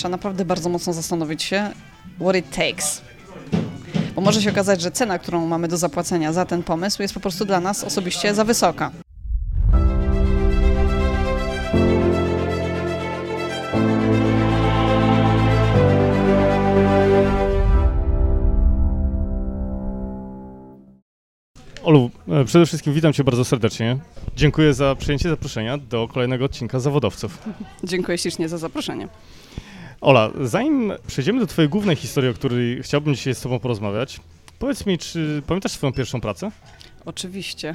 trzeba 0.00 0.10
naprawdę 0.10 0.44
bardzo 0.44 0.68
mocno 0.68 0.92
zastanowić 0.92 1.42
się, 1.42 1.70
what 2.20 2.36
it 2.36 2.50
takes. 2.50 3.02
Bo 4.14 4.20
może 4.20 4.42
się 4.42 4.50
okazać, 4.50 4.80
że 4.80 4.90
cena, 4.90 5.18
którą 5.18 5.46
mamy 5.46 5.68
do 5.68 5.76
zapłacenia 5.76 6.32
za 6.32 6.44
ten 6.44 6.62
pomysł 6.62 7.02
jest 7.02 7.14
po 7.14 7.20
prostu 7.20 7.44
dla 7.44 7.60
nas 7.60 7.84
osobiście 7.84 8.34
za 8.34 8.44
wysoka. 8.44 8.90
Olu, 21.82 22.10
e, 22.28 22.44
przede 22.44 22.66
wszystkim 22.66 22.92
witam 22.92 23.12
Cię 23.12 23.24
bardzo 23.24 23.44
serdecznie. 23.44 23.96
Dziękuję 24.36 24.74
za 24.74 24.94
przyjęcie 24.94 25.28
zaproszenia 25.28 25.78
do 25.78 26.08
kolejnego 26.08 26.44
odcinka 26.44 26.80
Zawodowców. 26.80 27.38
Dziękuję 27.84 28.18
ślicznie 28.18 28.48
za 28.48 28.58
zaproszenie. 28.58 29.08
Ola, 30.00 30.30
zanim 30.40 30.92
przejdziemy 31.06 31.40
do 31.40 31.46
Twojej 31.46 31.68
głównej 31.68 31.96
historii, 31.96 32.30
o 32.30 32.34
której 32.34 32.82
chciałbym 32.82 33.14
dzisiaj 33.14 33.34
z 33.34 33.40
Tobą 33.40 33.58
porozmawiać, 33.58 34.20
powiedz 34.58 34.86
mi, 34.86 34.98
czy 34.98 35.42
pamiętasz 35.46 35.72
swoją 35.72 35.92
pierwszą 35.92 36.20
pracę? 36.20 36.50
Oczywiście. 37.04 37.74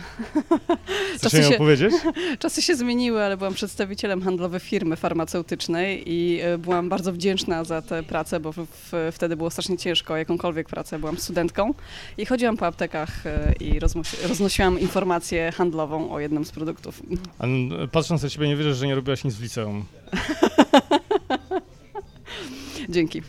Chcesz 1.17 1.33
ją 1.33 1.51
się- 1.51 1.57
powiedzieć? 1.57 1.93
Czasy 2.39 2.61
się 2.61 2.75
zmieniły, 2.75 3.23
ale 3.23 3.37
byłam 3.37 3.53
przedstawicielem 3.53 4.21
handlowej 4.21 4.59
firmy 4.59 4.95
farmaceutycznej 4.95 6.03
i 6.13 6.39
e, 6.41 6.57
byłam 6.57 6.89
bardzo 6.89 7.13
wdzięczna 7.13 7.63
za 7.63 7.81
tę 7.81 8.03
pracę, 8.03 8.39
bo 8.39 8.51
w, 8.51 8.65
wtedy 9.11 9.35
było 9.35 9.49
strasznie 9.49 9.77
ciężko 9.77 10.17
jakąkolwiek 10.17 10.69
pracę. 10.69 10.99
Byłam 10.99 11.17
studentką 11.17 11.73
i 12.17 12.25
chodziłam 12.25 12.57
po 12.57 12.67
aptekach 12.67 13.25
e, 13.25 13.53
i 13.59 13.79
roznosiłam 14.27 14.79
informację 14.79 15.51
handlową 15.51 16.11
o 16.11 16.19
jednym 16.19 16.45
z 16.45 16.51
produktów. 16.51 17.01
A, 17.39 17.45
patrząc 17.91 18.23
na 18.23 18.29
Ciebie 18.29 18.47
nie 18.47 18.55
wierzę, 18.55 18.75
że 18.75 18.87
nie 18.87 18.95
robiłaś 18.95 19.23
nic 19.23 19.35
w 19.35 19.41
liceum. 19.41 19.85
Dzięki. 22.89 23.21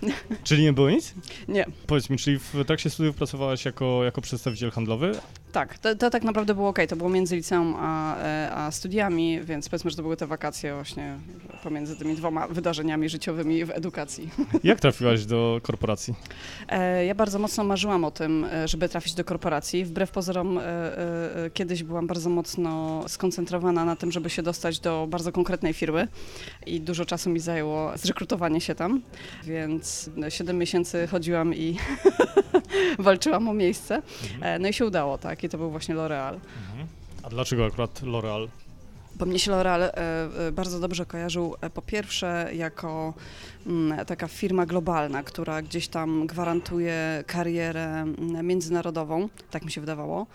Czyli 0.44 0.62
nie 0.62 0.72
było 0.72 0.90
nic? 0.90 1.14
Nie. 1.48 1.66
Powiedz 1.86 2.10
mi, 2.10 2.18
czyli 2.18 2.38
w 2.38 2.64
trakcie 2.66 2.90
studiów 2.90 3.16
pracowałaś 3.16 3.64
jako, 3.64 4.04
jako 4.04 4.20
przedstawiciel 4.20 4.70
handlowy? 4.70 5.12
Tak, 5.52 5.78
to, 5.78 5.94
to 5.94 6.10
tak 6.10 6.22
naprawdę 6.24 6.54
było 6.54 6.68
ok. 6.68 6.78
To 6.88 6.96
było 6.96 7.08
między 7.10 7.36
liceum 7.36 7.74
a, 7.78 8.16
e, 8.18 8.50
a 8.54 8.70
studiami, 8.70 9.40
więc 9.42 9.68
powiedzmy, 9.68 9.90
że 9.90 9.96
to 9.96 10.02
były 10.02 10.16
te 10.16 10.26
wakacje 10.26 10.74
właśnie 10.74 11.18
pomiędzy 11.62 11.96
tymi 11.96 12.14
dwoma 12.14 12.48
wydarzeniami 12.48 13.08
życiowymi 13.08 13.64
w 13.64 13.70
edukacji. 13.70 14.30
Jak 14.64 14.80
trafiłaś 14.80 15.24
do 15.24 15.60
korporacji? 15.62 16.14
E, 16.68 17.06
Ja 17.06 17.14
bardzo 17.14 17.38
mocno 17.38 17.64
marzyłam 17.64 18.04
o 18.04 18.10
tym, 18.10 18.44
e, 18.52 18.68
żeby 18.68 18.88
trafić 18.88 19.14
do 19.14 19.24
korporacji. 19.24 19.84
Wbrew 19.84 20.10
pozorom, 20.10 20.60
kiedyś 21.54 21.82
byłam 21.82 22.06
bardzo 22.06 22.30
mocno 22.30 23.04
skoncentrowana 23.08 23.84
na 23.84 23.96
tym, 23.96 24.12
żeby 24.12 24.30
się 24.30 24.42
dostać 24.42 24.80
do 24.80 25.06
bardzo 25.10 25.32
konkretnej 25.32 25.72
firmy 25.72 26.08
i 26.66 26.80
dużo 26.80 27.04
czasu 27.04 27.30
mi 27.30 27.40
zajęło 27.40 27.92
zrekrutowanie 27.98 28.60
się 28.60 28.74
tam, 28.74 29.02
więc 29.44 30.10
7 30.28 30.58
miesięcy 30.58 31.06
chodziłam 31.06 31.54
i 31.54 31.76
walczyłam 32.98 33.48
o 33.48 33.54
miejsce. 33.54 34.02
E, 34.40 34.58
No 34.58 34.68
i 34.68 34.72
się 34.72 34.86
udało, 34.86 35.18
tak, 35.18 35.44
i 35.44 35.48
to 35.48 35.58
był 35.58 35.70
właśnie 35.70 35.94
L'Oreal. 35.94 36.38
A 37.22 37.28
dlaczego 37.28 37.66
akurat 37.66 38.02
L'Oreal? 38.02 38.48
Bo 39.16 39.26
mnie 39.26 39.38
się 39.38 39.50
L'Oreal 39.52 39.80
e, 39.82 39.92
e, 40.46 40.52
bardzo 40.52 40.80
dobrze 40.80 41.06
kojarzył 41.06 41.54
po 41.74 41.82
pierwsze 41.82 42.50
jako 42.54 43.14
taka 44.06 44.28
firma 44.28 44.66
globalna, 44.66 45.22
która 45.22 45.62
gdzieś 45.62 45.88
tam 45.88 46.26
gwarantuje 46.26 47.24
karierę 47.26 47.86
mm, 47.86 48.46
międzynarodową, 48.46 49.28
tak 49.50 49.64
mi 49.64 49.72
się 49.72 49.80
wydawało. 49.80 50.26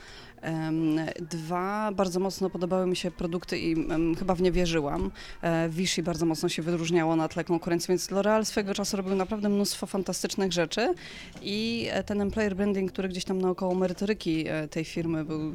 Dwa, 1.32 1.92
bardzo 1.92 2.20
mocno 2.20 2.50
podobały 2.50 2.88
mi 2.88 2.96
się 2.96 3.12
produkty 3.12 3.60
i 3.60 3.76
chyba 4.20 4.36
w 4.36 4.42
nie 4.42 4.52
wierzyłam. 4.52 5.12
E, 5.42 5.70
Vichy 5.70 6.04
bardzo 6.04 6.26
mocno 6.26 6.50
się 6.50 6.62
wyróżniało 6.62 7.16
na 7.16 7.28
tle 7.28 7.44
konkurencji, 7.44 7.88
więc 7.88 8.12
L'Oreal 8.12 8.46
swego 8.46 8.74
czasu 8.74 8.98
robił 8.98 9.16
naprawdę 9.16 9.50
mnóstwo 9.50 9.88
fantastycznych 9.88 10.54
rzeczy 10.54 10.94
i 11.42 11.88
e, 11.92 12.04
ten 12.04 12.22
employer 12.22 12.56
branding, 12.56 12.92
który 12.92 13.10
gdzieś 13.10 13.26
tam 13.26 13.42
naokoło 13.42 13.76
merytoryki 13.76 14.48
e, 14.48 14.68
tej 14.68 14.86
firmy 14.86 15.26
był 15.26 15.54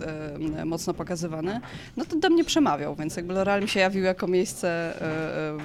mocno 0.65 0.95
pokazywany, 0.95 1.61
no 1.97 2.05
to 2.05 2.17
do 2.17 2.31
mnie 2.31 2.45
przemawiał, 2.45 2.95
więc 2.97 3.17
jakby 3.17 3.35
L'Oreal 3.35 3.63
mi 3.63 3.69
się 3.69 3.81
jawił 3.81 4.05
jako 4.05 4.27
miejsce 4.27 4.93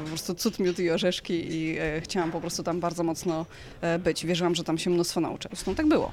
po 0.04 0.08
prostu 0.10 0.36
cud, 0.36 0.60
miód 0.60 0.80
i 0.80 0.90
orzeszki 0.90 1.54
i 1.54 1.78
chciałam 2.02 2.32
po 2.32 2.42
prostu 2.42 2.64
tam 2.64 2.80
bardzo 2.80 3.04
mocno 3.04 3.46
e, 3.82 4.00
być. 4.00 4.26
Wierzyłam, 4.26 4.56
że 4.56 4.64
tam 4.64 4.78
się 4.78 4.90
mnóstwo 4.90 5.20
nauczę. 5.22 5.50
Zresztą 5.52 5.76
tak 5.76 5.88
było. 5.88 6.12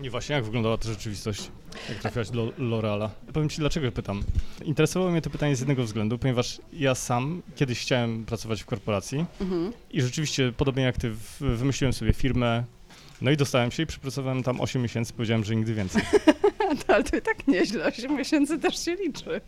Nie 0.00 0.10
właśnie, 0.10 0.34
jak 0.34 0.44
wyglądała 0.44 0.78
ta 0.78 0.88
rzeczywistość, 0.88 1.50
jak 1.88 1.98
trafiłaś 1.98 2.30
do 2.30 2.46
L'Oreala? 2.46 3.08
Powiem 3.32 3.48
Ci, 3.48 3.58
dlaczego 3.58 3.92
pytam. 3.92 4.22
Interesowało 4.64 5.10
mnie 5.12 5.22
to 5.22 5.30
pytanie 5.30 5.56
z 5.56 5.60
jednego 5.60 5.84
względu, 5.84 6.18
ponieważ 6.18 6.60
ja 6.72 6.94
sam 6.94 7.42
kiedyś 7.56 7.80
chciałem 7.80 8.24
pracować 8.24 8.62
w 8.62 8.66
korporacji 8.66 9.24
Mhm. 9.40 9.72
i 9.90 10.02
rzeczywiście, 10.02 10.52
podobnie 10.56 10.82
jak 10.82 10.96
Ty, 10.96 11.12
wymyśliłem 11.40 11.92
sobie 11.92 12.12
firmę, 12.12 12.64
no 13.20 13.30
i 13.30 13.36
dostałem 13.36 13.70
się 13.70 13.82
i 13.82 13.86
przepracowałem 13.86 14.42
tam 14.42 14.60
8 14.60 14.82
miesięcy, 14.82 15.12
powiedziałem, 15.12 15.44
że 15.44 15.56
nigdy 15.56 15.74
więcej. 15.74 16.02
Ale 16.88 17.04
to 17.04 17.16
i 17.16 17.22
tak 17.22 17.46
nieźle, 17.48 17.86
8 17.86 18.16
miesięcy 18.16 18.58
też 18.58 18.84
się 18.84 18.94
liczy. 18.94 19.40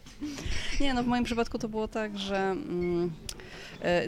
Nie, 0.81 0.95
no 0.95 1.03
w 1.03 1.07
moim 1.07 1.25
przypadku 1.25 1.59
to 1.59 1.69
było 1.69 1.89
tak, 1.89 2.19
że 2.19 2.37
mm, 2.37 3.11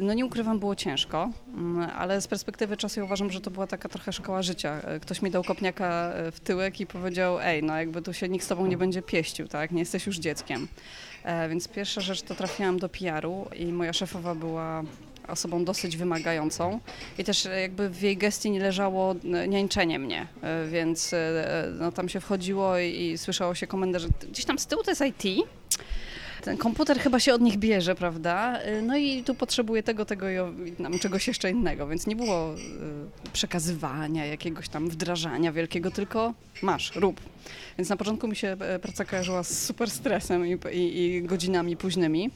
no 0.00 0.14
nie 0.14 0.26
ukrywam, 0.26 0.58
było 0.58 0.74
ciężko, 0.76 1.30
mm, 1.54 1.90
ale 1.96 2.20
z 2.20 2.26
perspektywy 2.26 2.76
czasu 2.76 3.00
ja 3.00 3.04
uważam, 3.04 3.30
że 3.30 3.40
to 3.40 3.50
była 3.50 3.66
taka 3.66 3.88
trochę 3.88 4.12
szkoła 4.12 4.42
życia. 4.42 4.80
E, 4.84 5.00
Ktoś 5.00 5.22
mi 5.22 5.30
dał 5.30 5.44
kopniaka 5.44 6.12
e, 6.12 6.30
w 6.32 6.40
tyłek 6.40 6.80
i 6.80 6.86
powiedział, 6.86 7.40
ej, 7.40 7.62
no 7.62 7.76
jakby 7.76 8.02
tu 8.02 8.12
się 8.12 8.28
nikt 8.28 8.44
z 8.44 8.48
tobą 8.48 8.66
nie 8.66 8.76
będzie 8.76 9.02
pieścił, 9.02 9.48
tak, 9.48 9.70
nie 9.70 9.78
jesteś 9.80 10.06
już 10.06 10.18
dzieckiem. 10.18 10.68
E, 11.24 11.48
Więc 11.48 11.68
pierwsza 11.68 12.00
rzecz 12.00 12.22
to 12.22 12.34
trafiłam 12.34 12.78
do 12.78 12.88
PR-u 12.88 13.46
i 13.56 13.66
moja 13.66 13.92
szefowa 13.92 14.34
była 14.34 14.82
osobą 15.28 15.64
dosyć 15.64 15.96
wymagającą 15.96 16.80
i 17.18 17.24
też 17.24 17.46
e, 17.46 17.60
jakby 17.60 17.88
w 17.90 18.02
jej 18.02 18.16
gestii 18.16 18.50
nie 18.50 18.60
leżało 18.60 19.14
e, 19.34 19.48
niańczenie 19.48 19.98
mnie, 19.98 20.26
e, 20.42 20.66
więc 20.66 21.12
e, 21.12 21.16
e, 21.18 21.70
no, 21.70 21.92
tam 21.92 22.08
się 22.08 22.20
wchodziło 22.20 22.78
i, 22.78 23.00
i 23.12 23.18
słyszało 23.18 23.54
się 23.54 23.66
komendę, 23.66 24.00
że 24.00 24.08
gdzieś 24.30 24.44
tam 24.44 24.58
z 24.58 24.66
tyłu 24.66 24.82
to 24.82 24.90
jest 24.90 25.02
IT, 25.02 25.46
ten 26.40 26.56
komputer 26.56 26.98
chyba 27.00 27.20
się 27.20 27.34
od 27.34 27.40
nich 27.40 27.56
bierze, 27.56 27.94
prawda? 27.94 28.58
E, 28.58 28.82
No 28.82 28.96
i 28.96 29.22
tu 29.24 29.34
potrzebuje 29.34 29.82
tego, 29.82 30.04
tego 30.04 30.26
i 30.66 30.72
tam 30.82 30.98
czegoś 30.98 31.28
jeszcze 31.28 31.50
innego, 31.50 31.86
więc 31.86 32.06
nie 32.06 32.16
było 32.16 32.54
e, 32.54 32.56
przekazywania, 33.32 34.26
jakiegoś 34.26 34.68
tam 34.68 34.88
wdrażania 34.88 35.52
wielkiego, 35.52 35.90
tylko 35.90 36.34
masz, 36.62 36.96
rób. 36.96 37.20
Więc 37.78 37.88
na 37.88 37.96
początku 37.96 38.28
mi 38.28 38.36
się 38.36 38.56
e, 38.60 38.78
praca 38.78 39.04
kojarzyła 39.04 39.42
z 39.42 39.64
super 39.64 39.90
stresem 39.90 40.46
i, 40.46 40.58
i, 40.72 41.00
i 41.04 41.22
godzinami 41.22 41.76
późnymi. 41.76 42.30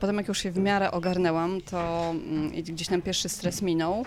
Potem 0.00 0.16
jak 0.16 0.28
już 0.28 0.38
się 0.38 0.50
w 0.50 0.58
miarę 0.58 0.90
ogarnęłam, 0.90 1.60
to 1.70 2.10
mm, 2.10 2.50
gdzieś 2.62 2.88
tam 2.88 3.02
pierwszy 3.02 3.28
stres 3.28 3.62
minął. 3.62 4.04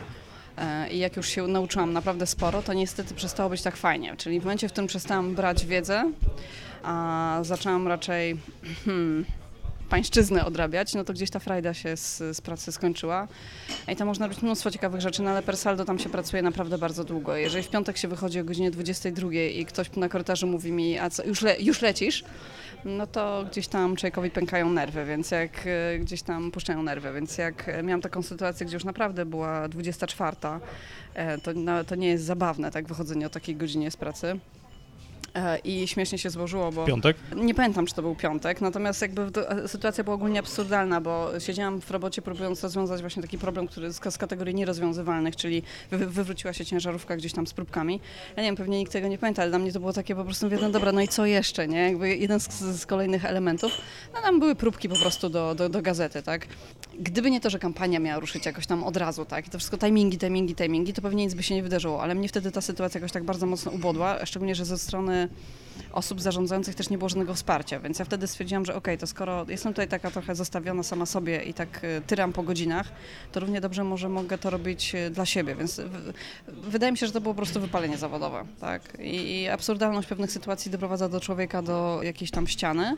e, 0.58 0.90
I 0.94 1.00
jak 1.00 1.18
już 1.18 1.28
się 1.30 1.48
nauczyłam 1.48 1.94
naprawdę 1.94 2.28
sporo, 2.28 2.62
to 2.62 2.74
niestety 2.74 3.14
przestało 3.14 3.50
być 3.50 3.62
tak 3.62 3.78
fajnie. 3.78 4.16
Czyli 4.18 4.40
w 4.40 4.44
momencie, 4.44 4.70
w 4.70 4.72
którym 4.72 4.88
przestałam 4.88 5.36
brać 5.36 5.66
wiedzę, 5.66 6.12
a 6.84 7.40
zaczęłam 7.42 7.88
raczej 7.88 8.38
hmm, 8.86 9.26
pańszczyznę 9.94 10.46
odrabiać, 10.46 10.94
no 10.94 11.04
to 11.04 11.14
gdzieś 11.14 11.30
ta 11.30 11.40
frajda 11.40 11.74
się 11.74 11.98
z, 11.98 12.18
z 12.18 12.42
pracy 12.42 12.72
skończyła. 12.72 13.28
I 13.88 13.96
tam 13.96 14.08
można 14.08 14.28
robić 14.28 14.42
mnóstwo 14.42 14.72
ciekawych 14.72 15.02
rzeczy, 15.02 15.22
no 15.22 15.30
ale 15.30 15.44
per 15.44 15.58
saldo 15.58 15.86
tam 15.86 16.00
się 16.00 16.10
pracuje 16.10 16.42
naprawdę 16.42 16.78
bardzo 16.78 17.04
długo. 17.04 17.36
Jeżeli 17.36 17.64
w 17.64 17.70
piątek 17.70 17.98
się 17.98 18.08
wychodzi 18.08 18.40
o 18.40 18.44
godzinie 18.44 18.72
22 18.72 19.34
i 19.34 19.66
ktoś 19.66 19.96
na 19.96 20.10
korytarzu 20.10 20.48
mówi 20.48 20.72
mi, 20.72 21.00
a 21.00 21.10
co, 21.10 21.24
już, 21.24 21.42
le, 21.42 21.60
już 21.60 21.82
lecisz? 21.82 22.24
No 22.86 23.08
to 23.08 23.46
gdzieś 23.52 23.68
tam 23.68 23.96
człowiekowi 23.96 24.30
pękają 24.30 24.70
nerwy, 24.70 25.06
więc 25.06 25.32
jak 25.32 25.52
e, 25.68 26.00
gdzieś 26.00 26.22
tam 26.22 26.52
puszczają 26.52 26.84
nerwy, 26.84 27.14
więc 27.14 27.38
jak 27.38 27.70
e, 27.70 27.84
miałam 27.84 28.02
taką 28.02 28.22
sytuację, 28.22 28.66
gdzie 28.66 28.76
już 28.76 28.84
naprawdę 28.84 29.26
była 29.26 29.70
24, 29.70 30.38
e, 31.14 31.38
to, 31.38 31.52
no, 31.56 31.84
to 31.84 31.96
nie 31.96 32.08
jest 32.08 32.24
zabawne, 32.26 32.72
tak, 32.72 32.88
wychodzenie 32.88 33.26
o 33.26 33.30
takiej 33.30 33.56
godzinie 33.56 33.92
z 33.92 33.98
pracy. 33.98 34.40
E, 35.36 35.58
I 35.58 35.88
śmiesznie 35.88 36.18
się 36.18 36.30
złożyło, 36.30 36.72
bo... 36.72 36.86
Piątek? 36.86 37.18
Nie 37.36 37.56
pamiętam, 37.56 37.86
czy 37.86 37.96
to 37.96 38.02
był 38.02 38.16
piątek, 38.16 38.62
natomiast 38.62 39.02
jakby 39.02 39.32
to, 39.32 39.68
sytuacja 39.68 40.04
była 40.04 40.16
ogólnie 40.16 40.40
absurdalna, 40.40 41.02
bo 41.02 41.40
siedziałam 41.40 41.82
w 41.82 41.92
robocie 41.92 42.22
próbując 42.22 42.64
rozwiązać 42.64 43.02
właśnie 43.02 43.22
taki 43.22 43.38
problem, 43.38 43.68
który 43.68 43.94
z, 43.94 44.14
z 44.14 44.18
kategorii 44.18 44.56
nierozwiązywalnych, 44.56 45.36
czyli 45.36 45.64
wy, 45.92 45.98
wywróciła 46.08 46.54
się 46.54 46.66
ciężarówka 46.66 47.18
gdzieś 47.18 47.34
tam 47.34 47.48
z 47.48 47.54
próbkami. 47.54 48.00
Ja 48.36 48.44
nie 48.44 48.48
wiem, 48.48 48.56
pewnie 48.56 48.78
nikt 48.78 48.92
tego 48.92 49.08
nie 49.08 49.18
pamięta, 49.18 49.42
ale 49.42 49.52
dla 49.52 49.60
mnie 49.60 49.72
to 49.72 49.80
było 49.80 49.94
takie 49.94 50.16
po 50.16 50.24
prostu, 50.24 50.46
mówię, 50.46 50.58
no 50.62 50.70
dobra, 50.70 50.92
no 50.92 51.02
i 51.02 51.08
co 51.08 51.26
jeszcze, 51.26 51.68
nie? 51.68 51.80
Jakby 51.80 52.16
jeden 52.16 52.40
z, 52.40 52.50
z 52.60 52.86
kolejnych 52.86 53.26
elementów. 53.26 53.72
No 54.14 54.22
tam 54.22 54.40
były 54.40 54.56
próbki 54.56 54.90
po 54.90 54.96
prostu 54.96 55.30
do, 55.30 55.56
do, 55.56 55.70
do 55.70 55.82
gazety, 55.82 56.24
tak? 56.24 56.48
Gdyby 57.00 57.32
nie 57.32 57.42
to, 57.42 57.50
że 57.50 57.60
kampania 57.60 58.00
miała 58.00 58.20
ruszyć 58.20 58.46
jakoś 58.46 58.68
tam 58.68 58.84
od 58.84 58.98
razu, 58.98 59.26
tak? 59.26 59.48
I 59.48 59.50
to 59.50 59.58
wszystko 59.58 59.78
timingi, 59.78 60.18
timingi, 60.18 60.56
timingi, 60.56 60.94
to 60.94 61.02
pewnie 61.02 61.24
nic 61.24 61.34
by 61.34 61.44
się 61.44 61.56
nie 61.56 61.64
wydarzyło, 61.64 62.02
ale 62.02 62.16
mnie 62.16 62.30
wtedy 62.30 62.52
ta 62.52 62.62
sytuacja 62.62 63.00
jakoś 63.00 63.12
tak 63.12 63.24
bardzo 63.24 63.46
mocno 63.46 63.72
ubodła, 63.72 64.26
szczególnie, 64.26 64.56
że 64.56 64.66
ze 64.66 64.78
strony 64.78 65.30
osób 65.94 66.22
zarządzających 66.22 66.76
też 66.76 66.90
nie 66.90 66.98
było 66.98 67.10
żadnego 67.10 67.34
wsparcia, 67.34 67.80
więc 67.80 68.00
ja 68.00 68.06
wtedy 68.06 68.28
stwierdziłam, 68.28 68.66
że 68.66 68.76
okej, 68.76 68.98
to 68.98 69.08
skoro 69.08 69.46
jestem 69.50 69.74
tutaj 69.74 69.88
taka 69.88 70.12
trochę 70.12 70.36
zostawiona 70.36 70.84
sama 70.84 71.06
sobie 71.06 71.44
i 71.44 71.54
tak 71.54 71.84
y, 71.84 72.02
tyram 72.08 72.34
po 72.34 72.44
godzinach, 72.44 72.88
to 73.32 73.40
równie 73.40 73.62
dobrze 73.62 73.84
może 73.84 74.10
mogę 74.10 74.38
to 74.38 74.50
robić 74.50 74.96
y, 74.96 75.10
dla 75.10 75.26
siebie, 75.26 75.56
więc 75.56 75.80
w, 75.80 76.14
wydaje 76.48 76.92
mi 76.92 76.98
się, 76.98 77.08
że 77.08 77.14
to 77.14 77.22
było 77.22 77.34
po 77.34 77.38
prostu 77.38 77.60
wypalenie 77.62 77.98
zawodowe, 77.98 78.46
tak? 78.62 78.82
I, 79.00 79.42
I 79.42 79.50
absurdalność 79.50 80.08
pewnych 80.08 80.32
sytuacji 80.32 80.72
doprowadza 80.72 81.10
do 81.10 81.20
człowieka 81.20 81.62
do 81.62 82.00
jakiejś 82.04 82.32
tam 82.32 82.48
ściany. 82.48 82.98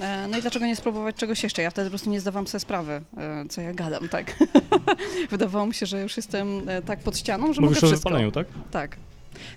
E, 0.00 0.28
No 0.28 0.38
i 0.38 0.40
dlaczego 0.42 0.66
nie 0.66 0.76
spróbować 0.76 1.16
czegoś 1.16 1.42
jeszcze? 1.42 1.62
Ja 1.62 1.70
wtedy 1.70 1.86
po 1.86 1.90
prostu 1.90 2.10
nie 2.10 2.20
zdawałam 2.20 2.46
sobie 2.46 2.60
sprawy, 2.60 3.02
co 3.50 3.60
ja 3.60 3.72
gadam, 3.74 4.08
tak. 4.08 4.38
Wydawało 5.30 5.66
mi 5.66 5.74
się, 5.74 5.86
że 5.86 6.02
już 6.02 6.16
jestem 6.16 6.62
tak 6.86 6.98
pod 6.98 7.18
ścianą, 7.18 7.52
że 7.52 7.60
Mówisz 7.60 7.76
mogę 7.76 7.86
o 7.86 7.90
wszystko. 7.90 8.08
wypaleniu, 8.08 8.32
tak? 8.32 8.46
Tak. 8.70 8.96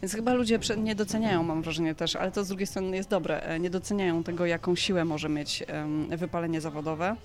Więc 0.01 0.13
chyba 0.13 0.33
ludzie 0.33 0.60
nie 0.77 0.95
doceniają, 0.95 1.44
mam 1.44 1.62
wrażenie 1.62 1.95
też, 1.95 2.16
ale 2.16 2.31
to 2.31 2.44
z 2.44 2.48
drugiej 2.48 2.68
strony 2.68 2.98
jest 2.98 3.10
dobre, 3.10 3.60
nie 3.60 3.69
doceniają 3.69 4.24
tego, 4.24 4.45
jaką 4.45 4.75
siłę 4.75 5.06
może 5.06 5.30
mieć 5.30 5.63
wypalenie 6.18 6.62
zawodowe 6.62 7.16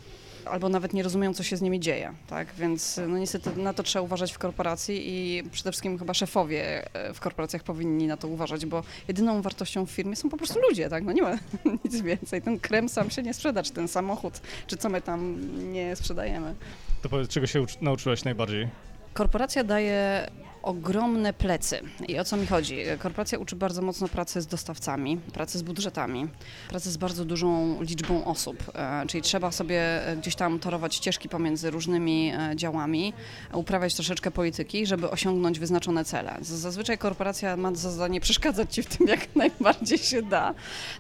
albo 0.45 0.69
nawet 0.69 0.93
nie 0.93 1.03
rozumieją, 1.03 1.35
co 1.35 1.43
się 1.43 1.57
z 1.57 1.63
nimi 1.63 1.81
dzieje, 1.81 2.15
tak? 2.27 2.49
Więc 2.59 3.01
no 3.09 3.19
niestety 3.19 3.57
na 3.57 3.75
to 3.75 3.83
trzeba 3.83 4.03
uważać 4.03 4.33
w 4.33 4.39
korporacji 4.39 5.03
i 5.09 5.43
przede 5.51 5.73
wszystkim 5.73 5.99
chyba 5.99 6.15
szefowie 6.15 6.89
e, 6.95 7.15
w 7.15 7.21
korporacjach 7.21 7.63
powinni 7.63 8.07
na 8.07 8.17
to 8.17 8.29
uważać, 8.29 8.67
bo 8.67 8.83
jedyną 9.09 9.43
wartością 9.43 9.87
w 9.87 9.91
firmie 9.91 10.17
są 10.17 10.29
po 10.29 10.37
prostu 10.37 10.61
ludzie, 10.69 10.89
tak? 10.89 11.05
No 11.05 11.13
nie 11.13 11.23
ma 11.23 11.39
nic 11.85 12.01
więcej. 12.01 12.43
Ten 12.43 12.59
krem 12.59 12.89
sam 12.89 13.11
się 13.11 13.23
nie 13.23 13.35
sprzeda, 13.35 13.63
czy 13.63 13.73
ten 13.73 13.89
samochód, 13.89 14.41
czy 14.67 14.77
co 14.77 14.89
my 14.89 15.01
tam 15.01 15.39
nie 15.73 15.97
sprzedajemy. 15.97 16.55
To 17.03 17.09
powiedz, 17.09 17.29
czego 17.29 17.47
się 17.47 17.65
nauczyłaś 17.81 18.25
najbardziej? 18.25 18.69
Korporacja 19.15 19.65
daje 19.65 20.31
ogromne 20.63 21.33
plecy. 21.33 21.81
I 22.09 22.19
o 22.19 22.25
co 22.25 22.37
mi 22.37 22.47
chodzi? 22.47 22.79
Korporacja 22.99 23.39
uczy 23.39 23.57
bardzo 23.57 23.83
mocno 23.83 24.09
pracy 24.09 24.41
z 24.41 24.47
dostawcami, 24.47 25.17
pracy 25.17 25.59
z 25.59 25.63
budżetami, 25.63 26.29
pracy 26.69 26.91
z 26.91 26.97
bardzo 26.97 27.25
dużą 27.25 27.83
liczbą 27.83 28.25
osób. 28.25 28.71
E, 28.75 29.07
czyli 29.07 29.23
trzeba 29.23 29.53
sobie 29.53 30.01
gdzieś 30.19 30.35
tam 30.35 30.59
torować 30.59 30.95
ścieżki 30.95 31.29
pomiędzy 31.29 31.71
różnymi 31.71 32.33
e, 32.33 32.57
działami, 32.57 33.13
uprawiać 33.53 33.95
troszeczkę 33.95 34.31
polityki, 34.31 34.87
żeby 34.87 35.11
osiągnąć 35.11 35.59
wyznaczone 35.59 36.05
cele. 36.05 36.37
Zazwyczaj 36.41 36.99
korporacja 36.99 37.57
ma 37.57 37.75
za 37.75 37.91
zadanie 37.91 38.21
przeszkadzać 38.21 38.75
ci 38.75 38.83
w 38.83 38.87
tym 38.97 39.07
jak 39.07 39.35
najbardziej 39.37 39.99
się 39.99 40.23
da, 40.23 40.55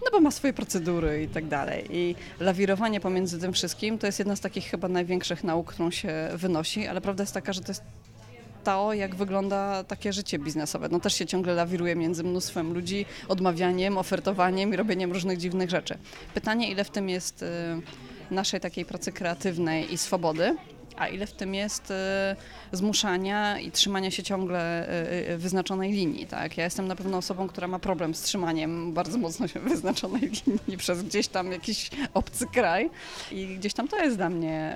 no 0.04 0.10
bo 0.12 0.20
ma 0.20 0.30
swoje 0.30 0.52
procedury 0.52 1.22
i 1.22 1.28
tak 1.28 1.48
dalej. 1.48 1.86
I 1.90 2.14
lawirowanie 2.40 3.00
pomiędzy 3.00 3.40
tym 3.40 3.52
wszystkim 3.52 3.98
to 3.98 4.06
jest 4.06 4.18
jedna 4.18 4.36
z 4.36 4.40
takich 4.40 4.64
chyba 4.64 4.88
największych 4.88 5.44
nauk, 5.44 5.72
którą 5.72 5.90
się 5.90 6.28
wynosi, 6.34 6.86
ale 6.86 7.00
prawda 7.00 7.22
jest 7.22 7.34
taka, 7.34 7.52
że 7.52 7.60
to 7.60 7.70
jest 7.70 7.82
to, 8.64 8.92
jak 8.92 9.14
wygląda 9.14 9.84
takie 9.84 10.12
życie 10.12 10.38
biznesowe. 10.38 10.88
No 10.90 11.00
też 11.00 11.14
się 11.14 11.26
ciągle 11.26 11.54
lawiruje 11.54 11.96
między 11.96 12.24
mnóstwem 12.24 12.72
ludzi, 12.74 13.06
odmawianiem, 13.28 13.98
ofertowaniem 13.98 14.74
i 14.74 14.76
robieniem 14.76 15.12
różnych 15.12 15.38
dziwnych 15.38 15.70
rzeczy. 15.70 15.98
Pytanie, 16.34 16.70
ile 16.70 16.84
w 16.84 16.90
tym 16.90 17.08
jest 17.08 17.42
y, 17.42 17.46
naszej 18.30 18.60
takiej 18.60 18.84
pracy 18.84 19.12
kreatywnej 19.12 19.94
i 19.94 19.98
swobody, 19.98 20.56
a 21.00 21.08
ile 21.08 21.26
w 21.26 21.32
tym 21.32 21.54
jest 21.54 21.90
y, 21.90 21.94
zmuszania 22.72 23.60
i 23.60 23.70
trzymania 23.70 24.10
się 24.10 24.22
ciągle 24.22 24.88
y, 24.88 25.30
y, 25.30 25.38
wyznaczonej 25.38 25.92
linii. 25.92 26.26
Tak? 26.26 26.56
Ja 26.56 26.64
jestem 26.64 26.88
na 26.88 26.96
pewno 26.96 27.18
osobą, 27.18 27.48
która 27.48 27.68
ma 27.68 27.78
problem 27.78 28.14
z 28.14 28.22
trzymaniem 28.22 28.92
bardzo 28.92 29.18
mocno 29.18 29.48
się 29.48 29.60
wyznaczonej 29.70 30.30
linii 30.46 30.78
przez 30.78 31.02
gdzieś 31.02 31.28
tam 31.28 31.52
jakiś 31.52 31.90
obcy 32.14 32.46
kraj 32.46 32.90
i 33.32 33.46
gdzieś 33.46 33.74
tam 33.74 33.88
to 33.88 33.96
jest 33.96 34.16
dla 34.16 34.30
mnie 34.30 34.74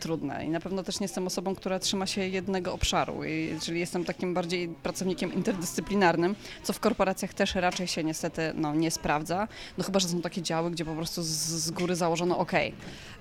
trudne. 0.00 0.46
I 0.46 0.48
na 0.48 0.60
pewno 0.60 0.82
też 0.82 1.00
nie 1.00 1.04
jestem 1.04 1.26
osobą, 1.26 1.54
która 1.54 1.78
trzyma 1.78 2.06
się 2.06 2.28
jednego 2.28 2.72
obszaru, 2.72 3.20
czyli 3.62 3.80
jestem 3.80 4.04
takim 4.04 4.34
bardziej 4.34 4.68
pracownikiem 4.68 5.34
interdyscyplinarnym, 5.34 6.34
co 6.62 6.72
w 6.72 6.80
korporacjach 6.80 7.34
też 7.34 7.54
raczej 7.54 7.86
się 7.86 8.04
niestety 8.04 8.52
no, 8.54 8.74
nie 8.74 8.90
sprawdza. 8.90 9.48
No 9.78 9.84
chyba, 9.84 10.00
że 10.00 10.08
są 10.08 10.20
takie 10.22 10.42
działy, 10.42 10.70
gdzie 10.70 10.84
po 10.84 10.94
prostu 10.94 11.22
z, 11.22 11.28
z 11.28 11.70
góry 11.70 11.96
założono, 11.96 12.38
ok, 12.38 12.52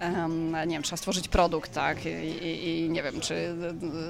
um, 0.02 0.52
nie 0.52 0.76
wiem, 0.76 0.84
trzeba 0.84 0.98
stworzyć 0.98 1.28
produkt, 1.28 1.74
tak, 1.74 1.98
i, 2.42 2.70
i, 2.70 2.90
nie 2.90 3.04
wiem, 3.04 3.22
czy 3.22 3.56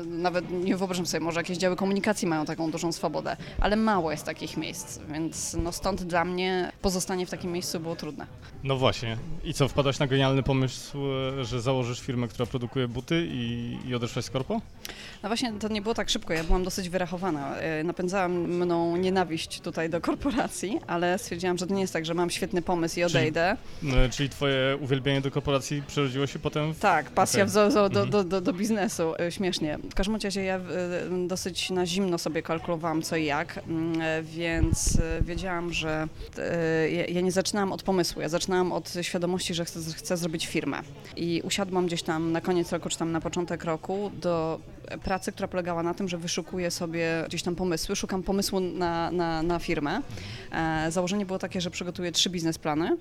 nawet 0.06 0.52
nie 0.52 0.78
wyobrażam 0.78 1.06
sobie, 1.06 1.24
może 1.24 1.40
jakieś 1.40 1.58
działy 1.58 1.76
komunikacji 1.76 2.28
mają 2.28 2.46
taką 2.46 2.72
dużą 2.72 2.92
swobodę, 2.92 3.38
ale 3.60 3.76
mało 3.76 4.12
jest 4.12 4.26
takich 4.26 4.58
miejsc, 4.58 5.00
więc 5.14 5.54
no 5.64 5.72
stąd 5.72 6.04
dla 6.04 6.26
mnie 6.26 6.72
pozostanie 6.82 7.26
w 7.26 7.30
takim 7.30 7.52
miejscu 7.52 7.80
było 7.80 7.96
trudne. 7.96 8.28
No 8.64 8.78
właśnie. 8.78 9.18
I 9.44 9.54
co, 9.54 9.68
wpadłaś 9.68 10.00
na 10.00 10.08
genialny 10.08 10.44
pomysł, 10.44 10.98
e, 11.40 11.46
że 11.46 11.62
założysz 11.62 12.00
firmę, 12.00 12.28
która 12.28 12.46
produkuje 12.46 12.88
buty 12.88 13.28
i, 13.32 13.78
i 13.88 13.96
odeszłaś 13.96 14.26
z 14.26 14.30
korpo? 14.30 14.62
No 15.24 15.30
właśnie, 15.30 15.54
to 15.54 15.68
nie 15.68 15.82
było 15.82 15.96
tak 15.96 16.10
szybko, 16.10 16.34
ja 16.34 16.44
byłam 16.44 16.64
dosyć 16.64 16.90
wyrachowana. 16.90 17.56
E, 17.56 17.84
napędzała 17.84 18.28
mną 18.28 18.98
nienawiść 18.98 19.62
tutaj 19.62 19.90
do 19.90 20.02
korporacji, 20.02 20.80
ale 20.88 21.20
stwierdziłam, 21.20 21.58
że 21.58 21.68
to 21.68 21.74
nie 21.74 21.82
jest 21.82 21.94
tak, 21.94 22.06
że 22.06 22.14
mam 22.14 22.30
świetny 22.30 22.62
pomysł 22.62 23.00
i 23.00 23.04
odejdę. 23.04 23.58
Czyli, 23.80 23.92
no, 23.92 23.98
czyli 24.12 24.30
twoje 24.30 24.78
uwielbienie 24.82 25.22
do 25.22 25.32
korporacji 25.32 25.84
przerodziło 25.88 26.28
się 26.28 26.40
potem 26.40 26.74
w... 26.74 26.80
Tak, 26.80 27.10
pasja 27.10 27.44
okay. 27.44 27.90
w, 27.90 27.94
do, 27.94 28.01
do, 28.06 28.18
mhm. 28.18 28.30
do, 28.30 28.42
do, 28.42 28.54
biznesu, 28.54 29.14
e, 29.20 29.32
śmiesznie. 29.32 29.78
W 29.92 29.96
każdym 29.96 30.16
razie 30.16 30.44
ja 30.44 30.60
dosyć 31.28 31.70
na 31.70 31.86
zimno 31.86 32.18
sobie 32.18 32.44
kalkulowałam 32.44 33.02
co 33.02 33.16
i 33.16 33.26
jak, 33.26 33.64
mm, 33.68 34.26
więc 34.26 34.98
wiedziałam, 35.22 35.74
że 35.74 36.08
ja 37.08 37.22
nie 37.22 37.32
zaczynałam 37.32 37.72
od 37.72 37.84
pomysłu, 37.84 38.22
ja 38.22 38.30
zaczynałam 38.30 38.72
od 38.72 38.94
świadomości, 39.02 39.54
że 39.54 39.66
chcę, 39.66 39.80
chcę 39.96 40.18
zrobić 40.18 40.48
firmę. 40.48 40.82
I 41.16 41.42
usiadłam 41.46 41.86
gdzieś 41.86 42.04
tam 42.04 42.32
na 42.32 42.42
koniec 42.42 42.72
roku, 42.72 42.90
czy 42.90 42.98
tam 42.98 43.12
na 43.12 43.22
początek 43.22 43.64
roku 43.64 44.12
do 44.22 44.60
pracy, 45.04 45.32
która 45.32 45.48
polegała 45.48 45.84
na 45.84 45.94
tym, 45.94 46.10
że 46.10 46.18
wyszukuję 46.18 46.72
sobie 46.72 47.24
gdzieś 47.28 47.44
tam 47.44 47.56
pomysły, 47.56 47.96
szukam 47.96 48.24
pomysłu 48.24 48.60
na, 48.60 49.12
na, 49.12 49.44
na 49.44 49.60
firmę. 49.60 50.02
E, 50.52 50.92
założenie 50.92 51.26
było 51.26 51.40
takie, 51.40 51.62
że 51.62 51.72
przygotuję 51.72 52.12
trzy 52.12 52.30
biznesplany, 52.30 52.98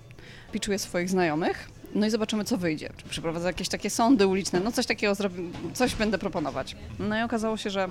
piczuję 0.52 0.78
swoich 0.78 1.10
znajomych, 1.10 1.70
no 1.94 2.06
i 2.06 2.10
zobaczymy, 2.10 2.44
co 2.44 2.56
wyjdzie. 2.56 2.90
Czy 2.96 3.08
przeprowadzę 3.08 3.46
jakieś 3.46 3.68
takie 3.68 3.90
sądy 3.90 4.26
uliczne, 4.26 4.60
no 4.60 4.72
coś 4.72 4.86
takiego 4.86 5.14
zrobię, 5.14 5.42
coś 5.74 5.94
będę 5.94 6.18
proponować. 6.18 6.76
No 6.98 7.18
i 7.18 7.22
okazało 7.22 7.56
się, 7.56 7.70
że 7.70 7.88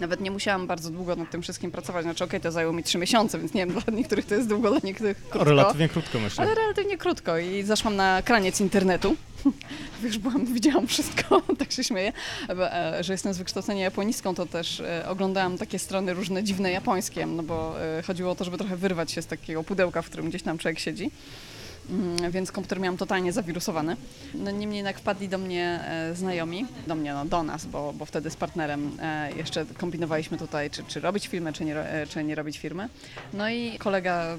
nawet 0.00 0.20
nie 0.20 0.30
musiałam 0.30 0.66
bardzo 0.66 0.90
długo 0.90 1.16
nad 1.16 1.30
tym 1.30 1.42
wszystkim 1.42 1.70
pracować. 1.70 2.02
Znaczy, 2.02 2.24
okej, 2.24 2.30
okay, 2.30 2.40
to 2.40 2.52
zajęło 2.52 2.72
mi 2.72 2.82
trzy 2.82 2.98
miesiące, 2.98 3.38
więc 3.38 3.54
nie 3.54 3.66
wiem, 3.66 3.80
dla 3.80 3.94
niektórych 3.94 4.26
to 4.26 4.34
jest 4.34 4.48
długo, 4.48 4.70
dla 4.70 4.80
niektórych 4.84 5.16
krótko. 5.16 5.44
Relatywnie 5.44 5.88
krótko, 5.88 6.18
myślę. 6.18 6.44
Ale 6.44 6.54
relatywnie 6.54 6.98
krótko 6.98 7.38
i 7.38 7.62
zaszłam 7.62 7.96
na 7.96 8.22
kraniec 8.22 8.60
internetu. 8.60 9.16
Już 10.02 10.18
byłam, 10.18 10.46
widziałam 10.46 10.86
wszystko, 10.86 11.42
tak 11.58 11.72
się 11.72 11.84
śmieję, 11.84 12.12
e, 12.48 13.04
że 13.04 13.12
jestem 13.12 13.34
z 13.34 13.38
wykształcenia 13.38 13.82
japońską, 13.82 14.34
to 14.34 14.46
też 14.46 14.80
e, 14.80 15.08
oglądałam 15.08 15.58
takie 15.58 15.78
strony 15.78 16.14
różne 16.14 16.44
dziwne 16.44 16.70
japońskie, 16.70 17.26
no 17.26 17.42
bo 17.42 17.82
e, 17.98 18.02
chodziło 18.02 18.30
o 18.30 18.34
to, 18.34 18.44
żeby 18.44 18.58
trochę 18.58 18.76
wyrwać 18.76 19.12
się 19.12 19.22
z 19.22 19.26
takiego 19.26 19.64
pudełka, 19.64 20.02
w 20.02 20.06
którym 20.06 20.28
gdzieś 20.28 20.42
tam 20.42 20.58
człowiek 20.58 20.78
siedzi. 20.78 21.10
Mm, 21.90 22.30
więc 22.30 22.52
komputer 22.52 22.80
miałam 22.80 22.96
totalnie 22.96 23.32
zawirusowany. 23.32 23.96
No 24.34 24.50
niemniej 24.50 24.76
jednak 24.76 24.98
wpadli 24.98 25.28
do 25.28 25.38
mnie 25.38 25.80
e, 25.84 26.14
znajomi, 26.14 26.66
do 26.86 26.94
mnie, 26.94 27.14
no 27.14 27.24
do 27.24 27.42
nas, 27.42 27.66
bo, 27.66 27.92
bo 27.92 28.04
wtedy 28.04 28.30
z 28.30 28.36
partnerem 28.36 28.90
e, 29.02 29.32
jeszcze 29.36 29.66
kombinowaliśmy 29.78 30.38
tutaj, 30.38 30.70
czy, 30.70 30.84
czy 30.84 31.00
robić 31.00 31.28
firmę, 31.28 31.52
czy 31.52 31.64
nie, 31.64 31.76
e, 31.76 32.06
czy 32.06 32.24
nie 32.24 32.34
robić 32.34 32.58
firmy. 32.58 32.88
No 33.32 33.50
i 33.50 33.78
kolega 33.78 34.38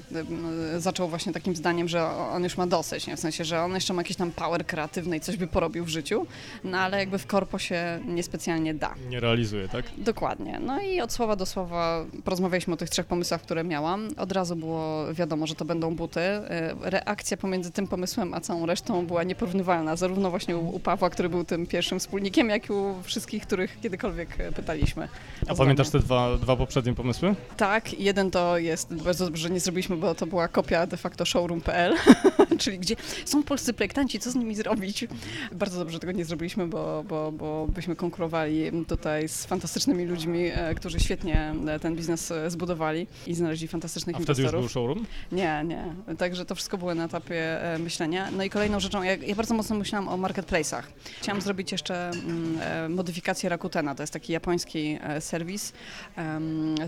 zaczął 0.78 1.08
właśnie 1.08 1.32
takim 1.32 1.56
zdaniem, 1.56 1.88
że 1.88 2.10
on 2.10 2.44
już 2.44 2.56
ma 2.56 2.66
dosyć, 2.66 3.06
nie? 3.06 3.16
w 3.16 3.20
sensie, 3.20 3.44
że 3.44 3.62
on 3.62 3.74
jeszcze 3.74 3.94
ma 3.94 4.00
jakiś 4.00 4.16
tam 4.16 4.30
power 4.30 4.66
kreatywny 4.66 5.16
i 5.16 5.20
coś 5.20 5.36
by 5.36 5.46
porobił 5.46 5.84
w 5.84 5.88
życiu, 5.88 6.26
no 6.64 6.78
ale 6.78 6.98
jakby 6.98 7.18
w 7.18 7.26
korpo 7.26 7.58
się 7.58 8.00
niespecjalnie 8.06 8.74
da. 8.74 8.94
Nie 9.08 9.20
realizuje, 9.20 9.68
tak? 9.68 9.84
Dokładnie. 9.98 10.60
No 10.60 10.80
i 10.80 11.00
od 11.00 11.12
słowa 11.12 11.36
do 11.36 11.46
słowa 11.46 12.04
porozmawialiśmy 12.24 12.74
o 12.74 12.76
tych 12.76 12.90
trzech 12.90 13.06
pomysłach, 13.06 13.42
które 13.42 13.64
miałam. 13.64 14.08
Od 14.16 14.32
razu 14.32 14.56
było 14.56 15.14
wiadomo, 15.14 15.46
że 15.46 15.54
to 15.54 15.64
będą 15.64 15.94
buty. 15.94 16.20
Reakcja 16.80 17.31
pomiędzy 17.36 17.70
tym 17.70 17.86
pomysłem 17.88 18.34
a 18.34 18.40
całą 18.40 18.66
resztą 18.66 19.06
była 19.06 19.22
nieporównywalna, 19.22 19.96
zarówno 19.96 20.30
właśnie 20.30 20.56
u, 20.56 20.74
u 20.74 20.80
Pawła, 20.80 21.10
który 21.10 21.28
był 21.28 21.44
tym 21.44 21.66
pierwszym 21.66 21.98
wspólnikiem, 21.98 22.48
jak 22.48 22.68
i 22.68 22.72
u 22.72 23.02
wszystkich, 23.02 23.46
których 23.46 23.80
kiedykolwiek 23.80 24.40
e, 24.40 24.52
pytaliśmy. 24.52 25.08
A 25.48 25.54
pamiętasz 25.54 25.90
te 25.90 25.98
dwa, 25.98 26.36
dwa 26.36 26.56
poprzednie 26.56 26.94
pomysły? 26.94 27.34
Tak, 27.56 28.00
jeden 28.00 28.30
to 28.30 28.58
jest, 28.58 28.94
bardzo 28.94 29.24
dobrze, 29.24 29.42
że 29.42 29.50
nie 29.50 29.60
zrobiliśmy, 29.60 29.96
bo 29.96 30.14
to 30.14 30.26
była 30.26 30.48
kopia 30.48 30.86
de 30.86 30.96
facto 30.96 31.24
showroom.pl, 31.24 31.94
czyli 32.62 32.78
gdzie 32.78 32.96
są 33.24 33.42
polscy 33.42 33.72
projektanci, 33.72 34.18
co 34.18 34.30
z 34.30 34.34
nimi 34.34 34.54
zrobić? 34.54 35.04
Bardzo 35.52 35.78
dobrze, 35.78 35.98
tego 35.98 36.12
nie 36.12 36.24
zrobiliśmy, 36.24 36.66
bo, 36.66 37.04
bo, 37.08 37.32
bo 37.32 37.66
byśmy 37.68 37.96
konkurowali 37.96 38.70
tutaj 38.88 39.28
z 39.28 39.46
fantastycznymi 39.46 40.04
ludźmi, 40.04 40.40
e, 40.44 40.74
którzy 40.74 41.00
świetnie 41.00 41.54
e, 41.68 41.78
ten 41.80 41.96
biznes 41.96 42.32
zbudowali 42.48 43.06
i 43.26 43.34
znaleźli 43.34 43.68
fantastycznych 43.68 44.16
A 44.16 44.18
inwestorów. 44.18 44.48
wtedy 44.48 44.62
już 44.62 44.62
był 44.62 44.68
showroom? 44.68 45.06
Nie, 45.32 45.64
nie. 45.66 45.84
Także 46.18 46.44
to 46.44 46.54
wszystko 46.54 46.78
było 46.78 46.94
na 46.94 47.04
etapie 47.04 47.62
e, 47.74 47.78
myślenia. 47.78 48.30
No 48.30 48.44
i 48.44 48.50
kolejną 48.50 48.80
rzeczą, 48.80 49.02
ja, 49.02 49.14
ja 49.14 49.34
bardzo 49.34 49.54
mocno 49.54 49.76
myślałam 49.76 50.08
o 50.08 50.16
marketplace'ach. 50.28 50.82
Chciałam 51.20 51.40
zrobić 51.40 51.72
jeszcze 51.72 52.10
mm, 52.10 52.58
e, 52.60 52.88
modyfikację 52.88 53.48
Rakutena, 53.48 53.94
to 53.94 54.02
jest 54.02 54.12
taki 54.12 54.32
japoński 54.32 54.98
e, 55.02 55.20
serwis 55.20 55.72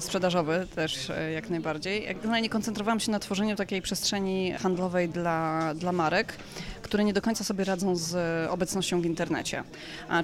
sprzedażowy 0.00 0.66
też 0.74 1.12
jak 1.34 1.50
najbardziej. 1.50 2.06
Generalnie 2.22 2.48
koncentrowałam 2.48 3.00
się 3.00 3.12
na 3.12 3.18
tworzeniu 3.18 3.56
takiej 3.56 3.82
przestrzeni 3.82 4.52
handlowej 4.52 5.08
dla, 5.08 5.63
dla 5.74 5.92
marek, 5.92 6.36
które 6.82 7.04
nie 7.04 7.12
do 7.12 7.22
końca 7.22 7.44
sobie 7.44 7.64
radzą 7.64 7.96
z 7.96 8.16
obecnością 8.50 9.00
w 9.00 9.06
internecie. 9.06 9.62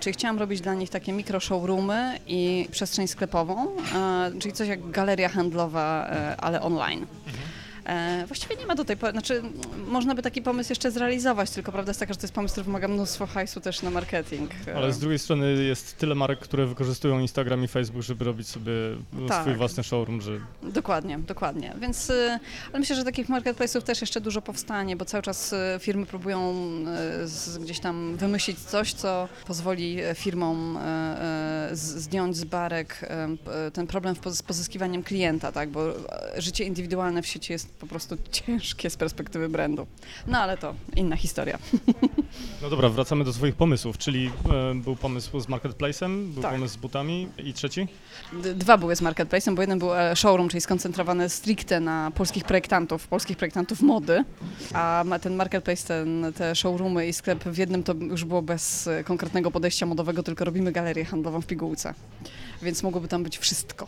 Czyli 0.00 0.14
chciałam 0.14 0.38
robić 0.38 0.60
dla 0.60 0.74
nich 0.74 0.90
takie 0.90 1.12
mikro 1.12 1.40
showroomy 1.40 2.18
i 2.26 2.68
przestrzeń 2.70 3.08
sklepową, 3.08 3.66
czyli 4.40 4.54
coś 4.54 4.68
jak 4.68 4.90
galeria 4.90 5.28
handlowa, 5.28 6.10
ale 6.38 6.62
online. 6.62 7.06
E, 7.90 8.26
właściwie 8.26 8.56
nie 8.56 8.66
ma 8.66 8.74
do 8.74 8.84
tej 8.84 8.96
pory, 8.96 9.12
znaczy 9.12 9.42
można 9.86 10.14
by 10.14 10.22
taki 10.22 10.42
pomysł 10.42 10.70
jeszcze 10.72 10.90
zrealizować, 10.90 11.50
tylko 11.50 11.72
prawda 11.72 11.90
jest 11.90 12.00
taka, 12.00 12.12
że 12.12 12.18
to 12.18 12.24
jest 12.24 12.34
pomysł, 12.34 12.52
który 12.52 12.64
wymaga 12.64 12.88
mnóstwo 12.88 13.26
hajsu 13.26 13.60
też 13.60 13.82
na 13.82 13.90
marketing. 13.90 14.50
Ale 14.76 14.92
z 14.92 14.98
drugiej 14.98 15.18
strony 15.18 15.64
jest 15.64 15.98
tyle 15.98 16.14
marek, 16.14 16.38
które 16.38 16.66
wykorzystują 16.66 17.18
Instagram 17.18 17.64
i 17.64 17.68
Facebook, 17.68 18.02
żeby 18.02 18.24
robić 18.24 18.48
sobie 18.48 18.72
tak. 19.28 19.42
swój 19.42 19.54
własny 19.54 19.84
showroom, 19.84 20.20
że... 20.20 20.40
Dokładnie, 20.62 21.18
dokładnie. 21.18 21.74
Więc, 21.80 22.12
ale 22.70 22.78
myślę, 22.78 22.96
że 22.96 23.04
takich 23.04 23.28
marketplace'ów 23.28 23.82
też 23.82 24.00
jeszcze 24.00 24.20
dużo 24.20 24.42
powstanie, 24.42 24.96
bo 24.96 25.04
cały 25.04 25.22
czas 25.22 25.54
firmy 25.78 26.06
próbują 26.06 26.54
gdzieś 27.60 27.80
tam 27.80 28.16
wymyślić 28.16 28.58
coś, 28.58 28.92
co 28.92 29.28
pozwoli 29.46 29.98
firmom 30.14 30.78
zdjąć 31.72 32.36
z 32.36 32.44
barek 32.44 33.08
ten 33.72 33.86
problem 33.86 34.16
z 34.30 34.42
pozyskiwaniem 34.42 35.02
klienta, 35.02 35.52
tak, 35.52 35.68
bo 35.68 35.92
życie 36.36 36.64
indywidualne 36.64 37.22
w 37.22 37.26
sieci 37.26 37.52
jest 37.52 37.79
po 37.80 37.86
prostu 37.86 38.16
ciężkie 38.32 38.90
z 38.90 38.96
perspektywy 38.96 39.48
brandu. 39.48 39.86
No 40.26 40.38
ale 40.38 40.56
to 40.56 40.74
inna 40.96 41.16
historia. 41.16 41.58
No 42.62 42.70
dobra, 42.70 42.88
wracamy 42.88 43.24
do 43.24 43.32
swoich 43.32 43.54
pomysłów, 43.54 43.98
czyli 43.98 44.30
e, 44.50 44.74
był 44.74 44.96
pomysł 44.96 45.40
z 45.40 45.48
marketplacem, 45.48 46.32
był 46.32 46.42
tak. 46.42 46.52
pomysł 46.52 46.74
z 46.74 46.76
butami 46.76 47.28
i 47.44 47.52
trzeci? 47.52 47.88
Dwa 48.54 48.78
były 48.78 48.96
z 48.96 49.00
marketplacem, 49.00 49.54
bo 49.54 49.62
jeden 49.62 49.78
był 49.78 49.94
e, 49.94 50.16
showroom, 50.16 50.48
czyli 50.48 50.60
skoncentrowany 50.60 51.28
stricte 51.28 51.80
na 51.80 52.10
polskich 52.14 52.44
projektantów, 52.44 53.08
polskich 53.08 53.36
projektantów 53.36 53.80
mody, 53.80 54.24
a 54.74 55.04
ten 55.22 55.34
marketplace, 55.34 55.88
ten, 55.88 56.32
te 56.36 56.54
showroomy 56.54 57.08
i 57.08 57.12
sklep 57.12 57.44
w 57.44 57.58
jednym 57.58 57.82
to 57.82 57.94
już 57.94 58.24
było 58.24 58.42
bez 58.42 58.86
e, 58.86 59.04
konkretnego 59.04 59.50
podejścia 59.50 59.86
modowego, 59.86 60.22
tylko 60.22 60.44
robimy 60.44 60.72
galerię 60.72 61.04
handlową 61.04 61.40
w 61.40 61.46
pigułce, 61.46 61.94
więc 62.62 62.82
mogłoby 62.82 63.08
tam 63.08 63.22
być 63.22 63.38
wszystko. 63.38 63.86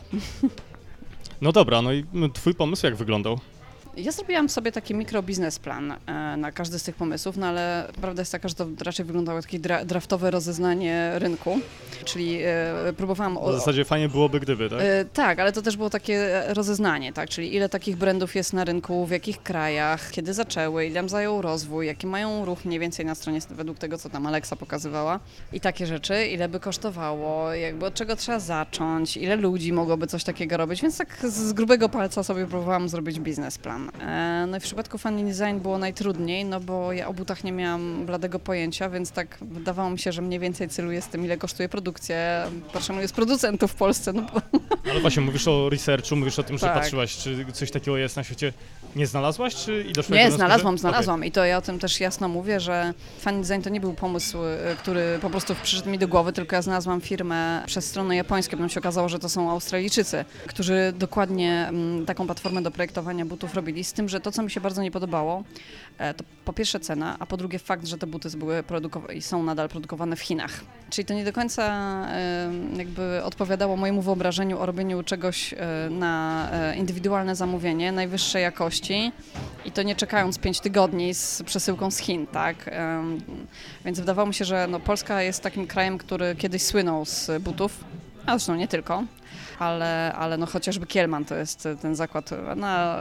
No 1.41 1.53
dobra, 1.53 1.83
no 1.83 1.93
i 1.93 2.05
twój 2.35 2.55
pomysł 2.55 2.87
jak 2.87 2.97
wyglądał? 2.97 3.41
Ja 3.97 4.13
zrobiłam 4.13 4.49
sobie 4.49 4.73
taki 4.73 4.95
mikrobiznesplan 4.95 5.93
e, 6.07 6.37
na 6.37 6.53
każdy 6.53 6.79
z 6.79 6.83
tych 6.83 6.95
pomysłów, 6.95 7.37
no 7.37 7.47
ale 7.47 7.89
prawda 8.01 8.23
jest 8.23 8.33
taka, 8.33 8.49
że 8.49 8.55
to 8.55 8.67
raczej 8.85 9.07
wyglądało 9.07 9.39
jak 9.39 9.45
takie 9.45 9.59
dra 9.59 9.85
draftowe 9.85 10.31
rozeznanie 10.31 11.13
rynku, 11.15 11.61
czyli 12.05 12.39
e, 12.43 12.93
próbowałam... 12.97 13.39
W 13.49 13.53
zasadzie 13.53 13.85
fajnie 13.85 14.09
byłoby 14.09 14.41
gdyby, 14.41 14.71
tak? 14.71 14.81
E, 14.83 15.05
tak, 15.05 15.39
ale 15.39 15.53
to 15.53 15.63
też 15.63 15.77
było 15.77 15.91
takie 15.91 16.43
rozeznanie, 16.49 17.13
tak, 17.13 17.29
czyli 17.29 17.55
ile 17.55 17.69
takich 17.69 17.97
brandów 17.97 18.35
jest 18.35 18.53
na 18.53 18.65
rynku, 18.65 19.07
w 19.07 19.11
jakich 19.11 19.43
krajach, 19.43 20.11
kiedy 20.11 20.35
zaczęły, 20.35 20.87
ile 20.87 21.09
zajął 21.09 21.43
rozwój, 21.43 21.87
jaki 21.87 22.07
mają 22.07 22.45
ruch 22.45 22.65
mniej 22.65 22.81
więcej 22.81 23.07
na 23.07 23.15
stronie 23.15 23.41
według 23.51 23.79
tego, 23.79 23.99
co 23.99 24.11
tam 24.11 24.27
Alexa 24.27 24.57
pokazywała 24.57 25.21
i 25.53 25.61
takie 25.61 25.87
rzeczy, 25.87 26.27
ile 26.27 26.49
by 26.49 26.61
kosztowało, 26.61 27.55
jakby 27.55 27.87
od 27.87 27.95
czego 27.95 28.17
trzeba 28.17 28.41
zacząć, 28.41 29.17
ile 29.17 29.37
ludzi 29.37 29.73
mogłoby 29.73 30.07
coś 30.07 30.25
takiego 30.25 30.57
robić, 30.57 30.83
więc 30.83 30.99
tak 30.99 31.19
z 31.29 31.53
grubego 31.53 31.89
palca 31.89 32.23
sobie 32.23 32.47
próbowałam 32.47 32.89
zrobić 32.89 33.21
biznesplan. 33.21 33.82
E, 34.01 34.47
no 34.49 34.57
i 34.57 34.61
w 34.61 34.63
przypadku 34.63 34.99
Funny 34.99 35.25
Design 35.25 35.59
było 35.63 35.79
najtrudniej, 35.79 36.45
no 36.45 36.61
bo 36.61 36.93
ja 36.93 37.09
o 37.09 37.13
butach 37.13 37.45
nie 37.45 37.53
miałam 37.53 38.07
bladego 38.07 38.39
pojęcia, 38.39 38.91
więc 38.91 39.11
tak 39.11 39.39
wydawało 39.41 39.91
mi 39.91 39.99
się, 39.99 40.13
że 40.13 40.23
mniej 40.23 40.41
więcej 40.41 40.69
celuję 40.69 41.03
z 41.03 41.09
tym, 41.09 41.25
ile 41.25 41.37
kosztuje 41.37 41.69
produkcja. 41.69 42.17
Patrzę, 42.73 42.95
jest 42.95 43.15
producentów 43.15 43.73
w 43.73 43.75
Polsce. 43.75 44.13
No 44.13 44.23
bo... 44.23 44.41
Ale 44.91 45.01
właśnie, 45.01 45.23
mówisz 45.23 45.49
o 45.49 45.71
researchu, 45.71 46.17
mówisz 46.17 46.39
o 46.39 46.43
tym, 46.43 46.59
że 46.59 46.67
tak. 46.67 46.75
patrzyłaś, 46.75 47.17
czy 47.17 47.47
coś 47.53 47.71
takiego 47.71 47.97
jest 47.97 48.17
na 48.17 48.25
świecie. 48.25 48.53
Nie 48.97 49.07
znalazłaś, 49.07 49.55
czy 49.55 49.85
i 49.89 49.93
doszłaś 49.93 50.19
Nie, 50.19 50.31
do 50.31 50.37
znalazłam, 50.37 50.79
znalazłam 50.79 51.21
okay. 51.21 51.29
i 51.29 51.33
to 51.33 51.45
ja 51.45 51.59
o 51.59 51.63
tym 51.63 51.79
też 51.79 52.01
jasno 52.01 52.29
mówię, 52.29 52.61
że 52.61 52.95
Funny 53.21 53.43
Design 53.43 53.63
to 53.63 53.71
nie 53.71 53.81
był 53.81 53.95
pomysł, 53.95 54.39
y, 54.45 54.77
który 54.79 55.19
po 55.23 55.31
prostu 55.31 55.55
przyszedł 55.63 55.91
mi 55.91 55.99
do 55.99 56.09
głowy, 56.09 56.33
tylko 56.33 56.57
ja 56.57 56.63
znalazłam 56.63 57.01
firmę 57.01 57.63
przez 57.67 57.87
stronę 57.87 58.17
japońską, 58.17 58.51
potem 58.51 58.69
się 58.69 58.81
okazało, 58.81 59.09
że 59.09 59.19
to 59.19 59.29
są 59.29 59.51
Australijczycy, 59.51 60.25
którzy 60.47 60.93
dokładnie 60.99 61.67
mm, 61.69 62.07
taką 62.07 62.27
platformę 62.27 62.63
do 62.63 62.71
projektowania 62.71 63.25
butów 63.25 63.55
robili 63.55 63.72
robili, 63.73 63.85
z 63.85 63.93
tym, 63.93 64.09
że 64.09 64.21
to, 64.21 64.33
co 64.33 64.43
mi 64.43 64.51
się 64.51 64.61
bardzo 64.61 64.83
nie 64.83 64.91
podobało, 64.91 65.45
e, 65.99 66.15
to 66.15 66.25
po 66.45 66.53
pierwsze 66.53 66.81
cena, 66.81 67.17
a 67.19 67.27
po 67.27 67.37
drugie 67.37 67.59
fakt, 67.59 67.87
że 67.87 67.99
te 67.99 68.07
buty 68.07 68.29
były 68.37 68.63
produkowane 68.63 69.15
i 69.15 69.23
są 69.23 69.43
nadal 69.43 69.69
produkowane 69.69 70.17
w 70.17 70.21
Chinach. 70.21 70.61
Czyli 70.91 71.07
to 71.07 71.15
nie 71.15 71.25
do 71.25 71.33
końca 71.33 71.63
jakby 72.77 73.23
odpowiadało 73.25 73.77
mojemu 73.77 74.03
wyobrażeniu 74.03 74.59
o 74.59 74.67
robieniu 74.67 75.03
czegoś 75.03 75.53
e, 75.53 75.57
na 75.91 76.49
e, 76.53 76.77
indywidualne 76.77 77.37
zamówienie 77.37 77.93
najwyższej 77.93 78.43
jakości 78.43 79.13
i 79.65 79.73
to 79.73 79.83
nie 79.83 79.97
czekając 79.97 80.39
5 80.39 80.61
tygodni 80.61 81.15
z 81.15 81.43
przesyłką 81.43 81.91
z 81.91 81.99
Chin, 81.99 82.27
tak? 82.27 82.71
Więc 83.85 84.01
wydawało 84.01 84.29
mi 84.29 84.35
się, 84.35 84.45
że 84.45 84.67
no, 84.71 84.81
Polska 84.81 85.23
jest 85.23 85.43
takim 85.43 85.67
krajem, 85.67 85.99
który 85.99 86.37
kiedyś 86.37 86.63
słynął 86.63 87.05
z 87.05 87.31
butów, 87.41 87.85
a 88.27 88.31
zresztą 88.31 88.55
nie 88.55 88.69
tylko 88.69 89.05
ale, 89.63 90.13
ale 90.13 90.39
no 90.39 90.47
chociażby 90.47 90.87
Kielman 90.87 91.25
to 91.25 91.35
jest 91.35 91.69
ten 91.83 91.95
zakład, 91.95 92.31
na, 92.57 92.99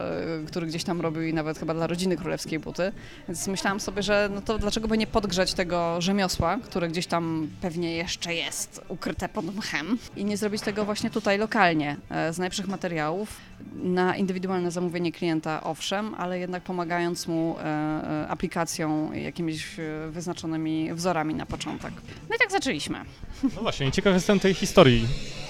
który 0.47 0.67
gdzieś 0.67 0.83
tam 0.83 1.01
robił 1.01 1.23
i 1.23 1.33
nawet 1.33 1.59
chyba 1.59 1.73
dla 1.73 1.87
rodziny 1.87 2.17
królewskiej 2.17 2.59
buty, 2.59 2.91
więc 3.27 3.47
myślałam 3.47 3.79
sobie, 3.79 4.03
że 4.03 4.29
no 4.35 4.41
to 4.41 4.57
dlaczego 4.57 4.87
by 4.87 4.97
nie 4.97 5.07
podgrzać 5.07 5.53
tego 5.53 6.01
rzemiosła, 6.01 6.57
które 6.63 6.87
gdzieś 6.87 7.07
tam 7.07 7.49
pewnie 7.61 7.95
jeszcze 7.95 8.35
jest 8.35 8.81
ukryte 8.87 9.29
pod 9.29 9.55
mchem 9.55 9.97
i 10.15 10.25
nie 10.25 10.37
zrobić 10.37 10.61
tego 10.61 10.85
właśnie 10.85 11.09
tutaj 11.09 11.37
lokalnie, 11.37 11.97
e, 12.09 12.33
z 12.33 12.37
najlepszych 12.37 12.67
materiałów, 12.67 13.37
na 13.73 14.15
indywidualne 14.15 14.71
zamówienie 14.71 15.11
klienta 15.11 15.63
owszem, 15.63 16.15
ale 16.15 16.39
jednak 16.39 16.63
pomagając 16.63 17.27
mu 17.27 17.55
e, 17.59 17.63
e, 17.63 18.27
aplikacją, 18.27 19.13
jakimiś 19.13 19.67
wyznaczonymi 20.09 20.93
wzorami 20.93 21.35
na 21.35 21.45
początek. 21.45 21.93
No 22.29 22.35
i 22.35 22.39
tak 22.39 22.51
zaczęliśmy. 22.51 22.99
No 23.43 23.61
właśnie, 23.61 23.91
ciekaw 23.91 24.13
jestem 24.13 24.39
tej 24.39 24.53
historii. 24.53 25.07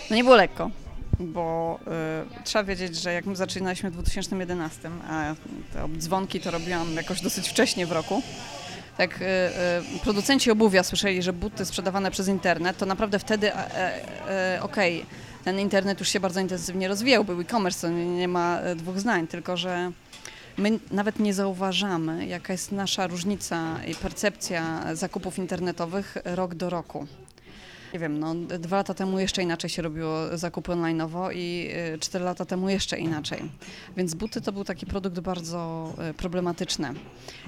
No 0.10 0.16
nie 0.16 0.24
było 0.24 0.36
lekko 0.36 0.72
bo 1.22 1.80
y, 2.40 2.44
trzeba 2.44 2.64
wiedzieć, 2.64 2.96
że 2.96 3.14
jak 3.14 3.26
my 3.26 3.36
zaczynaliśmy 3.36 3.90
w 3.90 3.94
2011, 3.94 4.90
a 5.10 5.36
te 5.74 5.88
dzwonki 5.98 6.40
to 6.40 6.52
robiłam 6.52 6.96
jakoś 6.96 7.22
dosyć 7.22 7.50
wcześnie 7.50 7.86
w 7.86 7.92
roku, 7.92 8.22
jak 8.98 9.22
y, 9.22 9.26
y, 9.26 10.00
producenci 10.04 10.52
obuwia 10.52 10.84
słyszeli, 10.84 11.22
że 11.22 11.34
buty 11.34 11.66
sprzedawane 11.66 12.12
przez 12.12 12.28
internet, 12.28 12.78
to 12.78 12.86
naprawdę 12.86 13.20
wtedy 13.20 13.52
okej, 14.62 15.02
okay, 15.02 15.06
ten 15.44 15.60
internet 15.60 16.00
już 16.00 16.10
się 16.10 16.20
bardzo 16.20 16.40
intensywnie 16.40 16.88
rozwijał, 16.88 17.24
był 17.24 17.42
e-commerce, 17.42 17.88
to 17.88 17.94
nie, 17.94 18.06
nie 18.06 18.28
ma 18.28 18.60
dwóch 18.76 19.00
zdań, 19.00 19.28
tylko 19.28 19.58
że 19.58 19.92
my 20.58 20.80
nawet 20.92 21.20
nie 21.20 21.34
zauważamy, 21.34 22.26
jaka 22.26 22.54
jest 22.54 22.72
nasza 22.72 23.08
różnica 23.08 23.84
i 23.88 23.96
percepcja 23.96 24.96
zakupów 24.96 25.38
internetowych 25.38 26.18
rok 26.26 26.56
do 26.56 26.70
roku. 26.70 27.08
Nie 27.94 28.00
wiem, 28.00 28.20
no, 28.20 28.36
dwa 28.36 28.78
lata 28.78 28.94
temu 28.94 29.20
jeszcze 29.20 29.44
inaczej 29.44 29.70
się 29.70 29.82
robiło 29.82 30.38
zakupy 30.38 30.72
online'owo 30.72 31.30
i 31.34 31.70
y, 31.94 32.00
cztery 32.00 32.26
lata 32.26 32.46
temu 32.46 32.70
jeszcze 32.70 32.98
inaczej. 33.00 33.42
Więc 33.98 34.14
buty 34.14 34.42
to 34.42 34.52
był 34.52 34.64
taki 34.64 34.86
produkt 34.86 35.20
bardzo 35.20 35.94
y, 36.10 36.14
problematyczny. 36.14 36.94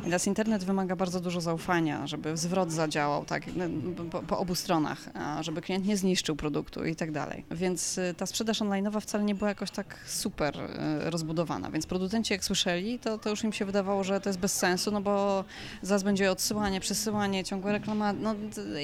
I 0.01 0.03
teraz 0.03 0.27
internet 0.27 0.63
wymaga 0.63 0.95
bardzo 0.95 1.19
dużo 1.19 1.41
zaufania, 1.41 2.07
żeby 2.07 2.37
zwrot 2.37 2.71
zadziałał 2.71 3.25
tak, 3.25 3.43
no, 3.55 3.65
po, 4.11 4.21
po 4.21 4.37
obu 4.37 4.55
stronach, 4.55 5.09
żeby 5.41 5.61
klient 5.61 5.85
nie 5.85 5.97
zniszczył 5.97 6.35
produktu 6.35 6.85
i 6.85 6.95
tak 6.95 7.11
dalej. 7.11 7.45
Więc 7.51 7.97
y, 7.97 8.13
ta 8.17 8.25
sprzedaż 8.25 8.61
online'owa 8.61 9.01
wcale 9.01 9.23
nie 9.23 9.35
była 9.35 9.49
jakoś 9.49 9.71
tak 9.71 9.99
super 10.05 10.57
rozbudowana. 10.99 11.71
Więc 11.71 11.85
producenci 11.85 12.33
jak 12.33 12.45
słyszeli, 12.45 12.99
to, 12.99 13.17
to 13.17 13.29
już 13.29 13.43
im 13.43 13.53
się 13.53 13.65
wydawało, 13.65 14.03
że 14.03 14.21
to 14.21 14.29
jest 14.29 14.39
bez 14.39 14.53
sensu, 14.53 14.91
no 14.91 15.01
bo 15.01 15.43
zaraz 15.81 16.03
będzie 16.03 16.31
odsyłanie, 16.31 16.79
przesyłanie, 16.79 17.43
ciągłe 17.43 17.71
reklama, 17.71 18.13
no 18.13 18.35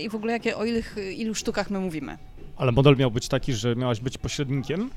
i 0.04 0.10
w 0.10 0.16
ogóle 0.16 0.34
jakie, 0.34 0.58
o 0.58 0.66
ilu, 0.66 0.82
ilu 1.16 1.34
sztukach 1.50 1.70
my 1.70 1.80
mówimy. 1.80 2.18
Ale 2.58 2.72
model 2.72 2.96
miał 2.96 3.12
być 3.12 3.28
taki, 3.28 3.54
że 3.54 3.76
miałaś 3.76 4.00
być 4.00 4.18
pośrednikiem? 4.18 4.90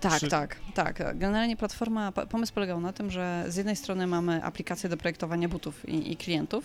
Tak, 0.00 0.20
Czy... 0.20 0.28
tak, 0.28 0.56
tak. 0.74 1.18
Generalnie 1.18 1.56
platforma, 1.56 2.12
pomysł 2.12 2.52
polegał 2.52 2.80
na 2.80 2.92
tym, 2.92 3.10
że 3.10 3.44
z 3.48 3.56
jednej 3.56 3.76
strony 3.76 4.06
mamy 4.06 4.44
aplikację 4.44 4.88
do 4.88 4.96
projektowania 4.96 5.48
butów 5.48 5.88
i, 5.88 6.12
i 6.12 6.16
klientów, 6.16 6.64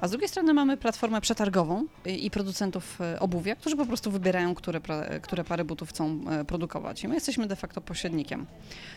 a 0.00 0.08
z 0.08 0.10
drugiej 0.10 0.28
strony 0.28 0.54
mamy 0.54 0.76
platformę 0.76 1.20
przetargową 1.20 1.84
i, 2.06 2.26
i, 2.26 2.30
producentów 2.30 3.00
e, 3.00 3.20
obuwia, 3.20 3.56
którzy 3.56 3.76
po 3.76 3.86
prostu 3.86 4.10
wybierają, 4.10 4.54
które, 4.54 4.80
które 5.22 5.44
pary 5.44 5.64
butów 5.64 5.88
chcą 5.88 6.20
e, 6.30 6.44
produkować. 6.44 7.04
I 7.04 7.08
my 7.08 7.14
jesteśmy 7.14 7.46
de 7.46 7.56
facto 7.56 7.80
pośrednikiem. 7.80 8.46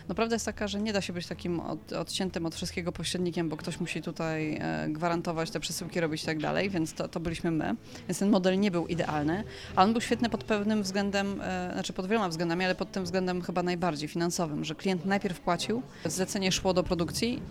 No 0.08 0.14
prawda 0.14 0.34
jest 0.34 0.46
taka, 0.46 0.68
że 0.68 0.80
nie 0.80 0.92
da 0.92 1.00
się 1.00 1.12
być 1.12 1.26
takim 1.26 1.60
od, 1.60 1.92
odciętym 1.92 2.46
od 2.46 2.54
wszystkiego 2.54 2.92
pośrednikiem, 2.92 3.48
bo 3.48 3.56
ktoś 3.56 3.80
musi 3.80 4.02
tutaj 4.02 4.58
e, 4.60 4.88
gwarantować 4.88 5.50
te 5.50 5.60
przesyłki, 5.60 6.00
robić 6.00 6.22
i 6.22 6.26
tak 6.26 6.38
dalej, 6.38 6.70
więc 6.70 6.94
to, 6.94 7.08
to 7.08 7.20
byliśmy 7.20 7.50
my. 7.50 7.76
Więc 8.08 8.18
ten 8.18 8.30
model 8.30 8.60
nie 8.60 8.70
był 8.70 8.86
idealny, 8.86 9.44
ale 9.76 9.86
on 9.86 9.92
był 9.92 10.00
świetny 10.00 10.30
pod 10.30 10.44
pewnym 10.44 10.82
względem, 10.82 11.40
znaczy 11.72 11.92
pod 11.92 12.06
wieloma 12.06 12.28
względami, 12.28 12.64
ale 12.64 12.74
pod 12.74 12.92
tym 12.92 13.04
względem 13.04 13.42
chyba 13.42 13.59
najbardziej 13.62 14.08
finansowym, 14.08 14.64
że 14.64 14.74
klient 14.74 15.04
najpierw 15.04 15.40
płacił, 15.40 15.82
zlecenie 16.04 16.52
szło 16.52 16.74
do 16.74 16.82
produkcji, 16.82 17.42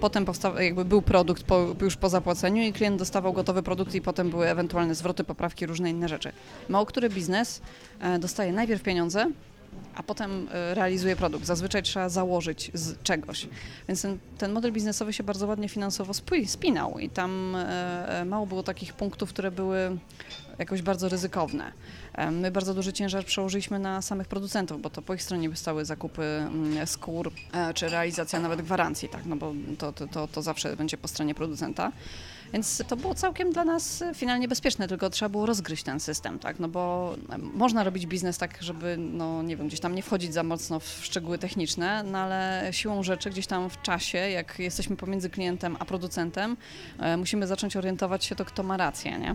potem 0.00 0.24
powsta- 0.24 0.60
jakby 0.62 0.84
był 0.84 1.02
produkt 1.02 1.42
po, 1.42 1.66
już 1.82 1.96
po 1.96 2.08
zapłaceniu 2.08 2.62
i 2.62 2.72
klient 2.72 2.98
dostawał 2.98 3.32
gotowy 3.32 3.62
produkt 3.62 3.94
i 3.94 4.00
potem 4.00 4.30
były 4.30 4.48
ewentualne 4.48 4.94
zwroty, 4.94 5.24
poprawki, 5.24 5.66
różne 5.66 5.90
inne 5.90 6.08
rzeczy. 6.08 6.32
Mało 6.68 6.86
który 6.86 7.10
biznes 7.10 7.60
e, 8.00 8.18
dostaje 8.18 8.52
najpierw 8.52 8.82
pieniądze, 8.82 9.30
a 9.94 10.02
potem 10.02 10.48
e, 10.52 10.74
realizuje 10.74 11.16
produkt. 11.16 11.46
Zazwyczaj 11.46 11.82
trzeba 11.82 12.08
założyć 12.08 12.70
z 12.74 13.02
czegoś. 13.02 13.48
Więc 13.88 14.02
ten, 14.02 14.18
ten 14.38 14.52
model 14.52 14.72
biznesowy 14.72 15.12
się 15.12 15.22
bardzo 15.24 15.46
ładnie 15.46 15.68
finansowo 15.68 16.12
spinał 16.46 16.98
i 16.98 17.08
tam 17.10 17.56
e, 17.56 18.24
mało 18.26 18.46
było 18.46 18.62
takich 18.62 18.92
punktów, 18.92 19.28
które 19.30 19.50
były 19.50 19.98
jakoś 20.58 20.82
bardzo 20.82 21.08
ryzykowne. 21.08 21.72
My 22.32 22.50
bardzo 22.50 22.74
duży 22.74 22.92
ciężar 22.92 23.24
przełożyliśmy 23.24 23.78
na 23.78 24.02
samych 24.02 24.28
producentów, 24.28 24.82
bo 24.82 24.90
to 24.90 25.02
po 25.02 25.14
ich 25.14 25.22
stronie 25.22 25.50
wystały 25.50 25.84
zakupy 25.84 26.22
mm, 26.22 26.86
skór 26.86 27.32
czy 27.74 27.88
realizacja 27.88 28.40
nawet 28.40 28.62
gwarancji, 28.62 29.08
tak, 29.08 29.26
no 29.26 29.36
bo 29.36 29.52
to, 29.78 29.92
to, 29.92 30.08
to, 30.08 30.28
to 30.28 30.42
zawsze 30.42 30.76
będzie 30.76 30.96
po 30.96 31.08
stronie 31.08 31.34
producenta. 31.34 31.92
Więc 32.52 32.82
to 32.88 32.96
było 32.96 33.14
całkiem 33.14 33.52
dla 33.52 33.64
nas 33.64 34.04
finalnie 34.14 34.48
bezpieczne, 34.48 34.88
tylko 34.88 35.10
trzeba 35.10 35.28
było 35.28 35.46
rozgryźć 35.46 35.82
ten 35.82 36.00
system, 36.00 36.38
tak? 36.38 36.60
No 36.60 36.68
bo 36.68 37.14
można 37.38 37.84
robić 37.84 38.06
biznes 38.06 38.38
tak, 38.38 38.62
żeby, 38.62 38.96
no 38.98 39.42
nie 39.42 39.56
wiem, 39.56 39.66
gdzieś 39.68 39.80
tam 39.80 39.94
nie 39.94 40.02
wchodzić 40.02 40.32
za 40.32 40.42
mocno 40.42 40.80
w 40.80 41.00
szczegóły 41.02 41.38
techniczne, 41.38 42.02
no 42.02 42.18
ale 42.18 42.68
siłą 42.70 43.02
rzeczy 43.02 43.30
gdzieś 43.30 43.46
tam 43.46 43.70
w 43.70 43.82
czasie, 43.82 44.18
jak 44.18 44.58
jesteśmy 44.58 44.96
pomiędzy 44.96 45.30
klientem 45.30 45.76
a 45.78 45.84
producentem, 45.84 46.56
e, 46.98 47.16
musimy 47.16 47.46
zacząć 47.46 47.76
orientować 47.76 48.24
się 48.24 48.34
to, 48.34 48.44
kto 48.44 48.62
ma 48.62 48.76
rację, 48.76 49.18
nie? 49.18 49.34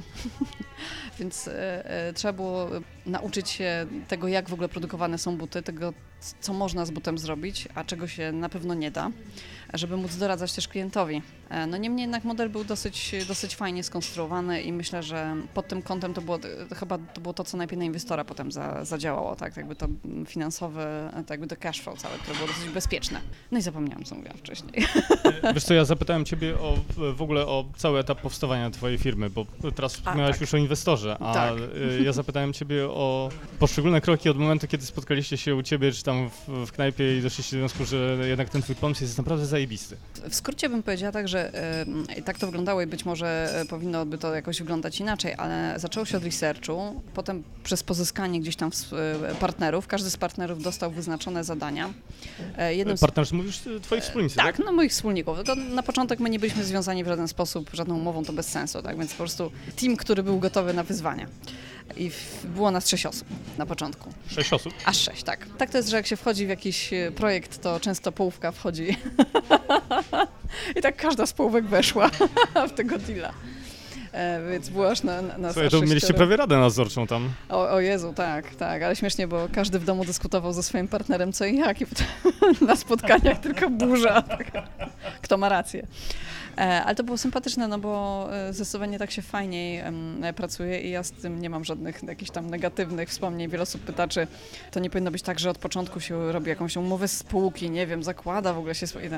Więc 1.19 1.47
e, 1.47 1.85
e, 2.07 2.13
trzeba 2.13 2.33
było 2.33 2.67
nauczyć 3.05 3.49
się 3.49 3.85
tego, 4.07 4.27
jak 4.27 4.49
w 4.49 4.53
ogóle 4.53 4.69
produkowane 4.69 5.17
są 5.17 5.37
buty, 5.37 5.61
tego, 5.61 5.93
co 6.39 6.53
można 6.53 6.85
z 6.85 6.91
butem 6.91 7.17
zrobić, 7.17 7.67
a 7.75 7.83
czego 7.83 8.07
się 8.07 8.31
na 8.31 8.49
pewno 8.49 8.73
nie 8.73 8.91
da, 8.91 9.11
żeby 9.73 9.97
móc 9.97 10.15
doradzać 10.15 10.53
też 10.53 10.67
klientowi. 10.67 11.21
E, 11.49 11.67
no 11.67 11.77
niemniej 11.77 12.03
jednak 12.03 12.23
model 12.23 12.49
był 12.49 12.63
dosyć, 12.63 13.15
dosyć 13.27 13.55
fajnie 13.55 13.83
skonstruowany 13.83 14.61
i 14.61 14.73
myślę, 14.73 15.03
że 15.03 15.35
pod 15.53 15.67
tym 15.67 15.81
kątem 15.81 16.13
to 16.13 16.21
było 16.21 16.39
to 16.69 16.75
chyba 16.75 16.97
to 16.97 17.21
było 17.21 17.33
to, 17.33 17.43
co 17.43 17.57
najpierw 17.57 17.79
na 17.79 17.85
inwestora 17.85 18.25
potem 18.25 18.51
za, 18.51 18.85
zadziałało, 18.85 19.35
tak, 19.35 19.57
jakby 19.57 19.75
to 19.75 19.87
finansowe, 20.27 21.11
tak 21.15 21.29
jakby 21.29 21.47
to 21.47 21.55
cash 21.55 21.81
flow 21.81 21.99
całe, 21.99 22.17
które 22.17 22.35
było 22.35 22.47
dosyć 22.47 22.69
bezpieczne. 22.69 23.21
No 23.51 23.59
i 23.59 23.61
zapomniałam, 23.61 24.03
co 24.03 24.15
mówiłam 24.15 24.37
wcześniej. 24.37 24.73
Wiesz 25.53 25.63
co, 25.63 25.73
ja 25.73 25.85
zapytałem 25.85 26.25
ciebie 26.25 26.59
o, 26.59 26.77
w 27.13 27.21
ogóle 27.21 27.47
o 27.47 27.65
cały 27.77 27.99
etap 27.99 28.21
powstawania 28.21 28.69
twojej 28.69 28.97
firmy, 28.97 29.29
bo 29.29 29.45
teraz 29.75 29.93
wspomniałaś 29.93 30.31
tak. 30.31 30.41
już 30.41 30.53
o 30.53 30.57
inwestorze, 30.57 31.17
a 31.19 31.33
tak. 31.33 31.53
Ja 32.03 32.13
zapytałem 32.13 32.53
ciebie 32.53 32.85
o 32.89 33.29
poszczególne 33.59 34.01
kroki 34.01 34.29
od 34.29 34.37
momentu, 34.37 34.67
kiedy 34.67 34.85
spotkaliście 34.85 35.37
się 35.37 35.55
u 35.55 35.63
ciebie, 35.63 35.91
czy 35.91 36.03
tam 36.03 36.10
w, 36.13 36.65
w 36.67 36.71
knajpie 36.71 37.17
i 37.17 37.21
doszliście 37.21 37.55
do 37.55 37.59
wniosku, 37.59 37.85
że 37.85 38.17
jednak 38.27 38.49
ten 38.49 38.61
twój 38.61 38.75
pomysł 38.75 39.03
jest 39.03 39.17
naprawdę 39.17 39.45
zajebisty. 39.45 39.97
W 40.29 40.35
skrócie 40.35 40.69
bym 40.69 40.83
powiedziała 40.83 41.11
tak, 41.11 41.27
że 41.27 41.51
y, 42.17 42.21
tak 42.21 42.39
to 42.39 42.45
wyglądało 42.47 42.81
i 42.81 42.87
być 42.87 43.05
może 43.05 43.59
e, 43.61 43.65
powinno 43.65 44.05
by 44.05 44.17
to 44.17 44.35
jakoś 44.35 44.59
wyglądać 44.59 44.99
inaczej, 44.99 45.33
ale 45.37 45.73
zaczęło 45.77 46.05
się 46.05 46.17
od 46.17 46.23
researchu, 46.23 47.01
potem 47.13 47.43
przez 47.63 47.83
pozyskanie 47.83 48.39
gdzieś 48.39 48.55
tam 48.55 48.71
y, 49.31 49.35
partnerów, 49.35 49.87
każdy 49.87 50.09
z 50.09 50.17
partnerów 50.17 50.63
dostał 50.63 50.91
wyznaczone 50.91 51.43
zadania. 51.43 51.93
Jednym 52.69 52.97
z... 52.97 53.01
Partnerzy 53.01 53.35
mówisz 53.35 53.59
twoich 53.81 54.03
wspólników? 54.03 54.37
Tak, 54.37 54.57
tak, 54.57 54.65
no 54.65 54.71
moich 54.73 54.91
wspólników. 54.91 55.37
Tylko 55.37 55.55
na 55.55 55.83
początek 55.83 56.19
my 56.19 56.29
nie 56.29 56.39
byliśmy 56.39 56.63
związani 56.63 57.03
w 57.03 57.07
żaden 57.07 57.27
sposób, 57.27 57.69
żadną 57.73 57.95
umową, 57.95 58.25
to 58.25 58.33
bez 58.33 58.47
sensu, 58.47 58.81
tak, 58.81 58.97
więc 58.97 59.11
po 59.11 59.17
prostu 59.17 59.51
team, 59.81 59.97
który 59.97 60.23
był 60.23 60.39
gotowy 60.39 60.73
na 60.73 60.83
wyzwania. 60.83 61.27
I 61.97 62.11
było 62.43 62.71
nas 62.71 62.89
sześć 62.89 63.05
osób 63.05 63.27
na 63.57 63.65
początku. 63.65 64.09
Sześć 64.27 64.53
osób? 64.53 64.73
Aż 64.85 64.97
sześć, 64.97 65.23
tak. 65.23 65.47
Tak 65.57 65.69
to 65.69 65.77
jest, 65.77 65.89
że 65.89 65.97
jak 65.97 66.07
się 66.07 66.15
wchodzi 66.15 66.45
w 66.45 66.49
jakiś 66.49 66.93
e, 66.93 67.11
projekt, 67.11 67.61
to 67.61 67.79
często 67.79 68.11
połówka 68.11 68.51
wchodzi. 68.51 68.97
I 70.77 70.81
tak 70.81 70.95
każda 70.95 71.25
z 71.25 71.33
połówek 71.33 71.65
weszła 71.65 72.09
w 72.69 72.71
tego 72.75 72.97
deala. 72.97 73.33
E, 74.11 74.51
więc 74.51 74.69
było 74.69 74.91
aż 74.91 75.03
na, 75.03 75.21
na 75.21 75.53
Słuchaj, 75.53 75.69
to 75.69 75.81
mieliście 75.81 76.13
prawie 76.13 76.35
radę 76.35 76.57
nadzorczą 76.57 77.07
tam. 77.07 77.29
O, 77.49 77.69
o 77.69 77.79
Jezu, 77.79 78.13
tak, 78.15 78.55
tak, 78.55 78.83
ale 78.83 78.95
śmiesznie, 78.95 79.27
bo 79.27 79.47
każdy 79.53 79.79
w 79.79 79.85
domu 79.85 80.05
dyskutował 80.05 80.53
ze 80.53 80.63
swoim 80.63 80.87
partnerem 80.87 81.33
co 81.33 81.45
i 81.45 81.57
jak 81.57 81.81
i 81.81 81.85
na 82.67 82.75
spotkaniach 82.75 83.39
tylko 83.39 83.69
burza. 83.69 84.21
Tak. 84.21 84.51
Kto 85.21 85.37
ma 85.37 85.49
rację. 85.49 85.87
E, 86.57 86.83
ale 86.83 86.95
to 86.95 87.03
było 87.03 87.17
sympatyczne, 87.17 87.67
no 87.67 87.79
bo 87.79 88.27
e, 88.33 88.53
zdecydowanie 88.53 88.99
tak 88.99 89.11
się 89.11 89.21
fajniej 89.21 89.83
pracuje 90.35 90.81
i 90.81 90.89
ja 90.89 91.03
z 91.03 91.11
tym 91.11 91.41
nie 91.41 91.49
mam 91.49 91.65
żadnych 91.65 92.03
jakichś 92.03 92.31
tam 92.31 92.49
negatywnych 92.49 93.09
wspomnień. 93.09 93.49
Wiele 93.49 93.63
osób 93.63 93.81
pyta, 93.81 94.07
czy 94.07 94.27
to 94.71 94.79
nie 94.79 94.89
powinno 94.89 95.11
być 95.11 95.21
tak, 95.21 95.39
że 95.39 95.49
od 95.49 95.57
początku 95.57 95.99
się 95.99 96.31
robi 96.31 96.49
jakąś 96.49 96.77
umowę 96.77 97.07
spółki, 97.07 97.69
nie 97.69 97.87
wiem, 97.87 98.03
zakłada 98.03 98.53
w 98.53 98.57
ogóle 98.57 98.75
się 98.75 98.87
swoje. 98.87 99.09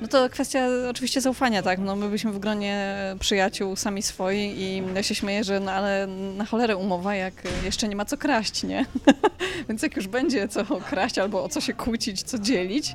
No 0.00 0.08
to 0.08 0.28
kwestia 0.28 0.66
oczywiście 0.90 1.20
zaufania, 1.20 1.62
tak? 1.62 1.78
No 1.78 1.96
my 1.96 2.06
byliśmy 2.06 2.32
w 2.32 2.38
gronie 2.38 2.96
przyjaciół 3.20 3.76
sami 3.76 4.02
swoi 4.02 4.38
i 4.38 4.82
ja 4.94 5.02
się 5.02 5.14
śmieję, 5.14 5.44
że 5.44 5.60
no 5.60 5.72
ale 5.72 6.06
na 6.36 6.44
cholerę 6.44 6.76
umowa, 6.76 7.14
jak 7.14 7.34
jeszcze 7.64 7.88
nie 7.88 7.96
ma 7.96 8.04
co 8.04 8.16
kraść, 8.16 8.62
nie? 8.62 8.86
Więc 9.68 9.82
jak 9.82 9.96
już 9.96 10.08
będzie 10.08 10.48
co 10.48 10.64
kraść 10.64 11.18
albo 11.18 11.44
o 11.44 11.48
co 11.48 11.60
się 11.60 11.72
kłócić, 11.72 12.22
co 12.22 12.38
dzielić, 12.38 12.94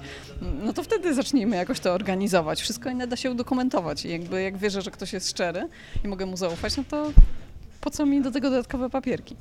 no 0.63 0.73
to 0.73 0.83
wtedy 0.83 1.13
zacznijmy 1.13 1.55
jakoś 1.55 1.79
to 1.79 1.93
organizować. 1.93 2.61
Wszystko 2.61 2.89
inne 2.89 3.07
da 3.07 3.15
się 3.15 3.31
udokumentować 3.31 3.64
I 4.05 4.09
jakby 4.09 4.41
jak 4.41 4.57
wierzę, 4.57 4.81
że 4.81 4.91
ktoś 4.91 5.13
jest 5.13 5.29
szczery 5.29 5.67
i 6.03 6.07
mogę 6.07 6.25
mu 6.25 6.37
zaufać, 6.37 6.77
no 6.77 6.83
to 6.89 7.11
po 7.81 7.91
co 7.91 8.05
mi 8.05 8.21
do 8.21 8.31
tego 8.31 8.49
dodatkowe 8.49 8.89
papierki? 8.89 9.35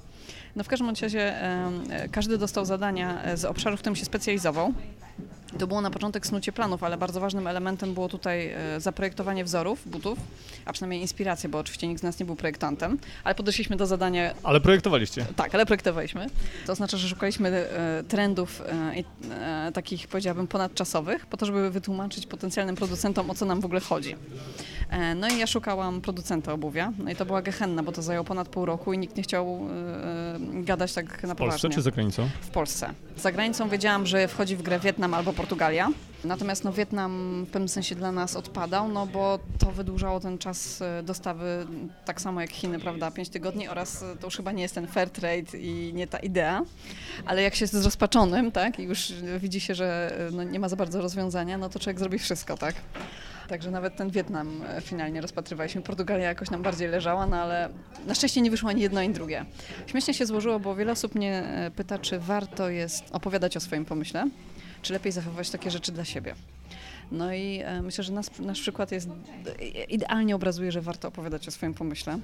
No 0.57 0.65
w 0.65 0.69
każdym 0.69 0.89
razie 0.89 1.43
e, 1.43 2.09
każdy 2.13 2.39
dostał 2.39 2.65
zadania 2.65 3.23
e, 3.23 3.37
z 3.37 3.45
obszaru, 3.45 3.77
w 3.77 3.81
którym 3.81 3.97
się 3.97 4.05
specjalizował. 4.05 4.73
To 5.59 5.67
było 5.67 5.81
na 5.81 5.91
początek 5.91 6.27
snucie 6.27 6.53
planów, 6.53 6.85
ale 6.85 6.97
bardzo 6.97 7.21
ważnym 7.21 7.47
elementem 7.47 7.95
było 7.95 8.09
tutaj 8.09 8.49
e, 8.49 8.81
zaprojektowanie 8.81 9.45
wzorów 9.45 9.89
butów, 9.91 10.19
a 10.65 10.73
przynajmniej 10.73 11.01
inspiracja, 11.01 11.49
bo 11.49 11.59
oczywiście 11.59 11.89
nikt 11.89 12.01
z 12.01 12.03
nas 12.03 12.19
nie 12.19 12.27
był 12.27 12.37
projektantem, 12.37 12.99
ale 13.25 13.35
podeszliśmy 13.35 13.77
do 13.77 13.87
zadania. 13.87 14.35
Ale 14.43 14.61
projektowaliście? 14.61 15.27
Tak, 15.37 15.55
ale 15.55 15.67
projektowaliśmy. 15.67 16.27
To 16.67 16.73
oznacza, 16.73 16.97
że 16.97 17.09
szukaliśmy 17.09 17.49
e, 17.49 18.05
trendów 18.09 18.63
e, 19.31 19.73
takich, 19.73 20.09
powiedziałabym, 20.09 20.47
ponadczasowych, 20.47 21.27
po 21.27 21.37
to, 21.37 21.47
żeby 21.47 21.71
wytłumaczyć 21.71 22.27
potencjalnym 22.27 22.77
producentom, 22.77 23.31
o 23.31 23.35
co 23.35 23.45
nam 23.45 23.61
w 23.61 23.65
ogóle 23.65 23.81
chodzi. 23.81 24.17
No 25.17 25.29
i 25.29 25.39
ja 25.39 25.47
szukałam 25.47 26.01
producenta 26.01 26.53
obuwia, 26.53 26.93
no 26.99 27.11
i 27.11 27.17
to 27.17 27.27
była 27.27 27.43
gehenna, 27.43 27.83
bo 27.83 27.93
to 27.93 28.03
zajęło 28.03 28.25
ponad 28.25 28.49
pół 28.49 28.65
roku 28.65 28.93
i 28.93 28.99
nikt 28.99 29.17
nie 29.17 29.23
chciał 29.23 29.69
gadać 30.53 30.93
tak 30.93 31.23
na. 31.23 31.35
W 31.35 31.37
Polsce 31.37 31.69
czy 31.69 31.83
za 31.83 31.91
granicą? 31.91 32.29
W 32.41 32.49
Polsce. 32.49 32.95
Za 33.17 33.33
granicą 33.33 33.69
wiedziałam, 33.69 34.07
że 34.07 34.29
wchodzi 34.29 34.57
w 34.57 34.63
grę 34.63 34.81
Wietnam 34.81 35.15
albo 35.15 35.33
Portugalia. 35.33 35.91
Natomiast 36.25 36.65
no, 36.65 36.73
Wietnam 36.73 37.45
w 37.49 37.51
pewnym 37.51 37.69
sensie 37.69 37.95
dla 37.95 38.13
nas 38.13 38.37
odpadał, 38.37 38.89
no 38.89 39.07
bo 39.07 39.39
to 39.59 39.73
wydłużało 39.73 40.21
ten 40.21 40.39
czas 40.39 40.83
e, 40.83 41.03
dostawy 41.03 41.67
tak 42.05 42.21
samo 42.21 42.41
jak 42.41 42.51
Chiny, 42.51 42.79
prawda, 42.79 43.11
5 43.11 43.29
tygodni 43.29 43.69
oraz 43.69 44.03
e, 44.03 44.17
to 44.17 44.27
już 44.27 44.37
chyba 44.37 44.53
nie 44.53 44.63
jest 44.63 44.75
ten 44.75 44.87
fair 44.87 45.11
trade 45.11 45.59
i 45.59 45.93
nie 45.95 46.07
ta 46.07 46.19
idea, 46.19 46.63
ale 47.27 47.43
jak 47.43 47.55
się 47.55 47.63
jest 47.63 47.75
zrozpaczonym, 47.75 48.53
tak, 48.53 48.79
i 48.79 48.83
już 48.83 49.13
widzi 49.39 49.61
się, 49.61 49.75
że 49.75 50.17
e, 50.29 50.31
no, 50.31 50.43
nie 50.43 50.61
ma 50.61 50.69
za 50.69 50.77
bardzo 50.77 51.01
rozwiązania, 51.01 51.59
no 51.59 51.69
to 51.69 51.79
człowiek 51.79 51.99
zrobi 51.99 52.19
wszystko, 52.19 52.57
tak. 52.57 52.75
Także 53.49 53.71
nawet 53.71 53.97
ten 53.97 54.11
Wietnam 54.11 54.61
finalnie 54.81 55.21
rozpatrywaliśmy. 55.21 55.83
Portugalia 55.83 56.25
jakoś 56.25 56.51
nam 56.51 56.63
bardziej 56.63 56.89
leżała, 56.89 57.27
no 57.27 57.37
ale 57.37 57.69
na 58.07 58.15
szczęście 58.15 58.41
nie 58.41 58.51
wyszło 58.51 58.71
ani 58.71 58.83
jedno, 58.83 59.01
ani 59.01 59.15
drugie. 59.15 59.45
Śmiesznie 59.87 60.15
się 60.15 60.27
złożyło, 60.27 60.61
bo 60.61 60.75
wiele 60.75 60.93
osób 60.93 61.15
mnie 61.15 61.43
pyta, 61.77 61.99
czy 61.99 62.19
warto 62.19 62.69
jest 62.69 63.05
opowiadać 63.13 63.57
o 63.57 63.61
swoim 63.61 63.85
pomyśle 63.85 64.29
czy 64.85 64.93
lepiej 64.93 65.13
zachowywać 65.13 65.51
takie 65.51 65.71
rzeczy 65.71 65.93
dla 65.93 66.05
siebie. 66.05 66.35
No 67.13 67.35
i 67.35 67.61
e, 67.65 67.83
myślę, 67.83 68.05
że 68.05 68.13
nas, 68.13 68.39
nasz 68.39 68.61
przykład 68.61 68.93
jest 68.93 69.09
idealnie 69.89 70.37
obrazuje, 70.37 70.73
że 70.73 70.81
warto 70.81 71.09
opowiadać 71.09 71.49
o 71.49 71.51
swoim 71.51 71.75
pomyśle, 71.75 72.19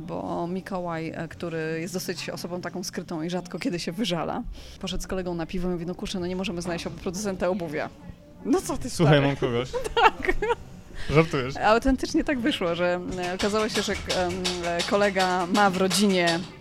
bo 0.00 0.46
Mikołaj, 0.46 1.08
e, 1.08 1.28
który 1.28 1.78
jest 1.80 1.94
dosyć 1.94 2.30
osobą 2.30 2.60
taką 2.60 2.84
skrytą 2.84 3.22
i 3.22 3.30
rzadko 3.30 3.58
kiedy 3.58 3.78
się 3.78 3.92
wyżala, 3.92 4.42
poszedł 4.80 5.02
z 5.02 5.06
kolegą 5.06 5.34
na 5.34 5.46
piwo 5.46 5.68
i 5.68 5.72
mówi, 5.72 5.86
no 5.86 5.94
kurczę, 5.94 6.20
no 6.20 6.26
nie 6.26 6.36
możemy 6.36 6.62
znaleźć 6.62 6.86
producenta 7.02 7.48
obuwia. 7.48 7.90
No 8.44 8.60
co 8.60 8.76
ty 8.78 8.90
Słuchaj, 8.90 9.14
stary? 9.14 9.26
mam 9.26 9.36
kogoś. 9.36 9.68
tak. 10.02 10.34
Żartujesz. 11.10 11.56
Autentycznie 11.56 12.24
tak 12.24 12.38
wyszło, 12.38 12.74
że 12.74 13.00
e, 13.24 13.34
okazało 13.34 13.68
się, 13.68 13.82
że 13.82 13.92
kolega 14.90 15.46
ma 15.46 15.70
w 15.70 15.76
rodzinie 15.76 16.26
E, 16.26 16.59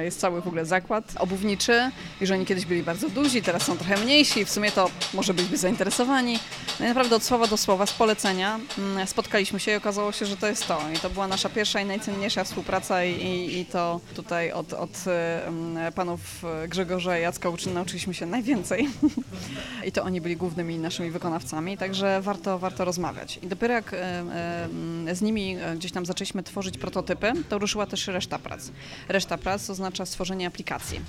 jest 0.00 0.20
cały 0.20 0.42
w 0.42 0.46
ogóle 0.46 0.66
zakład 0.66 1.04
obuwniczy 1.18 1.90
i 2.20 2.26
że 2.26 2.34
oni 2.34 2.46
kiedyś 2.46 2.66
byli 2.66 2.82
bardzo 2.82 3.08
duzi, 3.08 3.42
teraz 3.42 3.62
są 3.62 3.76
trochę 3.76 3.96
mniejsi 3.96 4.44
w 4.44 4.50
sumie 4.50 4.72
to 4.72 4.90
może 5.14 5.34
byliby 5.34 5.56
zainteresowani. 5.56 6.38
No 6.80 6.86
i 6.86 6.88
naprawdę 6.88 7.16
od 7.16 7.22
słowa 7.22 7.46
do 7.46 7.56
słowa, 7.56 7.86
z 7.86 7.92
polecenia 7.92 8.60
mm, 8.78 9.06
spotkaliśmy 9.06 9.60
się 9.60 9.72
i 9.72 9.74
okazało 9.74 10.12
się, 10.12 10.26
że 10.26 10.36
to 10.36 10.46
jest 10.46 10.66
to. 10.66 10.80
I 10.94 10.98
to 10.98 11.10
była 11.10 11.28
nasza 11.28 11.48
pierwsza 11.48 11.80
i 11.80 11.84
najcenniejsza 11.84 12.44
współpraca 12.44 13.04
i, 13.04 13.12
i, 13.12 13.58
i 13.60 13.66
to 13.66 14.00
tutaj 14.14 14.52
od, 14.52 14.72
od 14.72 15.04
panów 15.94 16.20
Grzegorza 16.68 17.18
i 17.18 17.22
Jacka 17.22 17.48
uczyn 17.48 17.74
nauczyliśmy 17.74 18.14
się 18.14 18.26
najwięcej. 18.26 18.88
I 19.86 19.92
to 19.92 20.02
oni 20.02 20.20
byli 20.20 20.36
głównymi 20.36 20.78
naszymi 20.78 21.10
wykonawcami, 21.10 21.78
także 21.78 22.20
warto, 22.20 22.58
warto 22.58 22.84
rozmawiać. 22.84 23.38
I 23.42 23.46
dopiero 23.46 23.74
jak 23.74 23.94
e, 23.94 23.96
e, 25.06 25.14
z 25.14 25.22
nimi 25.22 25.56
gdzieś 25.76 25.92
tam 25.92 26.06
zaczęliśmy 26.06 26.42
tworzyć 26.42 26.78
prototypy, 26.78 27.32
to 27.48 27.58
ruszyła 27.58 27.86
też 27.86 28.06
reszta 28.06 28.38
prac 28.38 28.70
reszta 29.08 29.38
prac 29.38 29.70
oznacza 29.70 30.06
stworzenie 30.06 30.46
aplikacji. 30.46 31.00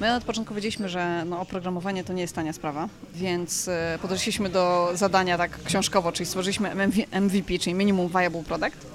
My 0.00 0.14
od 0.14 0.24
początku 0.24 0.54
wiedzieliśmy, 0.54 0.88
że 0.88 1.24
no, 1.26 1.40
oprogramowanie 1.40 2.04
to 2.04 2.12
nie 2.12 2.22
jest 2.22 2.34
tania 2.34 2.52
sprawa, 2.52 2.88
więc 3.14 3.68
e, 3.68 3.98
podeszliśmy 4.02 4.48
do 4.48 4.90
zadania 4.94 5.38
tak 5.38 5.62
książkowo, 5.64 6.12
czyli 6.12 6.26
stworzyliśmy 6.26 6.74
MVP, 7.20 7.58
czyli 7.58 7.74
Minimum 7.74 8.08
Viable 8.08 8.42
Product, 8.42 8.86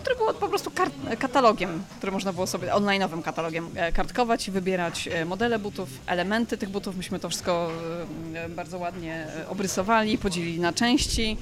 który 0.00 0.16
był 0.16 0.34
po 0.34 0.48
prostu 0.48 0.70
katalogiem, 1.18 1.82
który 1.96 2.12
można 2.12 2.32
było 2.32 2.46
sobie, 2.46 2.72
online'owym 2.72 3.22
katalogiem, 3.22 3.68
e, 3.74 3.92
kartkować 3.92 4.48
i 4.48 4.50
wybierać 4.50 5.08
e, 5.08 5.24
modele 5.24 5.58
butów, 5.58 5.88
elementy 6.06 6.58
tych 6.58 6.68
butów. 6.68 6.96
Myśmy 6.96 7.20
to 7.20 7.28
wszystko 7.28 7.70
bardzo 8.48 8.78
ładnie 8.78 9.26
obrysowali, 9.48 10.18
podzielili 10.18 10.60
na 10.60 10.72
części, 10.72 11.36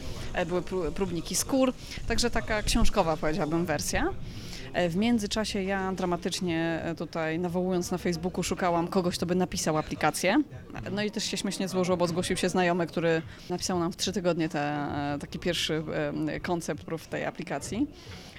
były 0.46 0.62
próbniki 0.92 1.34
skór, 1.34 1.72
także 2.08 2.30
taka 2.30 2.62
książkowa 2.62 3.16
powiedziałabym 3.16 3.66
wersja. 3.66 4.10
E, 4.74 4.88
w 4.88 4.96
międzyczasie 4.96 5.62
ja 5.62 5.92
dramatycznie 5.92 6.80
e, 6.84 6.94
tutaj 6.94 7.38
nawołując 7.38 7.90
na 7.90 7.98
Facebooku 7.98 8.42
szukałam 8.42 8.88
kogoś, 8.88 9.16
kto 9.16 9.26
by 9.26 9.34
napisał 9.34 9.78
aplikację. 9.78 10.42
No 10.92 11.02
i 11.02 11.10
też 11.10 11.24
się 11.24 11.36
śmiesznie 11.36 11.68
złożyło, 11.68 11.96
bo 11.96 12.06
zgłosił 12.06 12.36
się 12.36 12.48
znajomy, 12.48 12.86
który 12.86 13.22
napisał 13.50 13.78
nam 13.78 13.92
w 13.92 13.96
trzy 13.96 14.12
tygodnie 14.12 14.48
te, 14.48 14.60
e, 14.60 15.18
taki 15.20 15.38
pierwszy 15.38 15.84
koncept 16.42 16.84
prób 16.84 17.06
tej 17.06 17.24
aplikacji. 17.24 17.86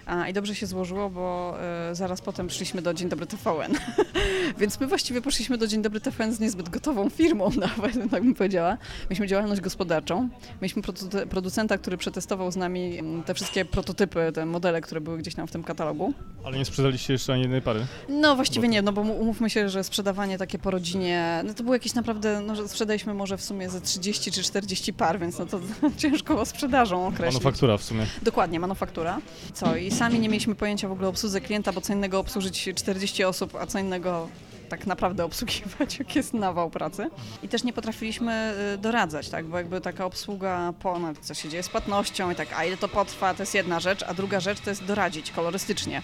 A, 0.06 0.30
I 0.30 0.34
dobrze 0.34 0.56
się 0.56 0.66
złożyło, 0.66 1.10
bo 1.10 1.56
y, 1.92 1.96
zaraz 1.96 2.22
potem 2.22 2.48
przyszliśmy 2.48 2.82
do 2.82 2.94
Dzień 2.94 3.10
Dobry 3.10 3.26
TVN. 3.26 3.74
Więc 4.60 4.80
my 4.80 4.88
właściwie 4.88 5.22
poszliśmy 5.22 5.58
do 5.58 5.68
Dzień 5.68 5.82
Dobry 5.82 6.02
TVN 6.02 6.34
z 6.34 6.40
niezbyt 6.40 6.70
gotową 6.70 7.10
firmą, 7.10 7.50
nawet 7.78 8.12
tak 8.12 8.24
bym 8.24 8.34
powiedziała. 8.34 8.78
Mieliśmy 9.10 9.28
działalność 9.28 9.62
gospodarczą. 9.62 10.30
Mieliśmy 10.62 10.82
producenta, 11.30 11.78
który 11.78 11.98
przetestował 11.98 12.52
z 12.52 12.56
nami 12.56 12.98
mm, 12.98 13.24
te 13.24 13.34
wszystkie 13.34 13.66
prototypy, 13.66 14.32
te 14.34 14.46
modele, 14.46 14.82
które 14.82 15.02
były 15.02 15.18
gdzieś 15.18 15.36
tam 15.36 15.48
w 15.48 15.52
tym 15.52 15.64
katalogu. 15.64 16.14
Ale 16.44 16.58
nie 16.58 16.66
sprzedaliście 16.66 17.14
jeszcze 17.14 17.34
ani 17.34 17.42
jednej 17.42 17.62
pary? 17.62 17.86
No 18.10 18.36
właściwie 18.36 18.68
bo... 18.68 18.74
nie, 18.74 18.82
no 18.82 18.94
bo 18.94 19.02
umówmy 19.02 19.50
się, 19.50 19.70
że 19.70 19.84
sprzedawanie 19.84 20.38
takie 20.38 20.60
po 20.60 20.72
rodzinie, 20.72 21.42
no 21.46 21.54
to 21.54 21.64
było 21.64 21.76
jakieś 21.76 21.94
naprawdę, 21.94 22.42
no 22.42 22.56
że 22.56 22.68
sprzedaliśmy 22.68 23.14
może 23.14 23.38
w 23.38 23.44
sumie 23.44 23.70
ze 23.70 23.82
30 23.82 24.32
czy 24.32 24.44
40 24.44 24.94
par, 24.94 25.20
więc 25.20 25.40
no 25.40 25.46
to 25.46 25.60
ciężko 25.98 26.46
sprzedażą 26.46 27.08
określić. 27.08 27.44
Manufaktura 27.44 27.78
w 27.78 27.84
sumie. 27.84 28.06
Dokładnie, 28.22 28.60
manufaktura. 28.60 29.22
Co 29.54 29.76
i 29.76 29.92
sami 29.96 30.20
nie 30.20 30.30
mieliśmy 30.30 30.56
pojęcia 30.56 30.88
w 30.88 30.92
ogóle 30.92 31.08
o 31.08 31.10
obsłudze 31.10 31.42
klienta, 31.42 31.74
bo 31.74 31.82
co 31.82 31.94
innego 31.94 32.20
obsłużyć 32.20 32.70
40 32.76 33.24
osób, 33.24 33.56
a 33.56 33.66
co 33.66 33.80
innego 33.80 34.28
tak 34.70 34.88
naprawdę 34.88 35.26
obsługiwać, 35.26 35.96
jak 36.00 36.16
jest 36.16 36.34
nawał 36.34 36.70
pracy. 36.70 37.10
I 37.44 37.48
też 37.48 37.64
nie 37.64 37.74
potrafiliśmy 37.74 38.54
y, 38.74 38.78
doradzać, 38.78 39.30
tak, 39.30 39.46
bo 39.46 39.58
jakby 39.58 39.82
taka 39.82 40.06
obsługa, 40.06 40.74
ponad 40.82 41.18
co 41.22 41.34
się 41.34 41.50
dzieje 41.50 41.64
z 41.64 41.70
płatnością 41.70 42.32
i 42.32 42.36
tak, 42.36 42.48
a 42.56 42.66
ile 42.66 42.78
to 42.78 42.88
potrwa, 42.88 43.34
to 43.34 43.44
jest 43.44 43.56
jedna 43.56 43.80
rzecz, 43.80 44.04
a 44.04 44.14
druga 44.14 44.40
rzecz 44.40 44.60
to 44.60 44.70
jest 44.70 44.84
doradzić 44.84 45.32
kolorystycznie. 45.32 46.02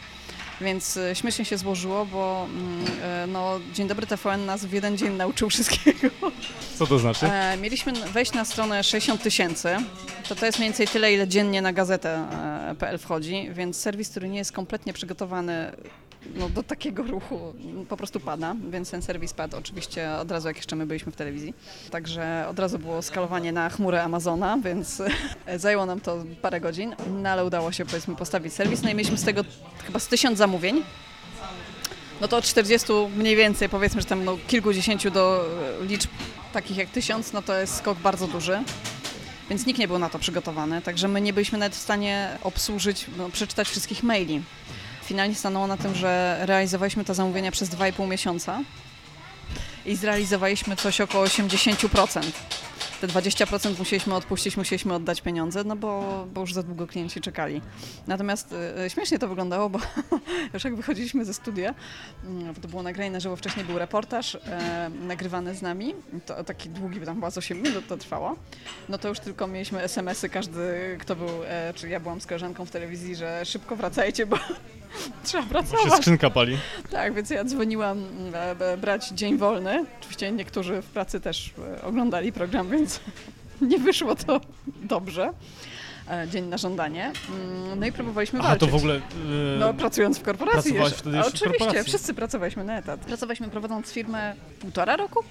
Więc 0.62 0.98
y, 0.98 1.16
śmiesznie 1.16 1.46
się 1.46 1.58
złożyło, 1.58 2.06
bo 2.06 2.48
mm, 2.50 2.86
y, 3.24 3.28
no, 3.28 3.60
Dzień 3.74 3.88
Dobry 3.88 4.08
TVN 4.08 4.46
nas 4.46 4.66
w 4.66 4.74
jeden 4.74 4.98
dzień 4.98 5.14
nauczył 5.14 5.50
wszystkiego. 5.50 6.10
Co 6.78 6.88
to 6.88 7.00
znaczy? 7.00 7.26
E, 7.26 7.58
mieliśmy 7.58 7.94
wejść 7.94 8.34
na 8.34 8.46
stronę 8.46 8.84
60 8.84 9.24
tysięcy. 9.24 9.76
To 10.30 10.36
to 10.36 10.46
jest 10.46 10.60
mniej 10.60 10.70
więcej 10.70 10.88
tyle, 10.88 11.14
ile 11.14 11.28
dziennie 11.28 11.62
na 11.62 11.74
gazetę.pl 11.74 12.96
e, 12.96 12.98
wchodzi, 12.98 13.50
więc 13.54 13.78
serwis, 13.78 14.10
który 14.10 14.30
nie 14.30 14.38
jest 14.38 14.52
kompletnie 14.52 14.94
przygotowany 14.94 15.72
no, 16.36 16.50
do 16.50 16.64
takiego 16.64 17.04
ruchu 17.04 17.54
po 17.90 17.98
prostu 17.98 18.20
pada, 18.20 18.56
więc 18.70 18.92
ten 18.92 19.02
serwis 19.02 19.34
padł 19.34 19.58
oczywiście 19.58 20.12
od 20.12 20.32
razu, 20.32 20.48
jak 20.48 20.58
jeszcze 20.58 20.76
my 20.76 20.86
byliśmy 20.86 21.12
w 21.12 21.16
telewizji. 21.16 21.54
Także 21.92 22.46
od 22.50 22.60
razu 22.60 22.80
było 22.80 23.02
skalowanie 23.02 23.52
na 23.52 23.70
chmurę 23.70 24.04
Amazona, 24.04 24.58
więc 24.64 25.02
zajęło 25.58 25.86
nam 25.86 26.02
to 26.02 26.24
parę 26.42 26.62
godzin, 26.62 26.96
no 27.22 27.30
ale 27.30 27.46
udało 27.46 27.72
się 27.72 27.86
powiedzmy 27.86 28.16
postawić 28.16 28.54
serwis. 28.54 28.82
No 28.82 28.90
i 28.90 28.96
mieliśmy 28.96 29.18
z 29.18 29.24
tego 29.24 29.42
chyba 29.86 30.00
z 30.00 30.08
tysiąc 30.08 30.38
zamówień. 30.38 30.84
No 32.22 32.28
to 32.28 32.38
od 32.38 32.46
40 32.46 32.88
mniej 33.18 33.36
więcej, 33.36 33.70
powiedzmy, 33.70 34.02
że 34.02 34.08
tam 34.08 34.26
no, 34.26 34.38
kilkudziesięciu 34.48 35.12
do 35.12 35.46
liczb 35.82 36.10
takich 36.54 36.78
jak 36.78 36.90
tysiąc, 36.90 37.34
no 37.34 37.42
to 37.42 37.56
jest 37.56 37.76
skok 37.76 37.98
bardzo 37.98 38.28
duży 38.28 38.64
więc 39.50 39.66
nikt 39.66 39.80
nie 39.80 39.88
był 39.88 40.00
na 40.00 40.10
to 40.10 40.20
przygotowany, 40.20 40.82
także 40.82 41.08
my 41.08 41.22
nie 41.22 41.34
byliśmy 41.34 41.58
nawet 41.58 41.76
w 41.76 41.80
stanie 41.80 42.38
obsłużyć, 42.44 43.06
no, 43.18 43.30
przeczytać 43.30 43.68
wszystkich 43.68 44.04
maili 44.04 44.42
finalnie 45.12 45.36
stanęło 45.36 45.68
na 45.68 45.78
tym, 45.78 45.96
że 45.96 46.38
realizowaliśmy 46.42 47.06
te 47.06 47.14
zamówienia 47.14 47.52
przez 47.52 47.70
2,5 47.70 48.08
miesiąca 48.08 48.60
i 49.86 49.96
zrealizowaliśmy 49.96 50.76
coś 50.76 51.02
około 51.02 51.26
80% 51.26 52.22
te 53.02 53.08
20% 53.08 53.80
musieliśmy 53.80 54.16
odpuścić, 54.16 54.58
musieliśmy 54.58 54.94
oddać 54.94 55.22
pieniądze, 55.22 55.64
no 55.64 55.76
bo, 55.76 56.26
bo 56.34 56.42
już 56.42 56.54
za 56.54 56.64
długo 56.64 56.88
klienci 56.88 57.22
czekali. 57.22 57.62
Natomiast 58.08 58.56
y, 58.86 58.90
śmiesznie 58.90 59.20
to 59.20 59.28
wyglądało, 59.28 59.70
bo 59.70 59.80
już 60.54 60.64
jak 60.64 60.76
wychodziliśmy 60.76 61.26
ze 61.26 61.34
studia, 61.34 61.74
y, 62.58 62.62
to 62.62 62.68
było 62.68 62.84
nagranie 62.84 63.12
na 63.12 63.20
żywo, 63.20 63.36
wcześniej 63.36 63.66
był 63.66 63.78
reportaż 63.78 64.36
y, 64.36 64.40
nagrywany 64.90 65.56
z 65.56 65.62
nami, 65.62 65.94
to 66.26 66.44
taki 66.44 66.70
długi, 66.70 67.00
tam 67.00 67.16
chyba 67.16 67.32
z 67.32 67.38
8 67.38 67.62
minut 67.62 67.88
to 67.88 67.98
trwało, 67.98 68.36
no 68.90 68.98
to 68.98 69.08
już 69.08 69.20
tylko 69.20 69.48
mieliśmy 69.48 69.82
SMS-y, 69.82 70.30
każdy, 70.30 70.98
kto 71.00 71.16
był, 71.16 71.30
e, 71.46 71.74
czy 71.76 71.90
ja 71.90 72.00
byłam 72.00 72.22
z 72.22 72.26
koleżanką 72.26 72.66
w 72.66 72.72
telewizji, 72.72 73.16
że 73.16 73.46
szybko 73.46 73.76
wracajcie, 73.76 74.26
bo 74.26 74.38
trzeba 75.24 75.44
pracować. 75.44 75.86
Bo 75.86 75.90
się 75.90 75.98
skrzynka 75.98 76.30
pali. 76.30 76.58
Tak, 76.92 77.14
więc 77.14 77.30
ja 77.30 77.44
dzwoniłam 77.44 78.04
e, 78.34 78.78
brać 78.78 79.10
dzień 79.10 79.38
wolny. 79.38 79.86
Oczywiście 80.00 80.32
niektórzy 80.32 80.82
w 80.82 80.86
pracy 80.86 81.22
też 81.22 81.54
e, 81.78 81.82
oglądali 81.82 82.32
program, 82.32 82.70
więc 82.70 83.00
nie 83.62 83.78
wyszło 83.80 84.16
to 84.16 84.42
dobrze. 84.84 85.34
E, 86.10 86.28
dzień 86.28 86.46
na 86.46 86.58
żądanie. 86.58 87.12
Mm, 87.30 87.80
no 87.80 87.86
i 87.86 87.92
próbowaliśmy 87.92 88.40
Aha, 88.40 88.48
walczyć. 88.48 88.70
to 88.70 88.78
w 88.78 88.78
ogóle... 88.78 88.94
Yy, 88.96 89.02
no 89.60 89.74
pracując 89.74 90.20
w 90.20 90.22
korporacji 90.24 90.74
jeszcze. 90.74 90.98
Wtedy 90.98 91.18
jeszcze 91.18 91.32
Oczywiście, 91.32 91.60
korporacji. 91.60 91.90
wszyscy 91.90 92.14
pracowaliśmy 92.14 92.64
na 92.64 92.78
etat. 92.78 93.00
Pracowaliśmy 93.00 93.50
prowadząc 93.50 93.92
firmę 93.92 94.36
półtora 94.60 94.96
roku. 94.96 95.24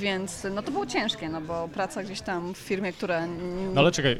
Więc 0.00 0.46
no 0.54 0.62
to 0.62 0.70
było 0.70 0.86
ciężkie, 0.86 1.28
no 1.28 1.40
bo 1.40 1.68
praca 1.68 2.02
gdzieś 2.02 2.20
tam 2.20 2.54
w 2.54 2.58
firmie, 2.58 2.92
która... 2.92 3.26
No 3.74 3.80
ale 3.80 3.92
czekaj, 3.92 4.18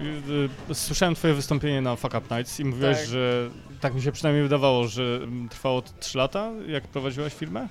yy, 0.69 0.75
słyszałem 0.75 1.15
twoje 1.15 1.35
wystąpienie 1.35 1.83
na 1.83 1.97
Fuck 1.97 2.15
Up 2.15 2.37
Nights 2.37 2.61
i 2.61 2.65
mówiłeś, 2.65 2.99
tak. 2.99 3.07
że 3.07 3.51
tak 3.81 3.95
mi 3.95 4.03
się 4.03 4.13
przynajmniej 4.13 4.43
wydawało, 4.43 4.89
że 4.89 5.21
trwało 5.51 5.83
to 5.83 5.91
3 6.01 6.19
lata, 6.19 6.51
jak 6.67 6.85
prowadziłaś 6.85 7.35
firmę? 7.35 7.69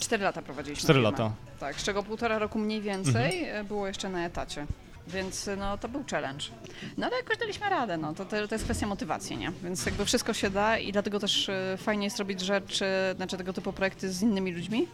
Cztery 0.00 0.24
lata 0.24 0.42
prowadziliśmy. 0.42 0.82
Cztery 0.82 1.00
lata. 1.00 1.32
Tak, 1.60 1.80
z 1.80 1.84
czego 1.84 2.02
półtora 2.02 2.38
roku 2.38 2.58
mniej 2.58 2.80
więcej 2.80 3.44
mhm. 3.44 3.66
było 3.66 3.86
jeszcze 3.86 4.08
na 4.08 4.26
etacie. 4.26 4.66
Więc 5.08 5.50
no, 5.58 5.78
to 5.78 5.88
był 5.88 6.04
challenge. 6.10 6.44
No 6.98 7.06
ale 7.06 7.16
jakoś 7.16 7.38
daliśmy 7.38 7.68
radę, 7.70 7.96
no. 7.96 8.14
to, 8.14 8.24
to, 8.24 8.48
to 8.48 8.54
jest 8.54 8.64
kwestia 8.64 8.86
motywacji, 8.86 9.36
nie? 9.36 9.52
Więc 9.64 9.86
jakby 9.86 10.04
wszystko 10.04 10.32
się 10.32 10.50
da 10.50 10.78
i 10.78 10.92
dlatego 10.92 11.20
też 11.20 11.48
y, 11.48 11.52
fajnie 11.76 12.04
jest 12.04 12.18
robić 12.18 12.40
rzeczy, 12.40 12.84
znaczy 13.16 13.36
tego 13.36 13.52
typu 13.52 13.72
projekty 13.72 14.12
z 14.12 14.22
innymi 14.22 14.52
ludźmi, 14.52 14.86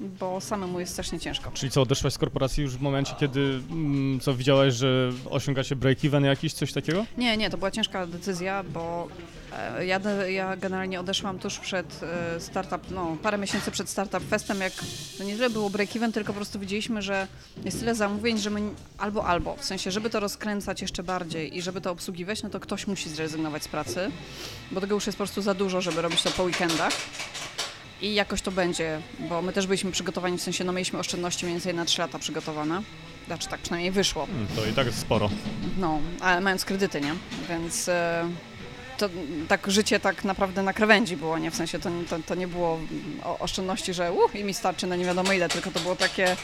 bo 0.00 0.40
samemu 0.40 0.80
jest 0.80 0.92
strasznie 0.92 1.20
ciężko. 1.20 1.50
Czyli 1.54 1.72
co, 1.72 1.82
odeszłaś 1.82 2.12
z 2.12 2.18
korporacji 2.18 2.62
już 2.62 2.76
w 2.76 2.80
momencie, 2.80 3.14
kiedy 3.20 3.60
mm, 3.70 4.20
co 4.20 4.34
widziałaś, 4.34 4.74
że 4.74 5.10
osiągacie 5.30 5.76
break-even 5.76 6.24
jakiś, 6.24 6.52
coś 6.52 6.72
takiego? 6.72 7.06
Nie, 7.18 7.36
nie, 7.36 7.50
to 7.50 7.58
była 7.58 7.70
ciężka 7.70 8.06
decyzja, 8.06 8.62
bo 8.62 9.08
ja, 9.86 10.00
ja 10.28 10.56
generalnie 10.56 11.00
odeszłam 11.00 11.38
tuż 11.38 11.58
przed 11.58 12.00
e, 12.02 12.40
startup, 12.40 12.90
no 12.90 13.16
parę 13.22 13.38
miesięcy 13.38 13.70
przed 13.70 13.88
Startup 13.88 14.28
Festem, 14.30 14.60
jak 14.60 14.72
no 15.18 15.24
nie 15.24 15.34
tyle 15.34 15.50
było 15.50 15.70
break-even, 15.70 16.12
tylko 16.12 16.32
po 16.32 16.36
prostu 16.36 16.58
widzieliśmy, 16.58 17.02
że 17.02 17.26
jest 17.64 17.80
tyle 17.80 17.94
zamówień, 17.94 18.38
że 18.38 18.50
my 18.50 18.60
albo 18.98 19.26
albo, 19.26 19.56
w 19.56 19.64
sensie, 19.64 19.90
żeby 19.90 20.10
to 20.10 20.20
rozkręcać 20.20 20.82
jeszcze 20.82 21.02
bardziej 21.02 21.56
i 21.56 21.62
żeby 21.62 21.80
to 21.80 21.90
obsługiwać, 21.90 22.42
no 22.42 22.50
to 22.50 22.60
ktoś 22.60 22.86
musi 22.86 23.08
zrezygnować 23.08 23.62
z 23.62 23.68
pracy, 23.68 24.10
bo 24.70 24.80
tego 24.80 24.94
już 24.94 25.06
jest 25.06 25.18
po 25.18 25.24
prostu 25.24 25.42
za 25.42 25.54
dużo, 25.54 25.80
żeby 25.80 26.02
robić 26.02 26.22
to 26.22 26.30
po 26.30 26.42
weekendach. 26.42 26.92
I 28.02 28.14
jakoś 28.14 28.42
to 28.42 28.50
będzie, 28.50 29.00
bo 29.18 29.42
my 29.42 29.52
też 29.52 29.66
byliśmy 29.66 29.92
przygotowani, 29.92 30.38
w 30.38 30.42
sensie, 30.42 30.64
no 30.64 30.72
mieliśmy 30.72 30.98
oszczędności 30.98 31.44
mniej 31.44 31.54
więcej 31.54 31.74
na 31.74 31.84
3 31.84 32.00
lata 32.00 32.18
przygotowane. 32.18 32.82
Znaczy 33.26 33.48
tak 33.48 33.60
przynajmniej 33.60 33.92
wyszło. 33.92 34.26
Hmm, 34.26 34.46
to 34.56 34.66
i 34.66 34.72
tak 34.72 34.86
jest 34.86 34.98
sporo. 34.98 35.30
No, 35.78 36.00
ale 36.20 36.40
mając 36.40 36.64
kredyty, 36.64 37.00
nie? 37.00 37.14
Więc... 37.48 37.88
E, 37.88 38.28
to 39.00 39.08
tak 39.48 39.70
życie 39.70 40.00
tak 40.00 40.24
naprawdę 40.24 40.62
na 40.62 40.72
krawędzi 40.72 41.16
było, 41.16 41.38
nie? 41.38 41.50
W 41.50 41.54
sensie 41.54 41.78
to, 41.78 41.90
to, 42.10 42.18
to 42.26 42.34
nie 42.34 42.48
było 42.48 42.78
oszczędności, 43.38 43.94
że 43.94 44.12
uh, 44.12 44.34
i 44.34 44.44
mi 44.44 44.54
starczy 44.54 44.86
na 44.86 44.96
nie 44.96 45.04
wiadomo 45.04 45.32
ile, 45.32 45.48
tylko 45.48 45.70
to 45.70 45.80
było 45.80 45.96
takie 45.96 46.36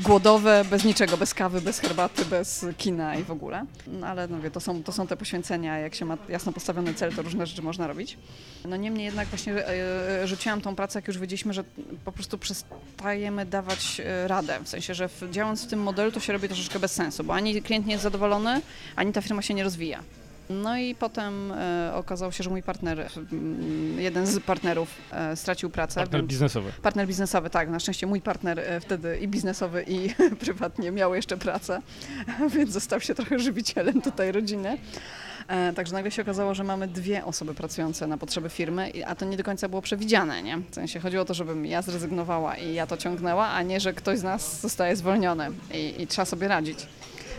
głodowe, 0.00 0.64
bez 0.70 0.84
niczego, 0.84 1.16
bez 1.16 1.34
kawy, 1.34 1.60
bez 1.60 1.78
herbaty, 1.78 2.24
bez 2.24 2.66
kina 2.76 3.16
i 3.16 3.24
w 3.24 3.30
ogóle. 3.30 3.64
No, 3.86 4.06
ale 4.06 4.28
no 4.28 4.40
wie, 4.40 4.50
to 4.50 4.60
są, 4.60 4.82
to 4.82 4.92
są 4.92 5.06
te 5.06 5.16
poświęcenia, 5.16 5.78
jak 5.78 5.94
się 5.94 6.04
ma 6.04 6.18
jasno 6.28 6.52
postawiony 6.52 6.94
cel, 6.94 7.12
to 7.12 7.22
różne 7.22 7.46
rzeczy 7.46 7.62
można 7.62 7.86
robić. 7.86 8.18
No 8.64 8.76
niemniej 8.76 9.04
jednak 9.04 9.28
właśnie 9.28 9.68
e, 9.68 10.28
rzuciłam 10.28 10.60
tą 10.60 10.76
pracę, 10.76 10.98
jak 10.98 11.08
już 11.08 11.18
wiedzieliśmy, 11.18 11.52
że 11.52 11.64
po 12.04 12.12
prostu 12.12 12.38
przestajemy 12.38 13.46
dawać 13.46 14.00
e, 14.04 14.28
radę. 14.28 14.58
W 14.64 14.68
sensie, 14.68 14.94
że 14.94 15.08
działając 15.30 15.64
w 15.64 15.66
tym 15.66 15.82
modelu, 15.82 16.12
to 16.12 16.20
się 16.20 16.32
robi 16.32 16.48
troszeczkę 16.48 16.78
bez 16.78 16.92
sensu, 16.92 17.24
bo 17.24 17.34
ani 17.34 17.62
klient 17.62 17.86
nie 17.86 17.92
jest 17.92 18.02
zadowolony, 18.02 18.60
ani 18.96 19.12
ta 19.12 19.22
firma 19.22 19.42
się 19.42 19.54
nie 19.54 19.64
rozwija. 19.64 20.02
No 20.50 20.76
i 20.76 20.94
potem 20.94 21.52
e, 21.52 21.92
okazało 21.94 22.32
się, 22.32 22.44
że 22.44 22.50
mój 22.50 22.62
partner, 22.62 23.08
jeden 23.98 24.26
z 24.26 24.40
partnerów 24.40 24.88
e, 25.12 25.36
stracił 25.36 25.70
pracę. 25.70 26.00
Partner 26.00 26.24
biznesowy. 26.24 26.72
Partner 26.82 27.06
biznesowy, 27.06 27.50
tak. 27.50 27.68
Na 27.68 27.80
szczęście 27.80 28.06
mój 28.06 28.20
partner 28.20 28.58
e, 28.58 28.80
wtedy 28.80 29.18
i 29.18 29.28
biznesowy, 29.28 29.84
i 29.88 30.14
prywatnie 30.44 30.90
miał 30.90 31.14
jeszcze 31.14 31.36
pracę, 31.36 31.82
więc 32.56 32.70
został 32.70 33.00
się 33.00 33.14
trochę 33.14 33.38
żywicielem 33.38 34.02
tutaj 34.02 34.32
rodziny. 34.32 34.78
Także 35.76 35.92
nagle 35.92 36.10
się 36.10 36.22
okazało, 36.22 36.54
że 36.54 36.64
mamy 36.64 36.88
dwie 36.88 37.24
osoby 37.24 37.54
pracujące 37.54 38.06
na 38.06 38.18
potrzeby 38.18 38.48
firmy, 38.48 38.92
a 39.06 39.14
to 39.14 39.24
nie 39.24 39.36
do 39.36 39.44
końca 39.44 39.68
było 39.68 39.82
przewidziane, 39.82 40.42
nie? 40.42 40.58
W 40.70 40.74
sensie 40.74 41.00
chodziło 41.00 41.22
o 41.22 41.26
to, 41.26 41.34
żebym 41.34 41.66
ja 41.66 41.82
zrezygnowała 41.82 42.56
i 42.56 42.74
ja 42.74 42.86
to 42.86 42.96
ciągnęła, 42.96 43.48
a 43.48 43.62
nie, 43.62 43.80
że 43.80 43.92
ktoś 43.92 44.18
z 44.18 44.22
nas 44.22 44.60
zostaje 44.60 44.96
zwolniony 44.96 45.50
i, 45.74 46.02
i 46.02 46.06
trzeba 46.06 46.24
sobie 46.26 46.48
radzić. 46.48 46.78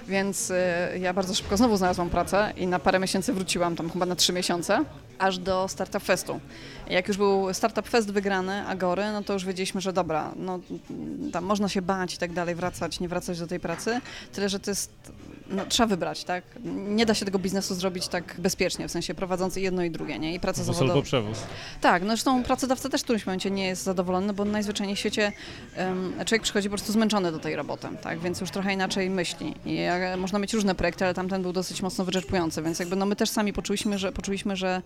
Więc 0.09 0.49
y, 0.49 0.55
ja 0.99 1.13
bardzo 1.13 1.35
szybko 1.35 1.57
znowu 1.57 1.77
znalazłam 1.77 2.09
pracę 2.09 2.53
i 2.57 2.67
na 2.67 2.79
parę 2.79 2.99
miesięcy 2.99 3.33
wróciłam, 3.33 3.75
tam 3.75 3.89
chyba 3.89 4.05
na 4.05 4.15
trzy 4.15 4.33
miesiące, 4.33 4.83
aż 5.19 5.37
do 5.37 5.67
Startup 5.67 6.03
Festu. 6.03 6.39
Jak 6.89 7.07
już 7.07 7.17
był 7.17 7.53
Startup 7.53 7.87
Fest 7.87 8.11
wygrany, 8.11 8.67
Agory, 8.67 9.03
no 9.11 9.23
to 9.23 9.33
już 9.33 9.45
wiedzieliśmy, 9.45 9.81
że 9.81 9.93
dobra, 9.93 10.31
no 10.35 10.59
tam 11.31 11.43
można 11.43 11.69
się 11.69 11.81
bać 11.81 12.15
i 12.15 12.17
tak 12.17 12.33
dalej, 12.33 12.55
wracać, 12.55 12.99
nie 12.99 13.07
wracać 13.07 13.39
do 13.39 13.47
tej 13.47 13.59
pracy, 13.59 14.01
tyle, 14.33 14.49
że 14.49 14.59
to 14.59 14.71
jest 14.71 14.91
no, 15.49 15.65
trzeba 15.65 15.87
wybrać, 15.87 16.23
tak? 16.23 16.43
Nie 16.73 17.05
da 17.05 17.13
się 17.13 17.25
tego 17.25 17.39
biznesu 17.39 17.75
zrobić 17.75 18.07
tak 18.07 18.35
bezpiecznie, 18.37 18.87
w 18.87 18.91
sensie 18.91 19.13
prowadząc 19.13 19.55
jedno 19.55 19.83
i 19.83 19.91
drugie, 19.91 20.19
nie? 20.19 20.33
I 20.33 20.39
praca 20.39 20.63
zawodowa. 20.63 20.93
albo 20.93 21.03
przewóz. 21.03 21.37
Tak, 21.81 22.03
no 22.03 22.07
zresztą 22.07 22.43
pracodawca 22.43 22.89
też 22.89 23.01
w 23.01 23.03
którymś 23.03 23.25
momencie 23.25 23.51
nie 23.51 23.67
jest 23.67 23.83
zadowolony, 23.83 24.33
bo 24.33 24.45
najzwyczajniej 24.45 24.95
w 24.95 24.99
świecie 24.99 25.31
um, 25.77 26.13
człowiek 26.25 26.41
przychodzi 26.41 26.69
po 26.69 26.75
prostu 26.75 26.91
zmęczony 26.91 27.31
do 27.31 27.39
tej 27.39 27.55
roboty, 27.55 27.87
tak? 28.01 28.19
Więc 28.19 28.41
już 28.41 28.51
trochę 28.51 28.73
inaczej 28.73 29.09
myśli. 29.09 29.55
I 29.65 29.75
jak, 29.75 30.19
można 30.19 30.39
mieć 30.39 30.53
różne 30.53 30.75
projekty, 30.75 31.05
ale 31.05 31.13
tamten 31.13 31.41
był 31.41 31.53
dosyć 31.53 31.81
mocno 31.81 32.05
wyczerpujący, 32.05 32.61
więc 32.61 32.79
jakby 32.79 32.95
no 32.95 33.05
my 33.05 33.15
też 33.15 33.29
sami 33.29 33.53
poczuliśmy, 33.53 33.97
że, 33.97 34.11
poczuliśmy, 34.11 34.55
że 34.55 34.81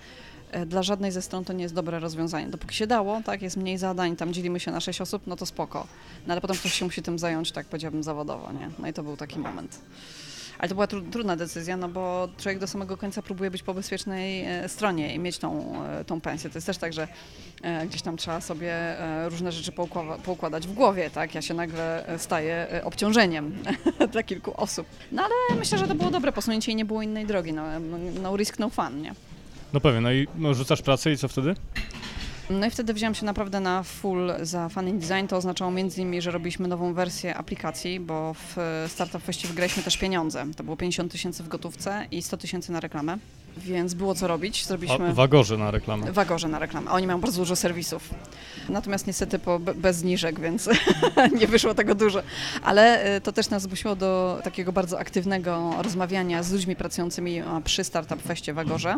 e, 0.52 0.66
dla 0.66 0.84
żadnej 0.84 1.12
ze 1.12 1.22
stron 1.22 1.46
to 1.46 1.54
nie 1.54 1.64
jest 1.64 1.76
dobre 1.76 2.00
rozwiązanie. 2.00 2.48
Dopóki 2.48 2.76
się 2.76 2.88
dało, 2.88 3.22
tak, 3.26 3.42
jest 3.42 3.58
mniej 3.58 3.78
zadań, 3.78 4.16
tam 4.16 4.34
dzielimy 4.34 4.60
się 4.60 4.72
na 4.72 4.80
sześć 4.80 5.02
osób, 5.02 5.28
no 5.28 5.36
to 5.36 5.46
spoko. 5.46 5.88
No 6.28 6.32
ale 6.34 6.42
potem 6.42 6.58
ktoś 6.58 6.74
się 6.74 6.86
musi 6.86 7.02
tym 7.02 7.20
zająć, 7.20 7.52
tak 7.52 7.66
powiedziałabym, 7.66 8.04
zawodowo, 8.04 8.52
nie? 8.52 8.70
No 8.80 8.88
i 8.88 8.94
to 8.94 9.04
był 9.04 9.18
taki 9.18 9.40
moment. 9.40 9.80
Ale 10.60 10.70
to 10.70 10.76
była 10.76 10.88
tru, 10.88 11.02
trudna 11.02 11.36
decyzja, 11.36 11.78
no 11.78 11.90
bo 11.90 12.30
człowiek 12.38 12.60
do 12.60 12.68
samego 12.68 12.98
końca 12.98 13.22
próbuje 13.22 13.52
być 13.52 13.64
po 13.64 13.74
bezpiecznej 13.74 14.46
e, 14.46 14.70
stronie 14.70 15.16
i 15.16 15.20
mieć 15.20 15.38
tą, 15.38 15.82
e, 15.86 16.06
tą 16.06 16.22
pensję. 16.22 16.50
To 16.50 16.58
jest 16.58 16.68
też 16.68 16.78
tak, 16.78 16.94
że 16.94 17.08
e, 17.62 17.88
gdzieś 17.88 18.02
tam 18.02 18.18
trzeba 18.18 18.42
sobie 18.42 18.76
różne 19.30 19.52
rzeczy 19.52 19.72
poukładać 20.24 20.68
w 20.68 20.74
głowie, 20.74 21.10
tak? 21.10 21.36
Ja 21.36 21.42
się 21.42 21.54
nagle 21.54 22.06
staję 22.18 22.82
obciążeniem 22.84 23.56
dla 24.12 24.24
kilku 24.24 24.62
osób. 24.62 24.88
No 25.12 25.24
ale 25.24 25.60
myślę, 25.60 25.78
że 25.78 25.88
to 25.88 25.96
było 25.96 26.12
dobre 26.12 26.32
posunięcie 26.32 26.72
i 26.72 26.76
nie 26.76 26.86
było 26.86 27.02
innej 27.02 27.26
drogi. 27.26 27.54
No, 27.54 27.66
no 28.22 28.38
risk, 28.38 28.60
no 28.60 28.70
fun, 28.70 29.02
nie? 29.02 29.14
No 29.74 29.80
pewnie, 29.80 30.02
no 30.02 30.12
i 30.12 30.28
no, 30.36 30.54
rzucasz 30.54 30.82
pracę 30.82 31.12
i 31.12 31.18
co 31.18 31.28
wtedy? 31.28 31.56
No 32.50 32.68
i 32.68 32.70
wtedy 32.70 32.94
wziąłem 32.94 33.16
się 33.16 33.26
naprawdę 33.26 33.60
na 33.60 33.84
full 33.84 34.32
za 34.42 34.70
Fun 34.70 35.00
Design. 35.00 35.28
To 35.28 35.38
oznaczało 35.38 35.72
między 35.72 36.02
innymi, 36.02 36.22
że 36.22 36.32
robiliśmy 36.32 36.68
nową 36.68 36.94
wersję 36.94 37.36
aplikacji, 37.36 38.00
bo 38.00 38.34
w 38.34 38.56
Startup 38.88 39.24
Festie 39.24 39.48
wygraliśmy 39.48 39.84
też 39.84 39.98
pieniądze. 39.98 40.46
To 40.58 40.64
było 40.64 40.78
50 40.78 41.12
tysięcy 41.12 41.44
w 41.44 41.48
gotówce 41.48 42.08
i 42.12 42.22
100 42.22 42.38
tysięcy 42.38 42.72
na 42.72 42.80
reklamę. 42.80 43.18
Więc 43.58 43.94
było 43.94 44.16
co 44.16 44.28
robić. 44.28 44.66
Zrobiliśmy. 44.66 45.14
Wagorze 45.14 45.58
na 45.58 45.72
reklamę. 45.72 46.12
Wagorze 46.12 46.48
na 46.48 46.60
reklamę. 46.60 46.92
Oni 46.92 47.08
mają 47.08 47.22
bardzo 47.22 47.38
dużo 47.42 47.56
serwisów. 47.56 48.10
Natomiast 48.70 49.08
niestety 49.08 49.40
po, 49.40 49.60
bez 49.60 49.98
zniżek, 49.98 50.40
więc 50.40 50.70
nie 51.40 51.48
wyszło 51.48 51.74
tego 51.74 51.96
dużo. 51.96 52.22
Ale 52.64 53.04
e, 53.04 53.22
to 53.22 53.32
też 53.32 53.50
nas 53.50 53.64
zmusiło 53.64 53.96
do 53.96 54.40
takiego 54.44 54.72
bardzo 54.72 55.00
aktywnego 55.00 55.74
rozmawiania 55.78 56.44
z 56.44 56.52
ludźmi 56.52 56.76
pracującymi 56.76 57.42
przy 57.64 57.84
Startup 57.84 58.22
Feście 58.22 58.54
w 58.54 58.56
Wagorze, 58.56 58.96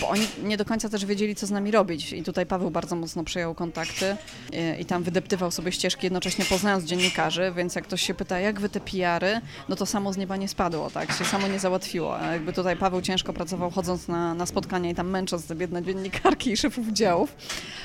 bo 0.00 0.08
oni 0.08 0.26
nie 0.42 0.56
do 0.56 0.64
końca 0.64 0.88
też 0.88 1.06
wiedzieli, 1.06 1.34
co 1.34 1.46
z 1.46 1.50
nami 1.50 1.70
robić. 1.70 2.12
I 2.12 2.22
tutaj 2.22 2.46
Paweł 2.46 2.70
bardzo 2.70 2.96
mocno 2.96 3.24
przejął 3.24 3.54
kontakty 3.54 4.16
i, 4.52 4.56
e, 4.56 4.80
i 4.80 4.84
tam 4.84 5.02
wydeptywał 5.02 5.50
sobie 5.50 5.72
ścieżki, 5.72 6.06
jednocześnie 6.06 6.44
poznając 6.44 6.84
dziennikarzy, 6.84 7.52
więc 7.56 7.74
jak 7.74 7.84
ktoś 7.84 8.02
się 8.02 8.14
pyta, 8.14 8.40
jak 8.40 8.60
wy 8.60 8.68
te 8.68 8.80
PR-y, 8.80 9.40
no 9.68 9.76
to 9.76 9.86
samo 9.86 10.12
z 10.12 10.16
nieba 10.16 10.36
nie 10.36 10.48
spadło, 10.48 10.90
tak? 10.90 11.12
Się 11.12 11.24
samo 11.24 11.48
nie 11.48 11.58
załatwiło. 11.58 12.18
Jakby 12.18 12.52
tutaj 12.52 12.76
Paweł 12.76 13.02
ciężko 13.02 13.32
pracował 13.32 13.67
chodząc 13.70 14.08
na, 14.08 14.34
na 14.34 14.46
spotkania 14.46 14.90
i 14.90 14.94
tam 14.94 15.10
męcząc 15.10 15.46
te 15.46 15.54
biedne 15.54 15.82
dziennikarki 15.82 16.50
i 16.50 16.56
szefów 16.56 16.88
działów. 16.88 17.36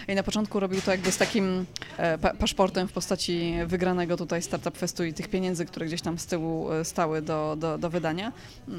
I 0.07 0.15
na 0.15 0.23
początku 0.23 0.59
robił 0.59 0.81
to 0.81 0.91
jakby 0.91 1.11
z 1.11 1.17
takim 1.17 1.65
e, 1.97 2.17
pa 2.17 2.33
paszportem 2.33 2.87
w 2.87 2.91
postaci 2.91 3.53
wygranego 3.65 4.17
tutaj 4.17 4.41
Startup 4.41 4.77
Festu 4.77 5.03
i 5.03 5.13
tych 5.13 5.27
pieniędzy, 5.27 5.65
które 5.65 5.85
gdzieś 5.85 6.01
tam 6.01 6.19
z 6.19 6.25
tyłu 6.25 6.71
e, 6.71 6.85
stały 6.85 7.21
do, 7.21 7.55
do, 7.59 7.77
do 7.77 7.89
wydania, 7.89 8.31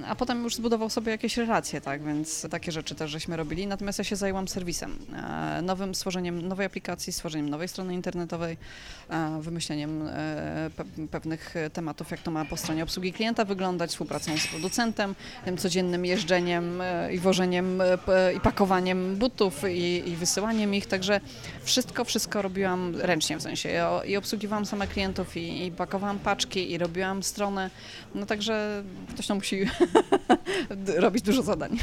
a 0.08 0.14
potem 0.14 0.44
już 0.44 0.54
zbudował 0.54 0.90
sobie 0.90 1.12
jakieś 1.12 1.36
relacje, 1.36 1.80
tak, 1.80 2.04
więc 2.04 2.46
takie 2.50 2.72
rzeczy 2.72 2.94
też 2.94 3.10
żeśmy 3.10 3.36
robili. 3.36 3.66
Natomiast 3.66 3.98
ja 3.98 4.04
się 4.04 4.16
zajęłam 4.16 4.48
serwisem, 4.48 4.98
e, 5.12 5.62
nowym 5.62 5.94
stworzeniem 5.94 6.48
nowej 6.48 6.66
aplikacji, 6.66 7.12
stworzeniem 7.12 7.50
nowej 7.50 7.68
strony 7.68 7.94
internetowej, 7.94 8.56
wymyśleniem 9.40 10.08
pe 10.76 10.84
pewnych 11.10 11.54
tematów, 11.72 12.10
jak 12.10 12.20
to 12.20 12.30
ma 12.30 12.44
po 12.44 12.56
stronie 12.56 12.82
obsługi 12.82 13.12
klienta 13.12 13.44
wyglądać, 13.44 13.90
współpracą 13.90 14.38
z 14.38 14.46
producentem, 14.46 15.14
tym 15.44 15.56
codziennym 15.56 16.04
jeżdżeniem 16.04 16.82
i 17.12 17.18
wożeniem 17.18 17.82
i 18.36 18.40
pakowaniem 18.40 19.16
butów 19.16 19.62
i, 19.70 20.08
i 20.08 20.16
wysyłaniem 20.16 20.74
ich, 20.74 20.86
także 20.86 21.20
wszystko, 21.64 22.04
wszystko 22.04 22.42
robiłam 22.42 22.96
ręcznie 22.96 23.36
w 23.36 23.42
sensie. 23.42 23.82
I 24.06 24.16
obsługiwałam 24.16 24.66
same 24.66 24.86
klientów 24.86 25.36
i, 25.36 25.66
i 25.66 25.72
pakowałam 25.72 26.18
paczki 26.18 26.72
i 26.72 26.78
robiłam 26.78 27.22
stronę. 27.22 27.70
No 28.14 28.26
także 28.26 28.84
ktoś 29.14 29.26
tam 29.26 29.36
musi 29.36 29.64
robić 30.96 31.22
dużo 31.22 31.42
zadań. 31.42 31.78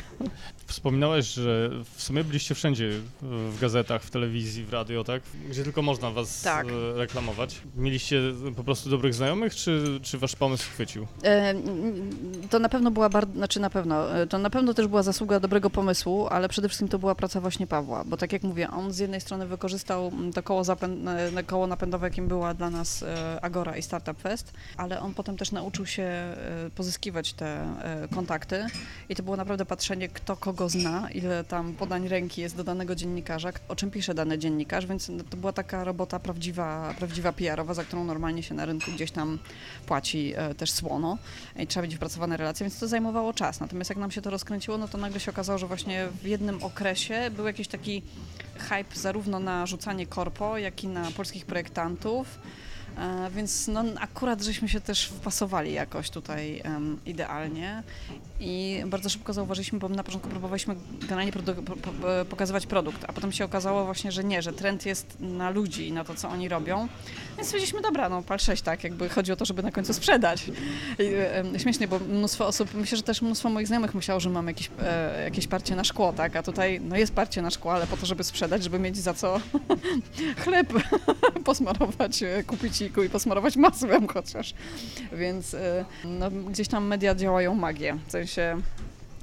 Wspominałeś, 0.66 1.26
że 1.26 1.70
w 1.96 2.04
sumie 2.04 2.24
byliście 2.24 2.56
wszędzie 2.56 2.92
w 3.22 3.60
gazetach, 3.62 4.04
w 4.04 4.10
telewizji, 4.10 4.64
w 4.64 4.74
radio, 4.74 5.04
tak? 5.04 5.22
Gdzie 5.50 5.64
tylko 5.64 5.82
można 5.82 6.12
was 6.12 6.42
tak. 6.42 6.68
E, 6.68 6.98
reklamować. 6.98 7.62
Mieliście 7.76 8.22
po 8.56 8.64
prostu 8.64 8.90
dobrych 8.90 9.14
znajomych, 9.14 9.56
czy, 9.56 10.00
czy 10.02 10.18
wasz 10.18 10.36
pomysł 10.36 10.64
chwycił? 10.64 11.08
E, 11.24 11.54
to 12.50 12.60
na 12.60 12.70
pewno 12.70 12.92
była 12.92 13.10
bardzo, 13.10 13.34
znaczy 13.34 13.60
na 13.60 13.70
pewno, 13.70 14.18
e, 14.18 14.28
to 14.28 14.38
na 14.38 14.50
pewno 14.50 14.74
też 14.74 14.88
była 14.88 15.01
zasługa 15.04 15.40
dobrego 15.40 15.70
pomysłu, 15.70 16.28
ale 16.28 16.50
przede 16.50 16.70
wszystkim 16.70 16.88
to 16.88 17.00
była 17.00 17.16
praca 17.16 17.42
właśnie 17.42 17.68
Pawła, 17.68 18.04
bo 18.06 18.18
tak 18.18 18.34
jak 18.34 18.44
mówię, 18.44 18.70
on 18.70 18.94
z 18.94 19.00
jednej 19.00 19.22
strony 19.22 19.48
wykorzystał 19.48 20.12
to 20.34 20.44
koło, 20.44 20.62
zapę- 20.62 21.44
koło 21.46 21.68
napędowe, 21.68 22.08
jakim 22.08 22.28
była 22.28 22.54
dla 22.54 22.70
nas 22.70 23.06
Agora 23.42 23.78
i 23.78 23.82
Startup 23.82 24.22
Fest, 24.22 24.54
ale 24.78 25.00
on 25.00 25.14
potem 25.14 25.38
też 25.38 25.52
nauczył 25.52 25.86
się 25.86 26.12
pozyskiwać 26.76 27.34
te 27.34 27.74
kontakty 28.16 28.66
i 29.10 29.16
to 29.16 29.24
było 29.24 29.38
naprawdę 29.38 29.66
patrzenie, 29.66 30.10
kto 30.10 30.38
kogo 30.38 30.70
zna, 30.70 31.10
ile 31.12 31.44
tam 31.44 31.74
podań 31.74 32.08
ręki 32.08 32.42
jest 32.42 32.56
do 32.56 32.64
danego 32.64 32.96
dziennikarza, 32.96 33.52
o 33.68 33.76
czym 33.76 33.92
pisze 33.92 34.14
dany 34.14 34.38
dziennikarz, 34.38 34.86
więc 34.86 35.12
to 35.30 35.38
była 35.38 35.54
taka 35.54 35.84
robota 35.84 36.20
prawdziwa, 36.20 36.94
prawdziwa 36.98 37.32
PR-owa, 37.34 37.74
za 37.74 37.84
którą 37.84 38.04
normalnie 38.04 38.44
się 38.44 38.56
na 38.56 38.66
rynku 38.66 38.92
gdzieś 38.92 39.12
tam 39.12 39.40
płaci 39.86 40.34
e, 40.36 40.56
też 40.56 40.72
słono 40.72 41.18
i 41.60 41.68
trzeba 41.68 41.84
mieć 41.84 41.94
wypracowane 41.94 42.38
relacje, 42.38 42.64
więc 42.64 42.80
to 42.80 42.88
zajmowało 42.88 43.34
czas. 43.34 43.60
Natomiast 43.60 43.90
jak 43.90 44.00
nam 44.00 44.12
się 44.12 44.22
to 44.22 44.30
rozkręciło, 44.30 44.78
no 44.78 44.88
to 44.92 44.98
nagle 44.98 45.20
się 45.20 45.32
okazało, 45.32 45.60
że 45.60 45.68
właśnie 45.68 46.08
w 46.22 46.26
jednym 46.26 46.64
okresie 46.64 47.32
był 47.36 47.48
jakiś 47.48 47.68
taki 47.68 48.02
hype 48.58 48.96
zarówno 48.96 49.40
na 49.40 49.66
rzucanie 49.66 50.08
korpo, 50.08 50.58
jak 50.58 50.84
i 50.84 50.88
na 50.88 51.12
polskich 51.12 51.46
projektantów. 51.46 52.40
E, 52.98 53.30
więc 53.36 53.68
no, 53.68 53.84
akurat 54.00 54.42
żeśmy 54.42 54.70
się 54.70 54.82
też 54.82 55.06
wpasowali 55.08 55.74
jakoś 55.74 56.10
tutaj 56.10 56.62
um, 56.66 57.00
idealnie 57.06 57.84
i 58.42 58.84
bardzo 58.86 59.10
szybko 59.10 59.34
zauważyliśmy, 59.34 59.80
bo 59.80 59.90
na 59.90 60.04
początku 60.04 60.30
próbowaliśmy 60.30 60.76
generalnie 61.02 61.32
pokazywać 62.30 62.66
produkt, 62.66 63.06
a 63.08 63.14
potem 63.14 63.32
się 63.32 63.46
okazało 63.46 63.86
właśnie, 63.86 64.12
że 64.12 64.24
nie, 64.24 64.42
że 64.42 64.54
trend 64.54 64.86
jest 64.86 65.18
na 65.20 65.50
ludzi 65.50 65.88
i 65.88 65.92
na 65.92 66.04
to, 66.04 66.16
co 66.16 66.30
oni 66.30 66.50
robią. 66.50 66.88
Więc 67.38 67.48
stwierdziliśmy, 67.48 67.82
dobra, 67.82 68.10
no 68.10 68.22
pal 68.22 68.40
6, 68.40 68.62
tak, 68.62 68.84
jakby 68.84 69.10
chodzi 69.10 69.32
o 69.32 69.36
to, 69.36 69.46
żeby 69.46 69.64
na 69.64 69.72
końcu 69.72 69.94
sprzedać. 69.94 70.52
I, 71.56 71.60
śmiesznie, 71.60 71.88
bo 71.88 72.00
mnóstwo 72.00 72.48
osób, 72.48 72.74
myślę, 72.74 72.98
że 72.98 73.04
też 73.04 73.22
mnóstwo 73.22 73.50
moich 73.50 73.68
znajomych 73.68 73.96
myślało, 73.96 74.20
że 74.20 74.30
mamy 74.30 74.52
jakieś, 74.52 74.70
e, 74.84 75.24
jakieś 75.24 75.48
parcie 75.48 75.76
na 75.76 75.84
szkło, 75.84 76.14
tak, 76.14 76.36
a 76.36 76.44
tutaj 76.44 76.82
no 76.82 76.98
jest 76.98 77.14
parcie 77.14 77.42
na 77.42 77.50
szkło, 77.50 77.74
ale 77.74 77.88
po 77.88 77.98
to, 77.98 78.06
żeby 78.06 78.24
sprzedać, 78.24 78.64
żeby 78.64 78.80
mieć 78.80 78.98
za 78.98 79.14
co 79.14 79.40
chleb 80.44 80.74
posmarować, 81.46 82.24
e, 82.24 82.44
kupić 82.44 82.82
i 82.82 83.10
posmarować 83.10 83.58
masłem 83.58 84.08
chociaż. 84.08 84.54
Więc 85.14 85.54
e, 85.54 85.86
no, 86.06 86.32
gdzieś 86.32 86.68
tam 86.68 86.88
media 86.88 87.16
działają 87.16 87.56
magię, 87.56 87.98
w 88.08 88.12
sensie 88.12 88.31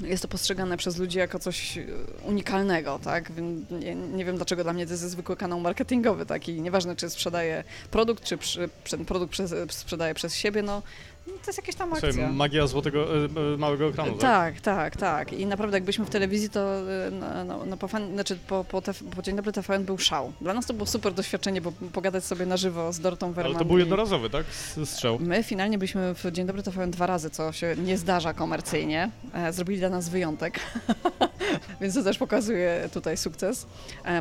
jest 0.00 0.22
to 0.22 0.28
postrzegane 0.28 0.76
przez 0.76 0.96
ludzi 0.96 1.18
jako 1.18 1.38
coś 1.38 1.78
e, 1.78 1.84
unikalnego, 2.22 2.98
tak? 3.04 3.30
Nie, 3.70 3.94
nie, 3.94 4.24
wiem 4.24 4.36
dlaczego 4.36 4.62
dla 4.62 4.72
mnie 4.72 4.86
to 4.86 4.92
jest 4.92 5.02
zwykły 5.02 5.36
kanał 5.36 5.60
marketingowy 5.60 6.26
taki, 6.26 6.60
nieważne 6.60 6.96
czy 6.96 7.10
sprzedaje 7.10 7.64
produkt, 7.90 8.24
czy 8.24 8.38
przy, 8.38 8.68
produkt 9.06 9.32
przez, 9.32 9.54
sprzedaje 9.70 10.14
przez 10.14 10.34
siebie, 10.34 10.62
no 10.62 10.82
to 11.28 11.46
jest 11.46 11.58
jakaś 11.58 11.74
tam 11.74 11.92
akcja. 11.92 12.12
Słuchaj, 12.12 12.32
magia 12.32 12.66
złotego, 12.66 13.16
e, 13.16 13.24
e, 13.54 13.56
małego 13.56 13.86
ekranu, 13.86 14.12
tak? 14.12 14.20
Tak, 14.20 14.60
tak, 14.60 14.96
tak. 14.96 15.32
I 15.32 15.46
naprawdę 15.46 15.76
jakbyśmy 15.76 16.04
w 16.04 16.10
telewizji, 16.10 16.50
to 16.50 16.60
e, 16.60 17.10
no, 17.10 17.44
no, 17.44 17.64
no 17.66 17.76
po, 17.76 17.88
fan, 17.88 18.12
znaczy 18.12 18.38
po, 18.48 18.64
po, 18.64 18.82
tef, 18.82 19.02
po 19.16 19.22
Dzień 19.22 19.36
Dobry 19.36 19.52
TVN 19.52 19.84
był 19.84 19.98
szał. 19.98 20.32
Dla 20.40 20.54
nas 20.54 20.66
to 20.66 20.74
było 20.74 20.86
super 20.86 21.14
doświadczenie, 21.14 21.60
bo 21.60 21.72
pogadać 21.92 22.24
sobie 22.24 22.46
na 22.46 22.56
żywo 22.56 22.92
z 22.92 23.00
Dorotą 23.00 23.32
Werman. 23.32 23.52
Ale 23.52 23.58
to 23.58 23.64
był 23.64 23.78
jednorazowy, 23.78 24.30
tak? 24.30 24.46
Strzał. 24.84 25.18
My 25.20 25.42
finalnie 25.42 25.78
byliśmy 25.78 26.14
w 26.14 26.32
Dzień 26.32 26.46
Dobry 26.46 26.62
TVN 26.62 26.90
dwa 26.90 27.06
razy, 27.06 27.30
co 27.30 27.52
się 27.52 27.74
nie 27.84 27.98
zdarza 27.98 28.34
komercyjnie. 28.34 29.10
Zrobili 29.50 29.80
dla 29.80 29.88
nas 29.88 30.08
wyjątek, 30.08 30.60
więc 31.80 31.94
to 31.94 32.02
też 32.02 32.18
pokazuje 32.18 32.88
tutaj 32.92 33.16
sukces. 33.16 33.66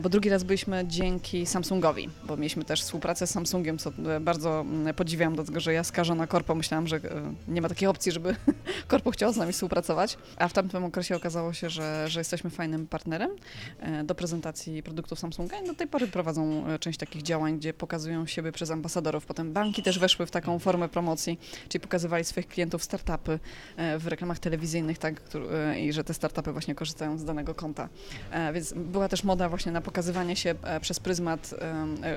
Bo 0.02 0.10
drugi 0.10 0.30
raz 0.30 0.44
byliśmy 0.44 0.84
dzięki 0.88 1.46
Samsungowi, 1.46 2.10
bo 2.24 2.38
mieliśmy 2.38 2.64
też 2.64 2.82
współpracę 2.82 3.28
z 3.28 3.30
Samsungiem, 3.30 3.78
co 3.78 3.92
bardzo 4.22 4.66
podziwiam, 4.96 5.36
dlatego 5.36 5.60
że 5.60 5.74
ja 5.74 5.84
skażona 5.84 6.28
korpo 6.28 6.56
myślałam, 6.56 6.88
że 6.88 6.98
E, 7.18 7.34
nie 7.48 7.62
ma 7.62 7.70
takiej 7.70 7.88
opcji, 7.88 8.12
żeby 8.12 8.36
korpo 8.88 9.12
chciało 9.12 9.34
z 9.34 9.38
nami 9.38 9.54
współpracować, 9.54 10.18
a 10.38 10.48
w 10.48 10.54
tamtym 10.54 10.84
okresie 10.84 11.16
okazało 11.16 11.54
się, 11.54 11.70
że, 11.70 12.10
że 12.10 12.20
jesteśmy 12.20 12.50
fajnym 12.50 12.88
partnerem 12.88 13.32
e, 13.80 14.04
do 14.04 14.16
prezentacji 14.16 14.84
produktów 14.84 15.20
Samsunga 15.20 15.60
i 15.60 15.68
do 15.68 15.74
tej 15.74 15.88
pory 15.88 16.08
prowadzą 16.08 16.68
e, 16.68 16.80
część 16.80 17.00
takich 17.00 17.22
działań, 17.22 17.58
gdzie 17.58 17.74
pokazują 17.74 18.26
siebie 18.26 18.52
przez 18.52 18.72
ambasadorów. 18.72 19.26
Potem 19.26 19.54
banki 19.54 19.84
też 19.84 20.00
weszły 20.00 20.26
w 20.26 20.32
taką 20.32 20.60
formę 20.60 20.90
promocji, 20.90 21.40
czyli 21.70 21.82
pokazywali 21.82 22.24
swoich 22.24 22.48
klientów 22.48 22.84
startupy 22.84 23.40
w 24.00 24.08
reklamach 24.08 24.40
telewizyjnych, 24.40 24.98
tak, 24.98 25.22
i 25.80 25.94
że 25.94 26.04
te 26.04 26.14
startupy 26.14 26.52
właśnie 26.52 26.76
korzystają 26.76 27.17
z 27.20 27.26
danego 27.26 27.56
konta. 27.56 27.90
Więc 28.54 28.74
była 28.74 29.10
też 29.10 29.24
moda 29.24 29.50
właśnie 29.50 29.72
na 29.72 29.82
pokazywanie 29.82 30.36
się 30.36 30.56
przez 30.82 31.00
pryzmat 31.00 31.54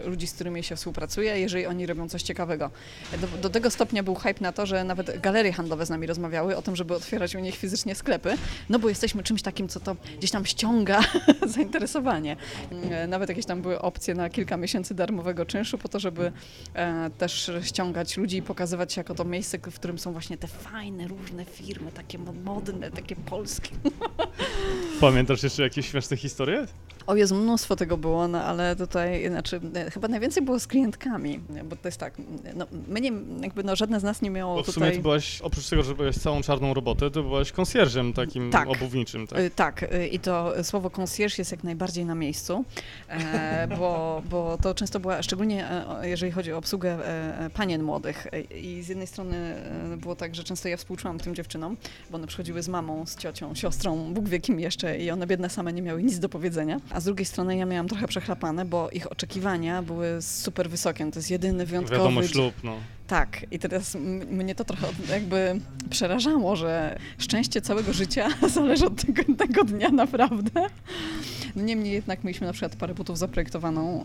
ludzi, 0.05 0.27
z 0.27 0.33
którymi 0.33 0.65
się 0.65 0.77
współpracuje, 0.77 1.41
jeżeli 1.41 1.67
oni 1.67 1.87
robią 1.87 2.09
coś 2.09 2.23
ciekawego. 2.23 2.71
Do, 3.21 3.27
do 3.27 3.51
tego 3.51 3.71
stopnia 3.71 4.03
był 4.03 4.15
hype 4.15 4.41
na 4.41 4.53
to, 4.53 4.67
że 4.67 4.85
nawet 4.85 5.21
galerie 5.21 5.53
handlowe 5.53 5.87
z 5.87 5.91
nami 5.91 6.07
rozmawiały 6.07 6.57
o 6.57 6.63
tym, 6.63 6.77
żeby 6.77 6.95
otwierać 6.95 7.35
u 7.35 7.39
nich 7.39 7.57
fizycznie 7.57 7.95
sklepy, 7.95 8.37
no 8.69 8.79
bo 8.79 8.89
jesteśmy 8.89 9.23
czymś 9.23 9.43
takim, 9.43 9.69
co 9.69 9.81
to 9.81 9.97
gdzieś 10.19 10.31
tam 10.31 10.47
ściąga 10.47 11.01
zainteresowanie. 11.55 12.37
Nawet 13.09 13.29
jakieś 13.29 13.47
tam 13.47 13.63
były 13.63 13.81
opcje 13.81 14.15
na 14.15 14.31
kilka 14.31 14.57
miesięcy 14.57 14.95
darmowego 14.95 15.47
czynszu 15.47 15.79
po 15.79 15.89
to, 15.89 16.01
żeby 16.01 16.33
e, 16.75 17.11
też 17.19 17.51
ściągać 17.63 18.17
ludzi 18.17 18.37
i 18.37 18.43
pokazywać 18.43 18.93
się 18.93 19.01
jako 19.01 19.15
to 19.15 19.25
miejsce, 19.25 19.59
w 19.59 19.75
którym 19.75 19.99
są 19.99 20.13
właśnie 20.13 20.37
te 20.37 20.47
fajne, 20.47 21.09
różne 21.09 21.45
firmy, 21.45 21.93
takie 21.93 22.19
modne, 22.19 22.91
takie 22.91 23.17
polskie. 23.17 23.71
Pamiętasz 25.01 25.43
jeszcze 25.43 25.63
jakieś 25.63 25.91
śmieszne 25.91 26.17
historie? 26.17 26.67
O 27.11 27.17
Jezu, 27.17 27.35
mnóstwo 27.35 27.77
tego 27.77 27.97
było, 27.97 28.29
no 28.29 28.45
ale 28.45 28.77
tutaj, 28.77 29.29
znaczy, 29.29 29.61
e, 29.75 29.91
chyba 29.91 30.09
najwięcej 30.09 30.43
było 30.43 30.59
z 30.59 30.67
klientkami, 30.67 31.41
bo 31.65 31.77
to 31.77 31.89
jest 31.89 31.99
tak, 31.99 32.15
no, 32.55 32.67
my 32.89 33.01
nie, 33.01 33.13
jakby, 33.41 33.65
no, 33.65 33.77
żadne 33.77 34.01
z 34.01 34.03
nas 34.03 34.23
nie 34.23 34.31
miało 34.31 34.55
bo 34.55 34.63
w 34.63 34.67
tutaj... 34.67 34.75
sumie 34.75 34.93
ty 34.93 35.03
byłaś, 35.03 35.41
oprócz 35.41 35.69
tego, 35.69 35.83
że 35.83 35.95
byłaś 35.95 36.17
całą 36.17 36.43
czarną 36.43 36.75
robotę, 36.75 37.11
to 37.11 37.23
byłaś 37.23 37.53
konsjerżem 37.53 38.13
takim 38.13 38.51
tak. 38.51 38.69
obuwniczym, 38.69 39.27
tak? 39.27 39.39
Y, 39.39 39.51
tak, 39.51 39.83
y, 39.83 40.07
i 40.07 40.19
to 40.19 40.65
słowo 40.65 40.91
konsjerż 40.91 41.39
jest 41.39 41.53
jak 41.53 41.65
najbardziej 41.65 42.05
na 42.05 42.15
miejscu, 42.15 42.65
e, 43.09 43.69
bo, 43.79 44.23
bo 44.31 44.59
to 44.63 44.75
często 44.75 45.01
była, 45.01 45.23
szczególnie 45.23 45.71
e, 45.71 46.09
jeżeli 46.09 46.33
chodzi 46.33 46.53
o 46.53 46.59
obsługę 46.59 46.99
panien 47.55 47.83
młodych 47.83 48.27
i 48.63 48.83
z 48.83 48.89
jednej 48.89 49.07
strony 49.07 49.55
było 49.97 50.17
tak, 50.17 50.35
że 50.35 50.45
często 50.45 50.69
ja 50.69 50.77
współczułam 50.77 51.19
tym 51.19 51.35
dziewczynom, 51.35 51.77
bo 52.11 52.17
one 52.17 52.27
przychodziły 52.27 52.63
z 52.63 52.69
mamą, 52.69 53.07
z 53.07 53.17
ciocią, 53.17 53.55
siostrą, 53.55 54.15
Bóg 54.15 54.29
wie 54.29 54.41
kim 54.41 54.61
jeszcze 54.61 54.99
i 54.99 55.11
one 55.11 55.27
biedne 55.27 55.51
same 55.51 55.73
nie 55.73 55.83
miały 55.83 56.03
nic 56.03 56.19
do 56.19 56.29
powiedzenia, 56.29 56.81
a 56.91 57.00
z 57.01 57.05
drugiej 57.05 57.27
strony 57.27 57.57
ja 57.57 57.67
miałam 57.67 57.89
trochę 57.89 58.09
przechlapane, 58.09 58.65
bo 58.65 58.91
ich 58.91 59.13
oczekiwania 59.13 59.83
były 59.83 60.23
super 60.23 60.71
wysokie. 60.71 61.11
To 61.11 61.19
jest 61.19 61.31
jedyny 61.31 61.67
wyjątkowy... 61.67 61.99
Wiadomo, 61.99 62.23
ślub, 62.23 62.55
no. 62.65 62.77
Tak, 63.07 63.47
i 63.51 63.59
teraz 63.59 63.95
mnie 64.31 64.55
to 64.55 64.65
trochę 64.65 64.87
jakby 65.11 65.61
przerażało, 65.91 66.57
że 66.57 66.99
szczęście 67.19 67.61
całego 67.61 67.93
życia 67.93 68.29
zależy 68.55 68.87
od 68.87 69.05
tego, 69.05 69.35
tego 69.39 69.65
dnia 69.65 69.89
naprawdę. 69.89 70.67
No 71.57 71.63
niemniej 71.63 71.93
jednak 71.93 72.25
mieliśmy 72.25 72.47
na 72.47 72.53
przykład 72.53 72.77
parę 72.77 72.95
butów 72.95 73.19
zaprojektowaną 73.19 74.05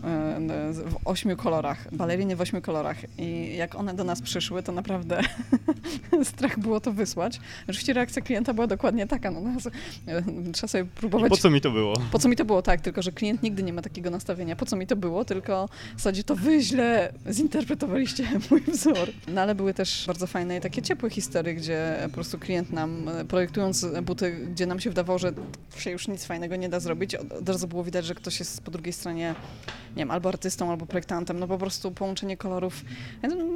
w 0.72 0.96
ośmiu 1.04 1.36
kolorach, 1.36 1.94
baleriny 1.94 2.36
w 2.36 2.40
ośmiu 2.40 2.60
kolorach 2.60 2.96
i 3.18 3.56
jak 3.56 3.74
one 3.74 3.94
do 3.94 4.04
nas 4.04 4.22
przyszły, 4.22 4.62
to 4.62 4.72
naprawdę 4.72 5.20
strach 6.24 6.58
było 6.58 6.80
to 6.80 6.92
wysłać. 6.92 7.40
Oczywiście 7.68 7.92
reakcja 7.92 8.22
klienta 8.22 8.54
była 8.54 8.66
dokładnie 8.66 9.06
taka, 9.06 9.30
no, 9.30 9.40
no 9.40 10.52
trzeba 10.52 10.68
sobie 10.68 10.84
próbować... 10.84 11.30
Po 11.30 11.36
co 11.36 11.50
mi 11.50 11.60
to 11.60 11.70
było? 11.70 11.94
Po 12.12 12.18
co 12.18 12.28
mi 12.28 12.36
to 12.36 12.44
było, 12.44 12.62
tak, 12.62 12.80
tylko 12.80 13.02
że 13.02 13.12
klient 13.12 13.42
nigdy 13.42 13.62
nie 13.62 13.72
ma 13.72 13.82
takiego 13.82 14.10
nastawienia, 14.10 14.56
po 14.56 14.66
co 14.66 14.76
mi 14.76 14.86
to 14.86 14.96
było, 14.96 15.24
tylko 15.24 15.68
w 15.96 15.98
zasadzie 15.98 16.24
to 16.24 16.36
wy 16.36 16.60
źle 16.60 17.12
zinterpretowaliście 17.30 18.24
mój 18.50 18.60
wzór. 18.60 19.12
No 19.28 19.40
ale 19.40 19.54
były 19.54 19.74
też 19.74 20.04
bardzo 20.06 20.26
fajne 20.26 20.56
i 20.56 20.60
takie 20.60 20.82
ciepłe 20.82 21.10
historie, 21.10 21.54
gdzie 21.54 21.98
po 22.02 22.10
prostu 22.10 22.38
klient 22.38 22.72
nam, 22.72 23.10
projektując 23.28 23.86
buty, 24.02 24.32
gdzie 24.52 24.66
nam 24.66 24.80
się 24.80 24.90
wydawało, 24.90 25.18
że 25.18 25.32
się 25.76 25.90
już 25.90 26.08
nic 26.08 26.24
fajnego 26.24 26.56
nie 26.56 26.68
da 26.68 26.80
zrobić, 26.80 27.16
od 27.38 27.48
razu 27.48 27.68
było 27.68 27.84
widać, 27.84 28.06
że 28.06 28.14
ktoś 28.14 28.38
jest 28.38 28.60
po 28.60 28.70
drugiej 28.70 28.92
stronie, 28.92 29.34
nie 29.66 30.00
wiem, 30.00 30.10
albo 30.10 30.28
artystą, 30.28 30.70
albo 30.70 30.86
projektantem, 30.86 31.38
no 31.38 31.48
po 31.48 31.58
prostu 31.58 31.90
połączenie 31.90 32.36
kolorów, 32.36 32.84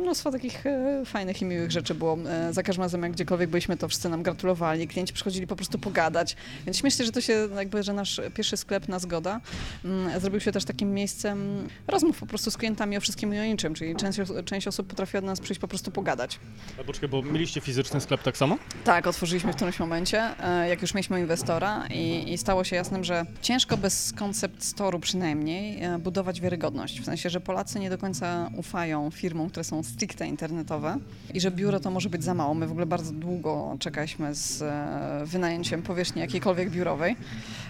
mnóstwo 0.01 0.31
takich 0.31 0.67
e, 0.67 1.03
fajnych 1.05 1.43
i 1.43 1.45
miłych 1.45 1.71
rzeczy 1.71 1.95
było. 1.95 2.19
E, 2.29 2.53
za 2.53 2.63
każdym 2.63 2.83
razem, 2.83 3.03
jak 3.03 3.13
gdziekolwiek 3.13 3.51
byliśmy, 3.51 3.77
to 3.77 3.89
wszyscy 3.89 4.09
nam 4.09 4.23
gratulowali, 4.23 4.89
klienci 4.89 5.13
przychodzili 5.13 5.47
po 5.47 5.57
prostu 5.57 5.79
pogadać, 5.79 6.37
więc 6.67 6.77
śmiesznie, 6.77 7.05
że 7.05 7.13
to 7.13 7.21
się 7.21 7.49
jakby, 7.57 7.83
że 7.83 7.93
nasz 7.93 8.21
pierwszy 8.35 8.57
sklep 8.57 8.89
na 8.89 8.99
Zgoda 8.99 9.41
mm, 9.85 10.21
zrobił 10.21 10.41
się 10.41 10.53
też 10.53 10.65
takim 10.65 10.95
miejscem 10.95 11.69
rozmów 11.89 12.19
po 12.19 12.27
prostu 12.27 12.51
z 12.51 12.57
klientami 12.57 12.97
o 12.97 13.01
wszystkim 13.01 13.35
i 13.35 13.39
o 13.39 13.45
niczym, 13.45 13.75
czyli 13.75 13.97
część, 13.97 14.19
część 14.45 14.67
osób 14.67 14.87
potrafi 14.87 15.17
od 15.17 15.25
nas 15.25 15.41
przyjść 15.41 15.61
po 15.61 15.69
prostu 15.69 15.91
pogadać. 15.91 16.41
A 16.81 16.85
poczekaj, 16.85 17.09
bo 17.09 17.23
mieliście 17.23 17.61
fizyczny 17.61 18.01
sklep 18.01 18.23
tak 18.23 18.37
samo? 18.37 18.59
Tak, 18.85 19.07
otworzyliśmy 19.07 19.53
w 19.53 19.57
którymś 19.57 19.79
momencie, 19.79 20.23
e, 20.41 20.69
jak 20.69 20.83
już 20.83 20.95
mieliśmy 20.95 21.21
inwestora 21.21 21.87
i, 21.87 22.33
i 22.33 22.39
stało 22.39 22.65
się 22.65 22.77
jasnym, 22.77 23.05
że 23.05 23.27
ciężko 23.43 23.70
bez 23.77 24.13
koncept 24.13 24.65
storu 24.65 25.01
przynajmniej 25.01 25.85
e, 25.85 25.99
budować 25.99 26.41
wiarygodność. 26.41 27.01
W 27.01 27.05
sensie, 27.05 27.31
że 27.31 27.41
Polacy 27.41 27.81
nie 27.81 27.91
do 27.91 27.99
końca 27.99 28.51
ufają 28.57 29.11
firmom, 29.11 29.51
które 29.51 29.65
są 29.65 29.83
stricte 29.83 30.27
internetowe 30.27 30.99
i 31.35 31.41
że 31.41 31.51
biuro 31.51 31.81
to 31.81 31.91
może 31.91 32.11
być 32.11 32.25
za 32.25 32.35
mało. 32.35 32.55
My 32.55 32.67
w 32.67 32.71
ogóle 32.71 32.87
bardzo 32.87 33.13
długo 33.13 33.77
czekaliśmy 33.79 34.35
z 34.35 34.63
e, 34.63 35.27
wynajęciem 35.27 35.83
powierzchni 35.83 36.21
jakiejkolwiek 36.21 36.71
biurowej, 36.71 37.17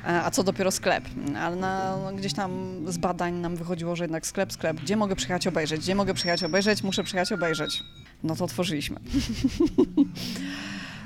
a 0.04 0.30
co 0.30 0.42
dopiero 0.42 0.70
sklep. 0.70 1.04
Ale 1.38 1.56
na, 1.56 1.96
no, 1.96 2.12
gdzieś 2.12 2.34
tam 2.34 2.80
z 2.86 2.98
badań 2.98 3.34
nam 3.34 3.56
wychodziło, 3.56 3.96
że 3.96 4.04
jednak 4.04 4.26
sklep, 4.26 4.52
sklep, 4.52 4.80
gdzie 4.80 4.96
mogę 4.96 5.16
przyjechać 5.16 5.46
obejrzeć, 5.46 5.80
gdzie 5.80 5.94
mogę 5.94 6.14
przyjechać 6.14 6.44
obejrzeć, 6.44 6.82
muszę 6.82 7.04
przyjechać 7.04 7.32
obejrzeć 7.32 7.82
no 8.22 8.36
to 8.36 8.44
otworzyliśmy. 8.44 9.00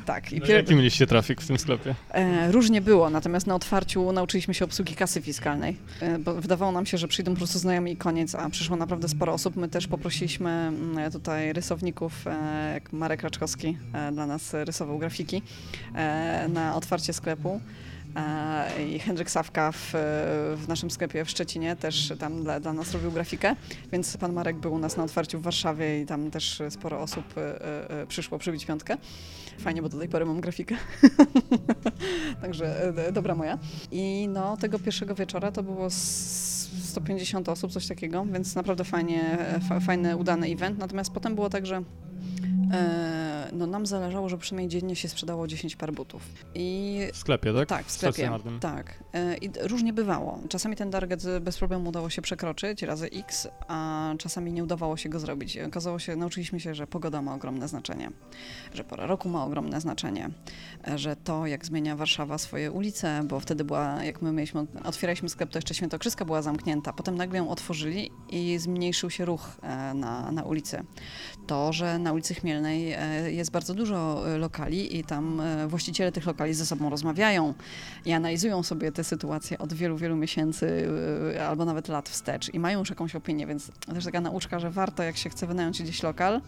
Tak. 0.04 0.32
I 0.32 0.40
no, 0.40 0.46
pier... 0.46 0.56
Jaki 0.56 0.74
mieliście 0.74 1.06
trafik 1.06 1.40
w 1.40 1.46
tym 1.46 1.58
sklepie? 1.58 1.94
E, 2.10 2.52
różnie 2.52 2.80
było, 2.80 3.10
natomiast 3.10 3.46
na 3.46 3.54
otwarciu 3.54 4.12
nauczyliśmy 4.12 4.54
się 4.54 4.64
obsługi 4.64 4.94
kasy 4.94 5.22
fiskalnej, 5.22 5.76
e, 6.00 6.18
bo 6.18 6.34
wydawało 6.34 6.72
nam 6.72 6.86
się, 6.86 6.98
że 6.98 7.08
przyjdą 7.08 7.32
po 7.32 7.38
prostu 7.38 7.58
znajomi 7.58 7.92
i 7.92 7.96
koniec, 7.96 8.34
a 8.34 8.50
przyszło 8.50 8.76
naprawdę 8.76 9.08
sporo 9.08 9.32
osób. 9.32 9.56
My 9.56 9.68
też 9.68 9.86
poprosiliśmy 9.86 10.50
mm, 10.50 11.12
tutaj 11.12 11.52
rysowników, 11.52 12.26
e, 12.26 12.70
jak 12.74 12.92
Marek 12.92 13.22
Raczkowski 13.22 13.78
e, 13.92 14.12
dla 14.12 14.26
nas 14.26 14.54
rysował 14.54 14.98
grafiki, 14.98 15.42
e, 15.94 16.48
na 16.48 16.76
otwarcie 16.76 17.12
sklepu. 17.12 17.60
E, 18.16 18.86
i 18.88 18.98
Henryk 18.98 19.30
Sawka 19.30 19.72
w, 19.72 19.90
w, 20.56 20.64
naszym 20.68 20.90
sklepie 20.90 21.24
w 21.24 21.30
Szczecinie 21.30 21.76
też 21.76 22.12
tam 22.18 22.42
dla, 22.42 22.60
dla, 22.60 22.72
nas 22.72 22.92
robił 22.92 23.12
grafikę, 23.12 23.56
więc 23.92 24.16
pan 24.16 24.32
Marek 24.32 24.56
był 24.56 24.72
u 24.72 24.78
nas 24.78 24.96
na 24.96 25.04
otwarciu 25.04 25.38
w 25.38 25.42
Warszawie 25.42 26.00
i 26.00 26.06
tam 26.06 26.30
też 26.30 26.62
sporo 26.70 27.00
osób 27.00 27.24
e, 27.38 27.90
e, 28.02 28.06
przyszło 28.06 28.38
przybić 28.38 28.66
piątkę. 28.66 28.96
Fajnie, 29.58 29.82
bo 29.82 29.88
do 29.88 29.98
tej 29.98 30.08
pory 30.08 30.26
mam 30.26 30.40
grafikę. 30.40 30.76
Także 32.42 32.92
dobra 33.12 33.34
moja. 33.34 33.58
I 33.90 34.28
no, 34.28 34.56
tego 34.56 34.78
pierwszego 34.78 35.14
wieczora 35.14 35.52
to 35.52 35.62
było 35.62 35.90
150 35.90 37.48
osób, 37.48 37.72
coś 37.72 37.86
takiego, 37.86 38.26
więc 38.32 38.54
naprawdę 38.54 38.84
fajnie, 38.84 39.38
fajny, 39.86 40.16
udany 40.16 40.46
event. 40.46 40.78
Natomiast 40.78 41.10
potem 41.10 41.34
było 41.34 41.50
tak, 41.50 41.66
że 41.66 41.82
no 43.54 43.66
nam 43.66 43.86
zależało, 43.86 44.28
żeby 44.28 44.42
przynajmniej 44.42 44.68
dziennie 44.68 44.96
się 44.96 45.08
sprzedało 45.08 45.46
10 45.46 45.76
par 45.76 45.92
butów. 45.92 46.22
I 46.54 46.98
w 47.12 47.16
sklepie, 47.16 47.54
tak? 47.54 47.68
Tak, 47.68 47.86
w 47.86 47.90
sklepie. 47.90 48.30
Tak. 48.60 49.04
E, 49.12 49.36
I 49.36 49.50
różnie 49.60 49.92
bywało. 49.92 50.40
Czasami 50.48 50.76
ten 50.76 50.90
target 50.90 51.22
bez 51.40 51.58
problemu 51.58 51.88
udało 51.88 52.10
się 52.10 52.22
przekroczyć 52.22 52.82
razy 52.82 53.10
X, 53.12 53.48
a 53.68 54.10
czasami 54.18 54.52
nie 54.52 54.64
udawało 54.64 54.96
się 54.96 55.08
go 55.08 55.18
zrobić. 55.18 55.56
I 55.56 55.62
okazało 55.62 55.98
się, 55.98 56.16
nauczyliśmy 56.16 56.60
się, 56.60 56.74
że 56.74 56.86
pogoda 56.86 57.22
ma 57.22 57.34
ogromne 57.34 57.68
znaczenie, 57.68 58.10
że 58.74 58.84
pora 58.84 59.06
roku 59.06 59.28
ma 59.28 59.44
ogromne 59.44 59.80
znaczenie, 59.80 60.30
e, 60.88 60.98
że 60.98 61.16
to, 61.16 61.46
jak 61.46 61.66
zmienia 61.66 61.96
Warszawa 61.96 62.38
swoje 62.38 62.72
ulice, 62.72 63.20
bo 63.24 63.40
wtedy 63.40 63.64
była, 63.64 64.04
jak 64.04 64.22
my 64.22 64.32
mieliśmy, 64.32 64.66
otwieraliśmy 64.84 65.28
sklep, 65.28 65.50
to 65.50 65.58
jeszcze 65.58 65.74
Świętokrzyska 65.74 66.24
była 66.24 66.42
zamknięta. 66.42 66.92
Potem 66.92 67.16
nagle 67.16 67.38
ją 67.38 67.48
otworzyli 67.48 68.10
i 68.30 68.58
zmniejszył 68.58 69.10
się 69.10 69.24
ruch 69.24 69.56
na, 69.94 70.32
na 70.32 70.42
ulicy. 70.42 70.84
To, 71.46 71.72
że 71.72 71.98
na 71.98 72.12
ulicy 72.14 72.34
Chmielnej 72.34 72.84
E, 72.92 73.32
jest 73.32 73.50
bardzo 73.50 73.74
dużo 73.74 74.24
e, 74.34 74.38
lokali 74.38 74.96
i 74.96 75.04
tam 75.04 75.40
e, 75.40 75.66
właściciele 75.66 76.12
tych 76.12 76.26
lokali 76.26 76.54
ze 76.54 76.66
sobą 76.66 76.90
rozmawiają 76.90 77.54
i 78.04 78.12
analizują 78.12 78.62
sobie 78.62 78.92
te 78.92 79.04
sytuacje 79.04 79.58
od 79.58 79.72
wielu, 79.72 79.96
wielu 79.96 80.16
miesięcy 80.16 80.88
albo 81.48 81.64
nawet 81.64 81.88
lat 81.88 82.08
wstecz 82.08 82.54
i 82.54 82.58
mają 82.58 82.78
już 82.78 82.90
jakąś 82.90 83.16
opinię, 83.16 83.46
więc 83.46 83.70
też 83.94 84.04
taka 84.04 84.20
nauczka, 84.20 84.60
że 84.60 84.70
warto, 84.70 85.02
jak 85.02 85.16
się 85.16 85.30
chce 85.30 85.46
wynająć 85.46 85.82
gdzieś 85.82 86.02
lokal, 86.02 86.40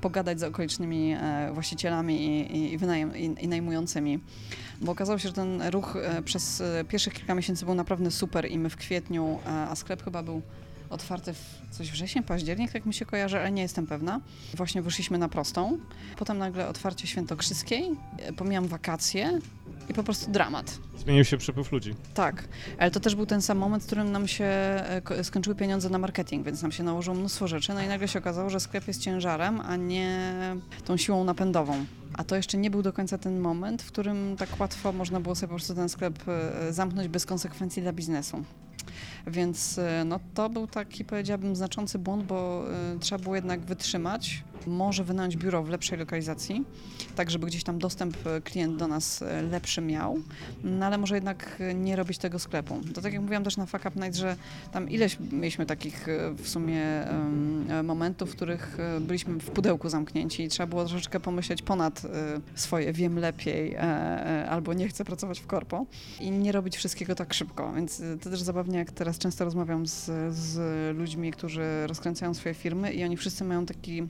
pogadać 0.00 0.40
z 0.40 0.42
okolicznymi 0.42 1.16
właścicielami 1.52 2.26
i, 2.26 2.72
i, 2.72 2.78
wynajem, 2.78 3.16
i, 3.16 3.24
i 3.40 3.48
najmującymi. 3.48 4.18
Bo 4.80 4.92
okazało 4.92 5.18
się, 5.18 5.28
że 5.28 5.34
ten 5.34 5.62
ruch 5.62 5.96
przez 6.24 6.62
pierwszych 6.88 7.12
kilka 7.12 7.34
miesięcy 7.34 7.64
był 7.64 7.74
naprawdę 7.74 8.10
super 8.10 8.50
i 8.50 8.58
my 8.58 8.70
w 8.70 8.76
kwietniu, 8.76 9.38
a 9.46 9.76
sklep 9.76 10.04
chyba 10.04 10.22
był 10.22 10.42
otwarte 10.90 11.34
w 11.34 11.60
coś 11.70 11.90
wrzesień, 11.90 12.22
październik, 12.22 12.72
tak 12.72 12.86
mi 12.86 12.94
się 12.94 13.06
kojarzy, 13.06 13.38
ale 13.38 13.50
nie 13.50 13.62
jestem 13.62 13.86
pewna. 13.86 14.20
Właśnie 14.54 14.82
wyszliśmy 14.82 15.18
na 15.18 15.28
prostą. 15.28 15.78
Potem 16.16 16.38
nagle 16.38 16.68
otwarcie 16.68 17.06
Świętokrzyskiej, 17.06 17.90
pomijam 18.36 18.68
wakacje 18.68 19.40
i 19.88 19.94
po 19.94 20.02
prostu 20.02 20.30
dramat. 20.30 20.78
Zmienił 20.98 21.24
się 21.24 21.36
przepływ 21.36 21.72
ludzi. 21.72 21.94
Tak, 22.14 22.48
ale 22.78 22.90
to 22.90 23.00
też 23.00 23.14
był 23.14 23.26
ten 23.26 23.42
sam 23.42 23.58
moment, 23.58 23.82
w 23.82 23.86
którym 23.86 24.12
nam 24.12 24.28
się 24.28 24.44
e, 24.44 25.24
skończyły 25.24 25.56
pieniądze 25.56 25.90
na 25.90 25.98
marketing, 25.98 26.46
więc 26.46 26.62
nam 26.62 26.72
się 26.72 26.82
nałożyło 26.82 27.16
mnóstwo 27.16 27.48
rzeczy, 27.48 27.74
no 27.74 27.82
i 27.82 27.88
nagle 27.88 28.08
się 28.08 28.18
okazało, 28.18 28.50
że 28.50 28.60
sklep 28.60 28.88
jest 28.88 29.00
ciężarem, 29.00 29.60
a 29.60 29.76
nie 29.76 30.32
tą 30.84 30.96
siłą 30.96 31.24
napędową. 31.24 31.84
A 32.14 32.24
to 32.24 32.36
jeszcze 32.36 32.58
nie 32.58 32.70
był 32.70 32.82
do 32.82 32.92
końca 32.92 33.18
ten 33.18 33.40
moment, 33.40 33.82
w 33.82 33.86
którym 33.86 34.36
tak 34.38 34.60
łatwo 34.60 34.92
można 34.92 35.20
było 35.20 35.34
sobie 35.34 35.48
po 35.48 35.54
prostu 35.54 35.74
ten 35.74 35.88
sklep 35.88 36.28
e, 36.28 36.72
zamknąć 36.72 37.08
bez 37.08 37.26
konsekwencji 37.26 37.82
dla 37.82 37.92
biznesu. 37.92 38.44
Więc 39.26 39.78
e, 39.78 40.04
no, 40.04 40.20
to 40.34 40.48
był 40.48 40.66
taki, 40.66 41.04
powiedziałabym, 41.04 41.56
znaczący 41.56 41.98
błąd, 41.98 42.24
bo 42.24 42.64
y, 42.96 42.98
trzeba 42.98 43.22
było 43.22 43.34
jednak 43.34 43.60
wytrzymać 43.60 44.44
może 44.66 45.04
wynająć 45.04 45.36
biuro 45.36 45.62
w 45.62 45.68
lepszej 45.68 45.98
lokalizacji, 45.98 46.64
tak 47.16 47.30
żeby 47.30 47.46
gdzieś 47.46 47.64
tam 47.64 47.78
dostęp 47.78 48.26
e, 48.26 48.40
klient 48.40 48.76
do 48.76 48.88
nas 48.88 49.22
e, 49.22 49.42
lepszy 49.42 49.80
miał, 49.80 50.18
no 50.64 50.86
ale 50.86 50.98
może 50.98 51.14
jednak 51.14 51.62
nie 51.74 51.96
robić 51.96 52.18
tego 52.18 52.38
sklepu. 52.38 52.80
To 52.94 53.00
tak 53.00 53.12
jak 53.12 53.22
mówiłam 53.22 53.44
też 53.44 53.56
na 53.56 53.66
Fuck 53.66 53.86
Up 53.86 54.00
Night, 54.00 54.16
że 54.16 54.36
tam 54.72 54.90
ileś 54.90 55.16
mieliśmy 55.32 55.66
takich 55.66 56.06
w 56.36 56.48
sumie 56.48 56.82
um, 57.10 57.86
momentów, 57.86 58.30
w 58.30 58.36
których 58.36 58.78
byliśmy 59.00 59.40
w 59.40 59.50
pudełku 59.50 59.88
zamknięci 59.88 60.42
i 60.42 60.48
trzeba 60.48 60.66
było 60.66 60.84
troszeczkę 60.84 61.20
pomyśleć 61.20 61.62
ponad 61.62 62.02
swoje 62.54 62.92
wiem 62.92 63.18
lepiej 63.18 63.76
albo 64.48 64.74
nie 64.74 64.88
chcę 64.88 65.04
pracować 65.04 65.40
w 65.40 65.46
korpo 65.46 65.86
i 66.20 66.30
nie 66.30 66.52
robić 66.52 66.76
wszystkiego 66.76 67.14
tak 67.14 67.34
szybko, 67.34 67.72
więc 67.72 68.02
to 68.22 68.30
też 68.30 68.40
zabawnie, 68.40 68.78
jak 68.78 68.90
teraz 68.90 69.18
często 69.20 69.44
rozmawiam 69.44 69.86
z, 69.86 70.10
z 70.34 70.58
ludźmi, 70.96 71.30
którzy 71.30 71.86
rozkręcają 71.86 72.34
swoje 72.34 72.54
firmy 72.54 72.92
i 72.92 73.04
oni 73.04 73.16
wszyscy 73.16 73.44
mają 73.44 73.66
taki 73.66 74.02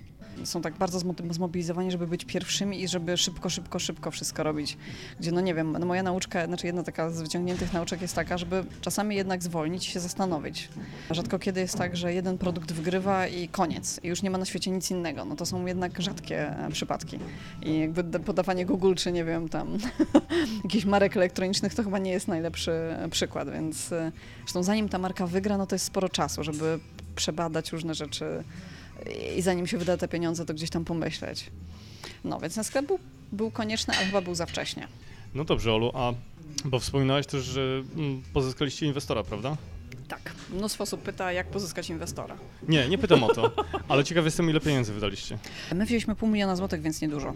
są 0.45 0.63
tak 0.63 0.75
bardzo 0.75 0.99
zmobilizowani, 1.31 1.91
żeby 1.91 2.07
być 2.07 2.25
pierwszymi 2.25 2.83
i 2.83 2.89
żeby 2.89 3.17
szybko, 3.17 3.51
szybko, 3.51 3.79
szybko 3.79 4.11
wszystko 4.11 4.43
robić. 4.43 4.77
Gdzie, 5.21 5.33
no 5.33 5.41
nie 5.41 5.55
wiem, 5.55 5.77
no 5.81 5.87
moja 5.87 6.03
nauczka, 6.03 6.47
znaczy 6.47 6.67
jedna 6.67 6.83
taka 6.83 7.11
z 7.11 7.23
wyciągniętych 7.23 7.73
nauczek 7.73 8.03
jest 8.03 8.15
taka, 8.15 8.39
żeby 8.39 8.65
czasami 8.81 9.17
jednak 9.17 9.43
zwolnić 9.43 9.89
i 9.89 9.91
się 9.91 10.01
zastanowić. 10.01 10.69
Rzadko 11.11 11.39
kiedy 11.39 11.61
jest 11.61 11.79
tak, 11.79 11.97
że 11.97 12.15
jeden 12.15 12.39
produkt 12.39 12.73
wygrywa 12.73 13.27
i 13.27 13.49
koniec. 13.49 14.01
I 14.03 14.09
już 14.09 14.23
nie 14.23 14.31
ma 14.31 14.39
na 14.39 14.45
świecie 14.45 14.71
nic 14.71 14.91
innego. 14.91 15.25
No 15.25 15.37
to 15.37 15.47
są 15.47 15.67
jednak 15.67 16.01
rzadkie 16.01 16.59
e, 16.67 16.71
przypadki. 16.71 17.19
I 17.63 17.79
jakby 17.79 18.21
podawanie 18.21 18.67
Google, 18.67 18.95
czy 18.95 19.13
nie 19.13 19.25
wiem, 19.25 19.49
tam 19.49 19.79
jakichś 20.65 20.85
marek 20.85 21.17
elektronicznych, 21.17 21.75
to 21.75 21.85
chyba 21.85 21.99
nie 21.99 22.11
jest 22.11 22.29
najlepszy 22.29 22.73
e, 22.73 23.09
przykład, 23.09 23.51
więc 23.51 23.93
e, 23.93 24.13
zresztą 24.39 24.63
zanim 24.63 24.89
ta 24.89 24.99
marka 24.99 25.27
wygra, 25.27 25.59
no 25.59 25.67
to 25.67 25.75
jest 25.75 25.85
sporo 25.85 26.09
czasu, 26.09 26.45
żeby 26.45 26.79
przebadać 27.17 27.73
różne 27.73 27.95
rzeczy 27.95 28.45
i 29.37 29.43
zanim 29.43 29.67
się 29.67 29.79
wyda 29.79 29.97
te 29.97 30.09
pieniądze, 30.09 30.47
to 30.47 30.55
gdzieś 30.55 30.71
tam 30.71 30.85
pomyśleć. 30.85 31.51
No, 32.25 32.41
więc 32.41 32.55
ten 32.55 32.65
sklep 32.65 32.87
był, 32.87 32.99
był 33.33 33.51
konieczny, 33.51 33.95
ale 33.97 34.07
chyba 34.07 34.21
był 34.21 34.35
za 34.35 34.47
wcześnie. 34.47 34.89
No 35.35 35.45
dobrze, 35.45 35.73
Olu, 35.75 35.91
a 35.95 36.13
bo 36.65 36.79
wspominałaś 36.79 37.27
też, 37.27 37.45
że 37.45 37.83
mm, 37.97 38.23
pozyskaliście 38.33 38.87
inwestora, 38.87 39.23
prawda? 39.23 39.57
Tak. 40.09 40.33
Mnóstwo 40.51 40.83
osób 40.83 41.03
pyta, 41.03 41.33
jak 41.33 41.47
pozyskać 41.47 41.91
inwestora. 41.91 42.37
Nie, 42.69 42.89
nie 42.89 42.99
pytam 42.99 43.25
o 43.25 43.35
to, 43.35 43.53
ale 43.89 44.05
ciekaw 44.05 44.25
jestem, 44.25 44.51
ile 44.51 44.61
pieniędzy 44.61 44.93
wydaliście. 44.93 45.39
My 45.75 45.87
wzięliśmy 45.87 46.15
pół 46.15 46.29
miliona 46.29 46.57
złotych, 46.57 46.83
więc 46.83 47.01
niedużo. 47.01 47.35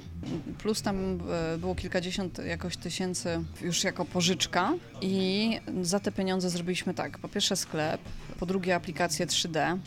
Plus 0.58 0.82
tam 0.82 1.18
e, 1.54 1.58
było 1.58 1.74
kilkadziesiąt 1.74 2.38
jakoś 2.38 2.76
tysięcy 2.76 3.44
już 3.62 3.84
jako 3.84 4.04
pożyczka 4.04 4.72
i 5.00 5.50
za 5.82 6.00
te 6.00 6.12
pieniądze 6.12 6.50
zrobiliśmy 6.50 6.94
tak. 6.94 7.18
Po 7.18 7.28
pierwsze 7.28 7.56
sklep, 7.56 8.00
po 8.40 8.46
drugie 8.46 8.74
aplikację 8.74 9.26
3D, 9.26 9.58
Mm, 9.58 9.80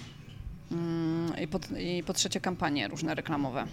i 1.42 1.48
po, 1.48 1.60
i 1.80 2.04
po 2.04 2.14
trzecie 2.14 2.42
kampanie 2.42 2.88
różne 2.88 3.16
reklamowe. 3.16 3.68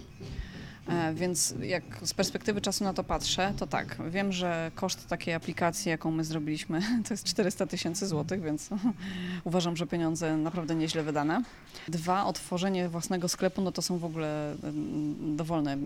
E, 0.87 1.13
więc 1.13 1.55
jak 1.61 1.83
z 2.03 2.13
perspektywy 2.13 2.61
czasu 2.61 2.83
na 2.83 2.93
to 2.93 3.03
patrzę, 3.03 3.53
to 3.57 3.67
tak, 3.67 3.97
wiem, 4.09 4.31
że 4.31 4.71
koszt 4.75 5.07
takiej 5.07 5.33
aplikacji, 5.33 5.89
jaką 5.89 6.11
my 6.11 6.23
zrobiliśmy, 6.23 6.81
to 7.07 7.13
jest 7.13 7.23
400 7.23 7.65
tysięcy 7.65 8.07
złotych, 8.07 8.41
więc 8.41 8.69
uważam, 9.43 9.77
że 9.77 9.87
pieniądze 9.87 10.37
naprawdę 10.37 10.75
nieźle 10.75 11.03
wydane. 11.03 11.43
Dwa, 11.87 12.25
otworzenie 12.25 12.89
własnego 12.89 13.27
sklepu, 13.27 13.61
no 13.61 13.71
to 13.71 13.81
są 13.81 13.97
w 13.97 14.05
ogóle 14.05 14.55
mm, 14.63 15.37
dowolne, 15.37 15.73
e, 15.73 15.77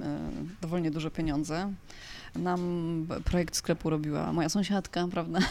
dowolnie 0.62 0.91
duże 0.91 1.12
pieniądze. 1.12 1.74
Nam 2.36 3.08
projekt 3.26 3.56
sklepu 3.56 3.90
robiła 3.90 4.34
moja 4.34 4.50
sąsiadka, 4.50 5.08
prawda? 5.12 5.40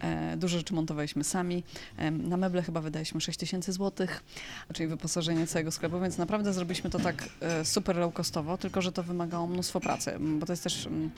E, 0.00 0.36
dużo 0.36 0.58
rzeczy 0.58 0.74
montowaliśmy 0.74 1.24
sami. 1.24 1.64
Na 2.10 2.36
meble 2.36 2.62
chyba 2.62 2.80
wydaliśmy 2.80 3.20
6 3.20 3.38
tysięcy 3.38 3.72
złotych, 3.72 4.24
czyli 4.74 4.88
wyposażenie 4.88 5.46
całego 5.46 5.70
sklepu, 5.70 6.00
więc 6.00 6.18
naprawdę 6.18 6.52
zrobiliśmy 6.52 6.90
to 6.90 6.98
tak 6.98 7.28
e, 7.40 7.64
super 7.64 7.96
low 7.96 8.14
costowo, 8.14 8.58
tylko 8.58 8.82
że 8.82 8.92
to 8.92 9.02
wymagało 9.02 9.46
mnóstwo 9.46 9.80
pracy, 9.80 10.16
bo 10.20 10.46
to 10.46 10.52
jest 10.52 10.62
też 10.62 10.86
mm, 10.86 11.10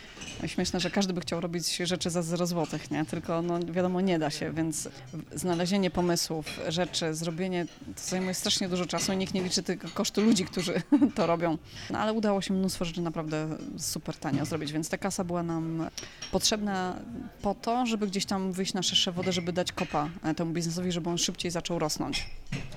śmieszne, 0.47 0.81
że 0.81 0.91
każdy 0.91 1.12
by 1.12 1.21
chciał 1.21 1.41
robić 1.41 1.77
rzeczy 1.77 2.11
za 2.11 2.23
0 2.23 2.47
złotych, 2.47 2.91
nie? 2.91 3.05
Tylko 3.05 3.43
no 3.43 3.59
wiadomo, 3.61 4.01
nie 4.01 4.19
da 4.19 4.31
się, 4.31 4.53
więc 4.53 4.89
znalezienie 5.35 5.91
pomysłów, 5.91 6.47
rzeczy, 6.69 7.15
zrobienie, 7.15 7.67
to 7.97 8.03
zajmuje 8.03 8.35
strasznie 8.35 8.69
dużo 8.69 8.87
czasu 8.87 9.12
i 9.12 9.17
nikt 9.17 9.35
nie 9.35 9.43
liczy 9.43 9.62
tylko 9.62 9.89
kosztu 9.89 10.21
ludzi, 10.21 10.45
którzy 10.45 10.83
to 11.17 11.27
robią. 11.27 11.59
No 11.91 11.99
ale 11.99 12.12
udało 12.12 12.43
się 12.43 12.55
mnóstwo 12.55 12.85
rzeczy 12.85 13.01
naprawdę 13.01 13.49
super 13.79 14.17
tanio 14.17 14.47
zrobić, 14.55 14.72
więc 14.72 14.88
ta 14.88 14.98
kasa 14.98 15.24
była 15.24 15.42
nam 15.42 15.90
potrzebna 16.32 16.96
po 17.42 17.55
to, 17.55 17.86
żeby 17.86 18.07
gdzieś 18.07 18.24
tam 18.26 18.52
wyjść 18.52 18.74
na 18.74 18.82
szersze 18.82 19.12
wody, 19.12 19.32
żeby 19.32 19.52
dać 19.52 19.72
kopa 19.72 20.09
e, 20.22 20.34
temu 20.34 20.52
biznesowi, 20.52 20.92
żeby 20.92 21.11
on 21.11 21.18
szybciej 21.18 21.50
zaczął 21.50 21.78
rosnąć. 21.78 22.26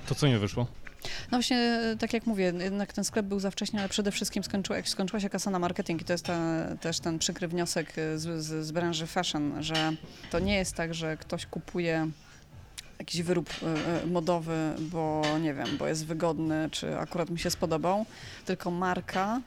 To 0.08 0.14
co 0.14 0.26
nie 0.26 0.38
wyszło? 0.38 0.66
No 1.02 1.38
właśnie, 1.38 1.56
e, 1.56 1.96
tak 1.98 2.12
jak 2.12 2.26
mówię, 2.26 2.52
jednak 2.58 2.92
ten 2.92 3.04
sklep 3.04 3.26
był 3.26 3.40
za 3.40 3.50
wcześnie, 3.50 3.80
ale 3.80 3.88
przede 3.88 4.12
wszystkim 4.12 4.44
skończyła, 4.44 4.78
skończyła 4.84 5.20
się 5.20 5.30
kasa 5.30 5.50
na 5.50 5.58
marketing 5.58 6.02
i 6.02 6.04
to 6.04 6.12
jest 6.12 6.24
ta, 6.24 6.64
też 6.80 7.00
ten 7.00 7.18
przykry 7.18 7.48
wniosek 7.48 7.98
e, 7.98 8.18
z, 8.18 8.44
z, 8.44 8.66
z 8.66 8.72
branży 8.72 9.06
fashion, 9.06 9.62
że 9.62 9.92
to 10.30 10.38
nie 10.38 10.54
jest 10.54 10.74
tak, 10.74 10.94
że 10.94 11.16
ktoś 11.16 11.46
kupuje 11.46 12.10
jakiś 12.98 13.22
wyrób 13.22 13.50
modowy, 14.06 14.74
bo 14.78 15.22
nie 15.40 15.54
wiem, 15.54 15.68
bo 15.78 15.86
jest 15.86 16.06
wygodny, 16.06 16.68
czy 16.70 16.98
akurat 16.98 17.30
mi 17.30 17.38
się 17.38 17.50
spodobał, 17.50 18.06
tylko 18.44 18.70
marka 18.70 19.40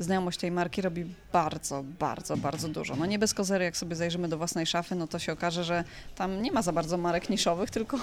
znajomość 0.00 0.38
tej 0.38 0.50
marki 0.50 0.82
robi 0.82 1.04
bardzo, 1.32 1.84
bardzo, 1.98 2.36
bardzo 2.36 2.68
dużo. 2.68 2.96
No 2.96 3.06
nie 3.06 3.18
bez 3.18 3.34
kozery, 3.34 3.64
jak 3.64 3.76
sobie 3.76 3.96
zajrzymy 3.96 4.28
do 4.28 4.38
własnej 4.38 4.66
szafy, 4.66 4.94
no 4.94 5.06
to 5.06 5.18
się 5.18 5.32
okaże, 5.32 5.64
że 5.64 5.84
tam 6.14 6.42
nie 6.42 6.52
ma 6.52 6.62
za 6.62 6.72
bardzo 6.72 6.96
marek 6.96 7.30
niszowych, 7.30 7.70
tylko 7.80 7.98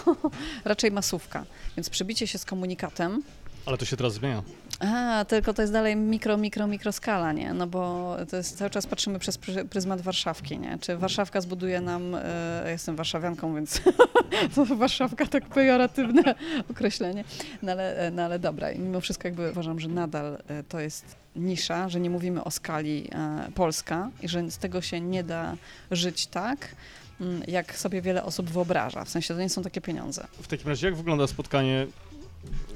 raczej 0.65 0.91
masówka. 0.91 1.45
Więc 1.77 1.89
przybicie 1.89 2.27
się 2.27 2.37
z 2.37 2.45
komunikatem, 2.45 3.23
ale 3.67 3.77
to 3.77 3.85
się 3.85 3.97
teraz 3.97 4.13
zmienia. 4.13 4.43
A, 4.79 5.25
tylko 5.27 5.53
to 5.53 5.61
jest 5.61 5.73
dalej 5.73 5.95
mikro, 5.95 6.37
mikro, 6.37 6.67
mikro 6.67 6.91
skala, 6.91 7.33
nie? 7.33 7.53
No 7.53 7.67
bo 7.67 8.15
to 8.29 8.37
jest, 8.37 8.57
cały 8.57 8.69
czas 8.69 8.87
patrzymy 8.87 9.19
przez 9.19 9.39
pryzmat 9.69 10.01
Warszawki, 10.01 10.59
nie? 10.59 10.77
Czy 10.81 10.97
Warszawka 10.97 11.41
zbuduje 11.41 11.81
nam, 11.81 12.15
e, 12.15 12.63
jestem 12.67 12.95
warszawianką, 12.95 13.55
więc 13.55 13.81
to 14.55 14.65
Warszawka 14.65 15.25
tak 15.25 15.45
pejoratywne 15.45 16.35
określenie, 16.71 17.23
no 17.61 17.71
ale, 17.71 17.97
e, 17.97 18.11
no 18.11 18.23
ale 18.23 18.39
dobra, 18.39 18.71
I 18.71 18.79
mimo 18.79 19.01
wszystko 19.01 19.27
jakby 19.27 19.51
uważam, 19.51 19.79
że 19.79 19.87
nadal 19.87 20.37
e, 20.47 20.63
to 20.63 20.79
jest 20.79 21.15
nisza, 21.37 21.89
że 21.89 21.99
nie 21.99 22.09
mówimy 22.09 22.43
o 22.43 22.51
skali 22.51 23.09
e, 23.11 23.51
Polska 23.55 24.09
i 24.21 24.27
że 24.27 24.51
z 24.51 24.57
tego 24.57 24.81
się 24.81 25.01
nie 25.01 25.23
da 25.23 25.57
żyć 25.91 26.27
tak, 26.27 26.75
mm, 27.21 27.41
jak 27.47 27.77
sobie 27.77 28.01
wiele 28.01 28.23
osób 28.23 28.49
wyobraża. 28.49 29.05
W 29.05 29.09
sensie 29.09 29.33
to 29.33 29.39
nie 29.39 29.49
są 29.49 29.63
takie 29.63 29.81
pieniądze. 29.81 30.27
W 30.41 30.47
takim 30.47 30.67
razie 30.67 30.87
jak 30.87 30.95
wygląda 30.95 31.27
spotkanie, 31.27 31.87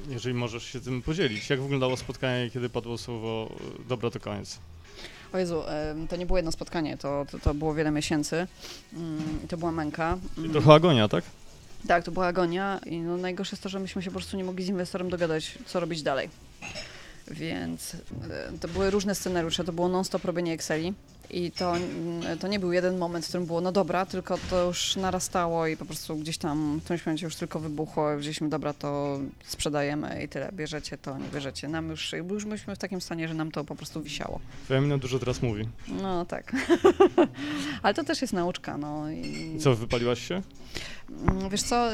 jeżeli 0.08 0.34
możesz 0.34 0.64
się 0.64 0.80
tym 0.80 1.02
podzielić, 1.02 1.50
jak 1.50 1.60
wyglądało 1.62 1.96
spotkanie, 1.96 2.50
kiedy 2.50 2.68
padło 2.68 2.98
słowo 2.98 3.48
e, 3.80 3.88
dobra 3.88 4.10
to 4.10 4.20
koniec? 4.20 4.58
O 5.32 5.38
Jezu, 5.38 5.62
to 6.08 6.16
nie 6.16 6.26
było 6.26 6.38
jedno 6.38 6.52
spotkanie, 6.52 6.96
to, 6.96 7.26
to, 7.30 7.38
to 7.38 7.54
było 7.54 7.74
wiele 7.74 7.90
miesięcy 7.90 8.46
mm, 8.92 9.40
i 9.44 9.48
to 9.48 9.56
była 9.56 9.72
męka. 9.72 10.18
I 10.36 10.40
mm. 10.40 10.52
trochę 10.52 10.72
agonia, 10.72 11.08
tak? 11.08 11.24
Tak, 11.88 12.04
to 12.04 12.10
była 12.10 12.26
agonia 12.26 12.80
i 12.86 12.98
no 12.98 13.16
najgorsze 13.16 13.54
jest 13.54 13.62
to, 13.62 13.68
że 13.68 13.80
myśmy 13.80 14.02
się 14.02 14.10
po 14.10 14.18
prostu 14.18 14.36
nie 14.36 14.44
mogli 14.44 14.64
z 14.64 14.68
inwestorem 14.68 15.10
dogadać, 15.10 15.58
co 15.66 15.80
robić 15.80 16.02
dalej. 16.02 16.28
Więc 17.32 17.94
e, 17.94 18.58
to 18.60 18.68
były 18.68 18.90
różne 18.90 19.14
scenariusze, 19.14 19.64
to 19.64 19.72
było 19.72 19.88
non-stop 19.88 20.24
robienie 20.24 20.52
Exceli 20.52 20.94
i 21.32 21.50
to, 21.50 21.76
mm, 21.76 22.38
to 22.38 22.48
nie 22.48 22.58
był 22.58 22.72
jeden 22.72 22.98
moment, 22.98 23.24
w 23.24 23.28
którym 23.28 23.46
było 23.46 23.60
no 23.60 23.72
dobra, 23.72 24.06
tylko 24.06 24.38
to 24.50 24.64
już 24.64 24.96
narastało 24.96 25.66
i 25.66 25.76
po 25.76 25.84
prostu 25.84 26.16
gdzieś 26.16 26.38
tam 26.38 26.78
w 26.78 26.84
którymś 26.84 27.06
momencie 27.06 27.26
już 27.26 27.36
tylko 27.36 27.60
wybuchło, 27.60 28.16
wzięliśmy 28.16 28.48
dobra, 28.48 28.72
to 28.72 29.18
sprzedajemy 29.44 30.22
i 30.24 30.28
tyle, 30.28 30.50
bierzecie 30.52 30.98
to, 30.98 31.18
nie 31.18 31.28
bierzecie. 31.28 31.68
Nam 31.68 31.90
już, 31.90 32.12
już 32.12 32.44
byliśmy 32.44 32.76
w 32.76 32.78
takim 32.78 33.00
stanie, 33.00 33.28
że 33.28 33.34
nam 33.34 33.50
to 33.50 33.64
po 33.64 33.74
prostu 33.74 34.02
wisiało. 34.02 34.40
Twoja 34.64 34.80
mina 34.80 34.98
dużo 34.98 35.18
teraz 35.18 35.42
mówi. 35.42 35.68
No 36.02 36.24
tak. 36.24 36.52
Ale 37.82 37.94
to 37.94 38.04
też 38.04 38.22
jest 38.22 38.32
nauczka, 38.32 38.78
no. 38.78 39.10
I... 39.10 39.58
Co, 39.60 39.74
wypaliłaś 39.74 40.28
się? 40.28 40.42
Mm, 41.28 41.48
wiesz 41.48 41.62
co, 41.62 41.88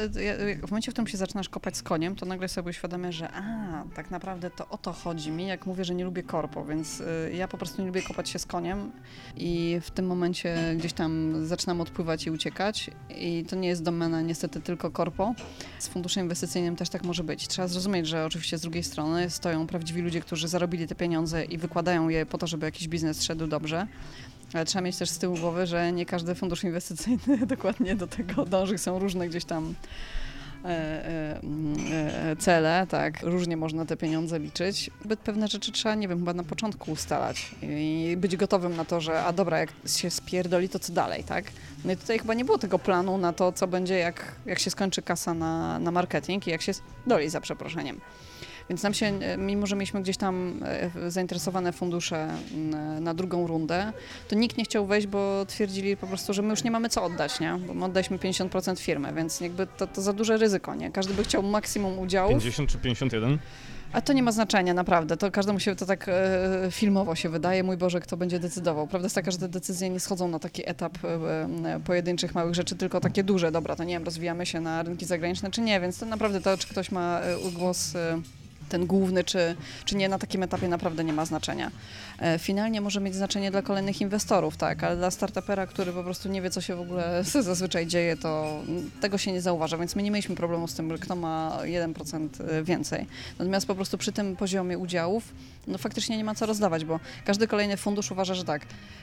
w 0.63 0.71
momencie, 0.71 0.91
w 0.91 0.93
którym 0.93 1.07
się 1.07 1.17
zaczynasz 1.17 1.49
kopać 1.49 1.77
z 1.77 1.83
koniem, 1.83 2.15
to 2.15 2.25
nagle 2.25 2.47
sobie 2.47 2.69
uświadamiasz, 2.69 3.15
że 3.15 3.31
a, 3.31 3.83
tak 3.95 4.11
naprawdę 4.11 4.49
to 4.49 4.69
o 4.69 4.77
to 4.77 4.93
chodzi 4.93 5.31
mi, 5.31 5.47
jak 5.47 5.65
mówię, 5.65 5.85
że 5.85 5.95
nie 5.95 6.05
lubię 6.05 6.23
korpo, 6.23 6.65
więc 6.65 6.99
y, 6.99 7.31
ja 7.33 7.47
po 7.47 7.57
prostu 7.57 7.81
nie 7.81 7.87
lubię 7.87 8.01
kopać 8.01 8.29
się 8.29 8.39
z 8.39 8.45
koniem 8.45 8.91
i 9.37 9.79
w 9.81 9.91
tym 9.91 10.05
momencie 10.05 10.75
gdzieś 10.77 10.93
tam 10.93 11.33
zaczynam 11.45 11.81
odpływać 11.81 12.25
i 12.25 12.31
uciekać 12.31 12.89
i 13.17 13.45
to 13.49 13.55
nie 13.55 13.67
jest 13.67 13.83
domena 13.83 14.21
niestety 14.21 14.61
tylko 14.61 14.91
korpo. 14.91 15.33
Z 15.79 15.87
funduszem 15.87 16.23
inwestycyjnym 16.23 16.75
też 16.75 16.89
tak 16.89 17.03
może 17.03 17.23
być. 17.23 17.47
Trzeba 17.47 17.67
zrozumieć, 17.67 18.07
że 18.07 18.25
oczywiście 18.25 18.57
z 18.57 18.61
drugiej 18.61 18.83
strony 18.83 19.29
stoją 19.29 19.67
prawdziwi 19.67 20.01
ludzie, 20.01 20.21
którzy 20.21 20.47
zarobili 20.47 20.87
te 20.87 20.95
pieniądze 20.95 21.45
i 21.45 21.57
wykładają 21.57 22.09
je 22.09 22.25
po 22.25 22.37
to, 22.37 22.47
żeby 22.47 22.65
jakiś 22.65 22.87
biznes 22.87 23.23
szedł 23.23 23.47
dobrze. 23.47 23.87
Ale 24.53 24.65
trzeba 24.65 24.81
mieć 24.81 24.97
też 24.97 25.09
z 25.09 25.17
tyłu 25.17 25.37
głowy, 25.37 25.67
że 25.67 25.91
nie 25.91 26.05
każdy 26.05 26.35
fundusz 26.35 26.63
inwestycyjny 26.63 27.37
dokładnie 27.47 27.95
do 27.95 28.07
tego 28.07 28.45
dąży. 28.45 28.77
Są 28.77 28.99
różne 28.99 29.29
gdzieś 29.29 29.45
tam 29.45 29.73
cele, 32.39 32.87
tak, 32.89 33.23
różnie 33.23 33.57
można 33.57 33.85
te 33.85 33.97
pieniądze 33.97 34.39
liczyć. 34.39 34.91
Zbyt 35.03 35.19
pewne 35.19 35.47
rzeczy 35.47 35.71
trzeba, 35.71 35.95
nie 35.95 36.07
wiem, 36.07 36.19
chyba 36.19 36.33
na 36.33 36.43
początku 36.43 36.91
ustalać 36.91 37.55
i 37.61 38.15
być 38.17 38.37
gotowym 38.37 38.75
na 38.75 38.85
to, 38.85 39.01
że 39.01 39.23
a 39.23 39.33
dobra, 39.33 39.59
jak 39.59 39.69
się 39.85 40.09
spierdoli, 40.09 40.69
to 40.69 40.79
co 40.79 40.93
dalej, 40.93 41.23
tak? 41.23 41.45
No 41.85 41.91
i 41.91 41.97
tutaj 41.97 42.19
chyba 42.19 42.33
nie 42.33 42.45
było 42.45 42.57
tego 42.57 42.79
planu 42.79 43.17
na 43.17 43.33
to, 43.33 43.51
co 43.51 43.67
będzie, 43.67 43.97
jak, 43.97 44.35
jak 44.45 44.59
się 44.59 44.69
skończy 44.69 45.01
kasa 45.01 45.33
na, 45.33 45.79
na 45.79 45.91
marketing 45.91 46.47
i 46.47 46.51
jak 46.51 46.61
się 46.61 46.71
doli, 47.07 47.29
za 47.29 47.41
przeproszeniem. 47.41 47.99
Więc 48.69 48.83
nam 48.83 48.93
się, 48.93 49.11
mimo 49.37 49.67
że 49.67 49.75
mieliśmy 49.75 50.01
gdzieś 50.01 50.17
tam 50.17 50.59
zainteresowane 51.07 51.71
fundusze 51.71 52.27
na 53.01 53.13
drugą 53.13 53.47
rundę, 53.47 53.93
to 54.27 54.35
nikt 54.35 54.57
nie 54.57 54.63
chciał 54.63 54.85
wejść, 54.85 55.07
bo 55.07 55.45
twierdzili 55.45 55.97
po 55.97 56.07
prostu, 56.07 56.33
że 56.33 56.41
my 56.41 56.49
już 56.49 56.63
nie 56.63 56.71
mamy 56.71 56.89
co 56.89 57.03
oddać, 57.03 57.39
nie? 57.39 57.59
Bo 57.67 57.73
my 57.73 57.85
oddaliśmy 57.85 58.17
50% 58.17 58.79
firmy, 58.79 59.13
więc 59.13 59.41
jakby 59.41 59.67
to, 59.67 59.87
to 59.87 60.01
za 60.01 60.13
duże 60.13 60.37
ryzyko, 60.37 60.75
nie? 60.75 60.91
Każdy 60.91 61.13
by 61.13 61.23
chciał 61.23 61.43
maksimum 61.43 61.99
udziału. 61.99 62.29
50 62.31 62.69
czy 62.69 62.77
51? 62.77 63.39
A 63.93 64.01
to 64.01 64.13
nie 64.13 64.23
ma 64.23 64.31
znaczenia, 64.31 64.73
naprawdę. 64.73 65.17
To 65.17 65.31
każdemu 65.31 65.59
się 65.59 65.75
to 65.75 65.85
tak 65.85 66.05
e, 66.09 66.67
filmowo 66.71 67.15
się 67.15 67.29
wydaje. 67.29 67.63
Mój 67.63 67.77
Boże, 67.77 67.99
kto 67.99 68.17
będzie 68.17 68.39
decydował. 68.39 68.87
Prawda 68.87 69.05
jest 69.05 69.15
taka, 69.15 69.31
że 69.31 69.37
te 69.37 69.49
decyzje 69.49 69.89
nie 69.89 69.99
schodzą 69.99 70.27
na 70.27 70.39
taki 70.39 70.69
etap 70.69 70.97
e, 71.03 71.07
e, 71.75 71.79
pojedynczych 71.79 72.35
małych 72.35 72.55
rzeczy, 72.55 72.75
tylko 72.75 72.99
takie 72.99 73.23
duże. 73.23 73.51
Dobra, 73.51 73.75
to 73.75 73.83
nie 73.83 73.93
wiem, 73.93 74.03
rozwijamy 74.03 74.45
się 74.45 74.61
na 74.61 74.83
rynki 74.83 75.05
zagraniczne, 75.05 75.51
czy 75.51 75.61
nie, 75.61 75.79
więc 75.79 75.99
to 75.99 76.05
naprawdę 76.05 76.41
to, 76.41 76.57
czy 76.57 76.67
ktoś 76.67 76.91
ma 76.91 77.19
e, 77.19 77.51
głos 77.51 77.95
e, 77.95 78.21
ten 78.69 78.85
główny, 78.85 79.23
czy, 79.23 79.55
czy 79.85 79.95
nie, 79.95 80.09
na 80.09 80.19
takim 80.19 80.43
etapie 80.43 80.67
naprawdę 80.67 81.03
nie 81.03 81.13
ma 81.13 81.25
znaczenia. 81.25 81.71
E, 82.19 82.39
finalnie 82.39 82.81
może 82.81 83.01
mieć 83.01 83.15
znaczenie 83.15 83.51
dla 83.51 83.61
kolejnych 83.61 84.01
inwestorów, 84.01 84.57
tak, 84.57 84.83
ale 84.83 84.97
dla 84.97 85.11
startupera, 85.11 85.67
który 85.67 85.93
po 85.93 86.03
prostu 86.03 86.29
nie 86.29 86.41
wie, 86.41 86.49
co 86.49 86.61
się 86.61 86.75
w 86.75 86.79
ogóle 86.79 87.23
zazwyczaj 87.49 87.87
dzieje, 87.87 88.17
to 88.17 88.61
tego 89.01 89.17
się 89.17 89.31
nie 89.31 89.41
zauważa, 89.41 89.77
więc 89.77 89.95
my 89.95 90.03
nie 90.03 90.11
mieliśmy 90.11 90.35
problemu 90.35 90.67
z 90.67 90.73
tym, 90.73 90.97
kto 90.97 91.15
ma 91.15 91.57
1% 91.63 92.29
e, 92.47 92.63
więcej. 92.63 93.07
Natomiast 93.39 93.67
po 93.67 93.75
prostu 93.75 93.97
przy 93.97 94.11
tym 94.11 94.35
poziomie 94.35 94.77
udziałów, 94.77 95.23
no 95.67 95.77
faktycznie 95.77 96.17
nie 96.17 96.23
ma 96.23 96.35
co 96.35 96.45
rozdawać, 96.45 96.85
bo 96.85 96.99
każdy 97.25 97.47
kolejny 97.47 97.77
fundusz 97.77 98.11
uważa, 98.11 98.33
że 98.33 98.45
tak, 98.45 98.61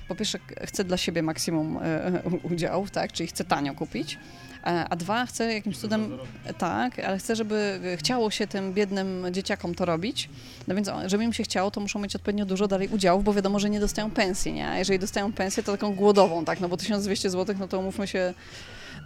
po 0.09 0.15
pierwsze 0.15 0.39
chce 0.65 0.85
dla 0.85 0.97
siebie 0.97 1.23
maksimum 1.23 1.79
e, 1.83 2.23
udziałów, 2.53 2.91
tak, 2.91 3.13
czyli 3.13 3.27
chce 3.27 3.45
tanio 3.45 3.75
kupić, 3.75 4.19
a 4.67 4.97
dwa, 4.97 5.27
chcę 5.27 5.55
jakimś 5.55 5.79
cudem, 5.79 6.19
tak, 6.59 6.99
ale 6.99 7.19
chcę, 7.19 7.37
żeby 7.37 7.81
chciało 7.97 8.31
się 8.31 8.47
tym 8.47 8.73
biednym 8.73 9.27
dzieciakom 9.31 9.75
to 9.75 9.85
robić, 9.85 10.29
no 10.69 10.75
więc 10.75 10.91
żeby 11.07 11.25
im 11.25 11.33
się 11.33 11.43
chciało, 11.43 11.71
to 11.71 11.81
muszą 11.81 11.99
mieć 11.99 12.17
odpowiednio 12.17 12.47
dużo 12.47 12.69
dalej 12.69 12.89
udziałów, 12.89 13.25
bo 13.25 13.35
wiadomo, 13.35 13.59
że 13.59 13.71
nie 13.71 13.81
dostają 13.81 14.11
pensji, 14.11 14.53
nie? 14.53 14.69
A 14.69 14.79
jeżeli 14.79 14.99
dostają 14.99 15.33
pensję, 15.33 15.63
to 15.63 15.73
taką 15.73 15.95
głodową, 15.95 16.45
tak, 16.45 16.61
no 16.61 16.69
bo 16.69 16.77
1200 16.77 17.31
zł, 17.31 17.57
no 17.59 17.69
to 17.69 17.79
umówmy 17.79 18.07
się, 18.07 18.35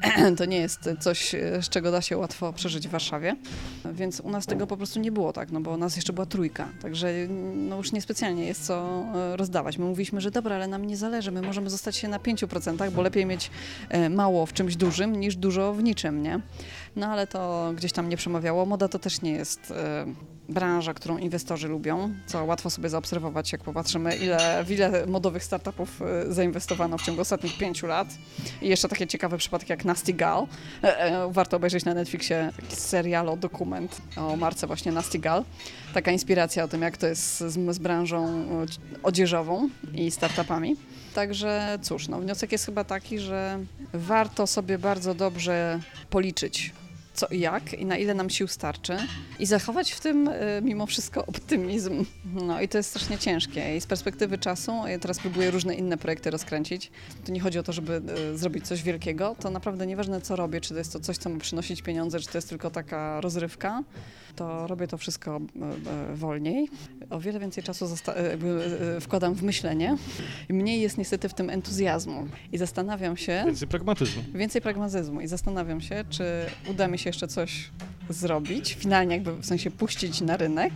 to 0.39 0.45
nie 0.45 0.57
jest 0.57 0.91
coś, 1.01 1.35
z 1.61 1.69
czego 1.69 1.91
da 1.91 2.03
się 2.03 2.17
łatwo 2.17 2.53
przeżyć 2.53 2.89
w 2.89 2.91
Warszawie. 2.91 3.37
Więc 3.93 4.21
u 4.21 4.31
nas 4.31 4.47
tego 4.47 4.67
po 4.67 4.77
prostu 4.77 5.01
nie 5.01 5.13
było 5.13 5.33
tak, 5.33 5.51
no 5.51 5.61
bo 5.61 5.71
u 5.71 5.77
nas 5.77 5.97
jeszcze 5.97 6.13
była 6.13 6.27
trójka, 6.27 6.69
także 6.83 7.13
no 7.55 7.77
już 7.77 7.93
niespecjalnie 7.93 8.45
jest 8.45 8.67
co 8.67 9.05
e, 9.15 9.37
rozdawać. 9.37 9.79
My 9.79 9.85
mówiliśmy, 9.85 10.21
że 10.21 10.31
dobra, 10.31 10.57
ale 10.57 10.69
nam 10.69 10.85
nie 10.85 10.97
zależy, 10.97 11.33
my 11.33 11.43
możemy 11.43 11.71
zostać 11.71 11.97
się 11.97 12.09
na 12.09 12.19
5%, 12.19 12.91
bo 12.91 13.03
lepiej 13.03 13.27
mieć 13.27 13.51
e, 13.89 14.09
mało 14.09 14.47
w 14.47 14.53
czymś 14.53 14.77
dużym 14.77 15.21
niż 15.21 15.37
dużo 15.37 15.75
w 15.75 15.83
niczym, 15.83 16.23
nie? 16.23 16.41
No 16.97 17.07
ale 17.07 17.27
to 17.27 17.73
gdzieś 17.77 17.93
tam 17.93 18.09
nie 18.09 18.17
przemawiało. 18.17 18.67
Moda 18.67 18.89
to 18.89 18.99
też 18.99 19.23
nie 19.23 19.33
jest 19.33 19.71
e, 19.71 20.07
branża, 20.49 20.95
którą 20.95 21.19
inwestorzy 21.19 21.69
lubią, 21.69 22.15
co 22.27 22.45
łatwo 22.45 22.71
sobie 22.71 22.89
zaobserwować, 22.89 23.53
jak 23.53 23.63
popatrzymy, 23.63 24.17
ile, 24.17 24.65
w 24.65 24.71
ile 24.71 25.07
modowych 25.07 25.45
startupów 25.45 26.03
e, 26.03 26.33
zainwestowano 26.33 26.99
w 26.99 27.03
ciągu 27.03 27.21
ostatnich 27.21 27.59
pięciu 27.59 27.87
lat. 27.87 28.09
I 28.63 28.69
jeszcze 28.69 28.89
takie 28.89 29.07
ciekawe 29.07 29.39
przypadki 29.39 29.73
jak 29.73 29.85
Nasty 29.85 30.13
Gal. 30.13 30.47
E, 30.83 31.33
warto 31.33 31.57
obejrzeć 31.57 31.85
na 31.85 31.95
Netflixie 31.95 32.53
taki 32.57 32.77
serial, 32.77 33.39
dokument 33.39 34.03
o 34.17 34.37
marce 34.37 34.67
właśnie 34.67 34.93
Nasty 34.93 35.19
Gal. 35.19 35.45
Taka 35.95 36.11
inspiracja 36.11 36.65
o 36.65 36.69
tym, 36.69 36.83
jak 36.83 36.97
to 36.97 37.07
jest 37.07 37.39
z, 37.39 37.75
z 37.75 37.79
branżą 37.79 38.47
odzieżową 39.03 39.69
i 39.95 40.11
startupami. 40.11 40.77
Także 41.15 41.79
cóż, 41.83 42.09
no, 42.09 42.21
wniosek 42.21 42.53
jest 42.53 42.67
chyba 42.67 42.85
taki, 42.85 43.19
że 43.19 43.59
warto 43.93 44.47
sobie 44.47 44.79
bardzo 44.79 45.15
dobrze 45.15 45.81
policzyć, 46.11 46.73
co 47.15 47.27
i 47.27 47.41
jak 47.41 47.73
i 47.73 47.87
na 47.87 47.97
ile 47.97 48.15
nam 48.15 48.31
sił 48.31 48.49
starczy 48.49 48.97
i 49.39 49.47
zachować 49.47 49.93
w 49.93 50.01
tym 50.01 50.29
y, 50.29 50.61
mimo 50.63 50.87
wszystko 50.87 51.27
optymizm. 51.27 52.05
No 52.25 52.61
i 52.61 52.69
to 52.69 52.79
jest 52.79 52.91
strasznie 52.91 53.19
ciężkie. 53.19 53.77
I 53.77 53.81
z 53.81 53.87
perspektywy 53.87 54.39
czasu, 54.39 54.73
ja 54.87 54.99
teraz 54.99 55.19
próbuję 55.19 55.51
różne 55.51 55.75
inne 55.75 55.97
projekty 55.99 56.31
rozkręcić, 56.31 56.91
to 57.27 57.33
nie 57.33 57.41
chodzi 57.41 57.59
o 57.59 57.63
to, 57.63 57.73
żeby 57.73 58.03
y, 58.35 58.39
zrobić 58.39 58.67
coś 58.67 58.83
wielkiego, 58.83 59.37
to 59.41 59.51
naprawdę 59.51 59.87
nieważne 59.87 60.21
co 60.21 60.37
robię, 60.37 60.61
czy 60.61 60.69
to 60.69 60.79
jest 60.79 60.93
to 60.93 61.01
coś, 61.01 61.19
co 61.19 61.31
ma 61.31 61.41
przynosić 61.41 61.83
pieniądze, 61.83 62.21
czy 62.21 62.29
to 62.29 62.39
jest 62.39 62.49
tylko 62.49 62.71
taka 62.71 63.21
rozrywka, 63.21 63.83
to 64.37 64.67
robię 64.67 64.87
to 64.87 64.99
wszystko 64.99 65.41
y, 66.13 66.17
wolniej. 66.17 66.69
O 67.11 67.21
wiele 67.21 67.41
więcej 67.41 67.65
czasu 67.65 67.87
wkładam 69.01 69.35
w 69.35 69.43
myślenie 69.43 69.97
mniej 70.49 70.81
jest 70.81 70.99
niestety 70.99 71.29
w 71.29 71.35
tym 71.35 71.51
entuzjazmu 71.51 72.29
i 72.53 72.59
zastanawiam 72.59 73.17
się... 73.17 73.43
Więcej 73.47 73.69
pragmatyzmu. 73.69 74.23
Więcej 74.35 74.63
pragmatyzmu 74.63 75.21
i 75.21 75.27
zastanawiam 75.27 75.81
się, 75.81 76.05
czy 76.11 76.25
uda 76.71 76.89
mi 76.89 76.99
się 76.99 77.09
jeszcze 77.09 77.29
coś 77.29 77.71
zrobić, 78.09 78.75
finalnie 78.75 79.15
jakby 79.15 79.33
w 79.33 79.47
sensie 79.47 79.71
puścić 79.71 80.21
na 80.21 80.37
rynek, 80.37 80.73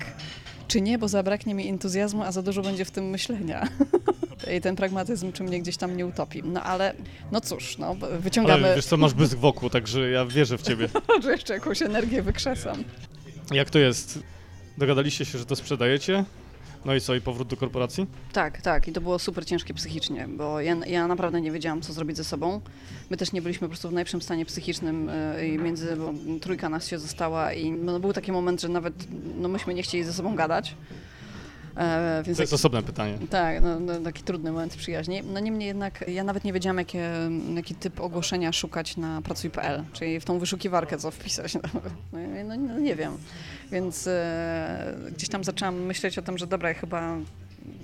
czy 0.69 0.81
nie, 0.81 0.99
bo 0.99 1.09
zabraknie 1.09 1.55
mi 1.55 1.69
entuzjazmu, 1.69 2.23
a 2.23 2.33
za 2.33 2.43
dużo 2.43 2.63
będzie 2.63 2.85
w 2.85 2.91
tym 2.91 3.05
myślenia. 3.11 3.69
I 4.57 4.61
ten 4.61 4.77
pragmatyzm 4.77 5.33
czy 5.33 5.43
mnie 5.43 5.61
gdzieś 5.61 5.77
tam 5.77 5.97
nie 5.97 6.07
utopi. 6.07 6.43
No 6.45 6.63
ale, 6.63 6.95
no 7.33 7.41
cóż, 7.41 7.79
no, 7.79 7.97
wyciągamy... 8.19 8.67
Ale 8.67 8.77
wiesz 8.77 8.87
co, 8.87 8.97
masz 8.97 9.15
błysk 9.15 9.37
wokół, 9.37 9.71
także 9.71 10.11
ja 10.11 10.27
wierzę 10.27 10.59
w 10.59 10.63
ciebie. 10.63 10.89
że 11.23 11.33
jeszcze 11.33 11.55
jakąś 11.55 11.83
energię 11.83 12.23
wykrzesam. 12.23 12.85
Jak 13.51 13.71
to 13.71 13.79
jest? 13.79 14.19
Dogadaliście 14.79 15.25
się, 15.25 15.39
że 15.39 15.47
to 15.47 15.57
sprzedajecie? 15.57 16.25
No 16.85 16.95
i 16.95 17.01
co, 17.01 17.15
i 17.15 17.21
powrót 17.21 17.49
do 17.49 17.57
korporacji? 17.57 18.07
Tak, 18.33 18.63
tak. 18.63 18.89
I 18.89 18.93
to 18.93 19.01
było 19.01 19.19
super 19.19 19.47
ciężkie 19.47 19.75
psychicznie, 19.75 20.29
bo 20.29 20.61
ja, 20.61 20.77
ja 20.87 21.09
naprawdę 21.09 21.41
nie 21.41 21.53
wiedziałam, 21.53 21.83
co 21.83 21.93
zrobić 21.93 22.17
ze 22.17 22.25
sobą. 22.25 22.61
My 23.11 23.17
też 23.17 23.33
nie 23.33 23.43
byliśmy 23.43 23.61
po 23.61 23.69
prostu 23.69 23.89
w 23.89 23.93
najlepszym 23.93 24.23
stanie 24.23 24.47
psychicznym 24.47 25.11
yy, 25.39 25.49
i 25.49 25.59
między, 25.59 25.97
trójka 26.41 26.69
nas 26.69 26.87
się 26.87 26.99
została 26.99 27.53
i 27.53 27.71
no, 27.71 28.01
był 28.01 28.13
taki 28.13 28.33
moment, 28.33 28.61
że 28.61 28.69
nawet 28.69 28.95
no, 29.39 29.49
myśmy 29.49 29.75
nie 29.75 29.83
chcieli 29.83 30.05
ze 30.05 30.13
sobą 30.13 30.37
gadać. 30.37 30.75
E, 31.77 32.21
to 32.25 32.31
jest 32.31 32.41
taki, 32.41 32.55
osobne 32.55 32.83
pytanie. 32.83 33.19
Tak, 33.31 33.63
no, 33.63 33.81
no, 33.81 34.01
taki 34.01 34.23
trudny 34.23 34.53
moment 34.53 34.77
przyjaźni. 34.77 35.23
No 35.23 35.41
niemniej 35.41 35.67
jednak 35.67 36.05
ja 36.09 36.25
nawet 36.25 36.45
nie 36.45 36.53
wiedziałam, 36.53 36.79
jakie, 36.79 37.11
jaki 37.55 37.75
typ 37.75 38.01
ogłoszenia 38.01 38.53
szukać 38.53 38.97
na 38.97 39.23
pracuj.pl, 39.23 39.85
czyli 39.93 40.21
w 40.21 40.25
tą 40.25 40.39
wyszukiwarkę 40.39 40.99
co 40.99 41.11
wpisać. 41.11 41.55
No, 42.13 42.21
no, 42.45 42.57
no 42.57 42.79
nie 42.79 42.97
wiem. 42.97 43.19
Więc 43.73 44.07
e, 44.07 44.95
gdzieś 45.17 45.29
tam 45.29 45.45
zaczęłam 45.45 45.75
myśleć 45.75 46.19
o 46.19 46.23
tym, 46.23 46.39
że 46.39 46.47
dobra, 46.47 46.69
ja 46.69 46.75
chyba 46.75 47.17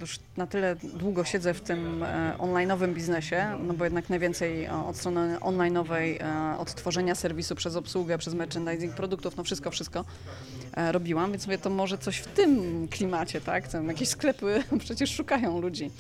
już 0.01 0.19
na 0.37 0.47
tyle 0.47 0.77
długo 0.77 1.25
siedzę 1.25 1.55
w 1.55 1.61
tym 1.61 2.03
e, 2.03 2.35
online'owym 2.39 2.95
biznesie, 2.95 3.59
no 3.67 3.75
bo 3.75 3.85
jednak 3.85 4.11
najwięcej 4.11 4.65
e, 4.65 4.73
od 4.73 4.97
strony 4.97 5.39
online'owej, 5.39 6.23
e, 6.23 6.59
od 6.59 6.75
tworzenia 6.75 7.15
serwisu 7.15 7.55
przez 7.55 7.77
obsługę, 7.77 8.19
przez 8.19 8.35
merchandising 8.35 8.95
produktów, 8.95 9.37
no 9.37 9.45
wszystko, 9.45 9.71
wszystko 9.71 10.05
robiłam, 10.93 11.31
więc 11.31 11.47
mówię, 11.47 11.59
to 11.59 11.71
może 11.71 11.99
coś 11.99 12.17
w 12.19 12.27
tym 12.27 12.89
klimacie, 12.89 13.41
tak? 13.41 13.69
Tam 13.69 13.89
jakieś 13.89 14.09
sklepy 14.09 14.63
przecież 14.85 15.15
szukają 15.15 15.61
ludzi. 15.61 15.91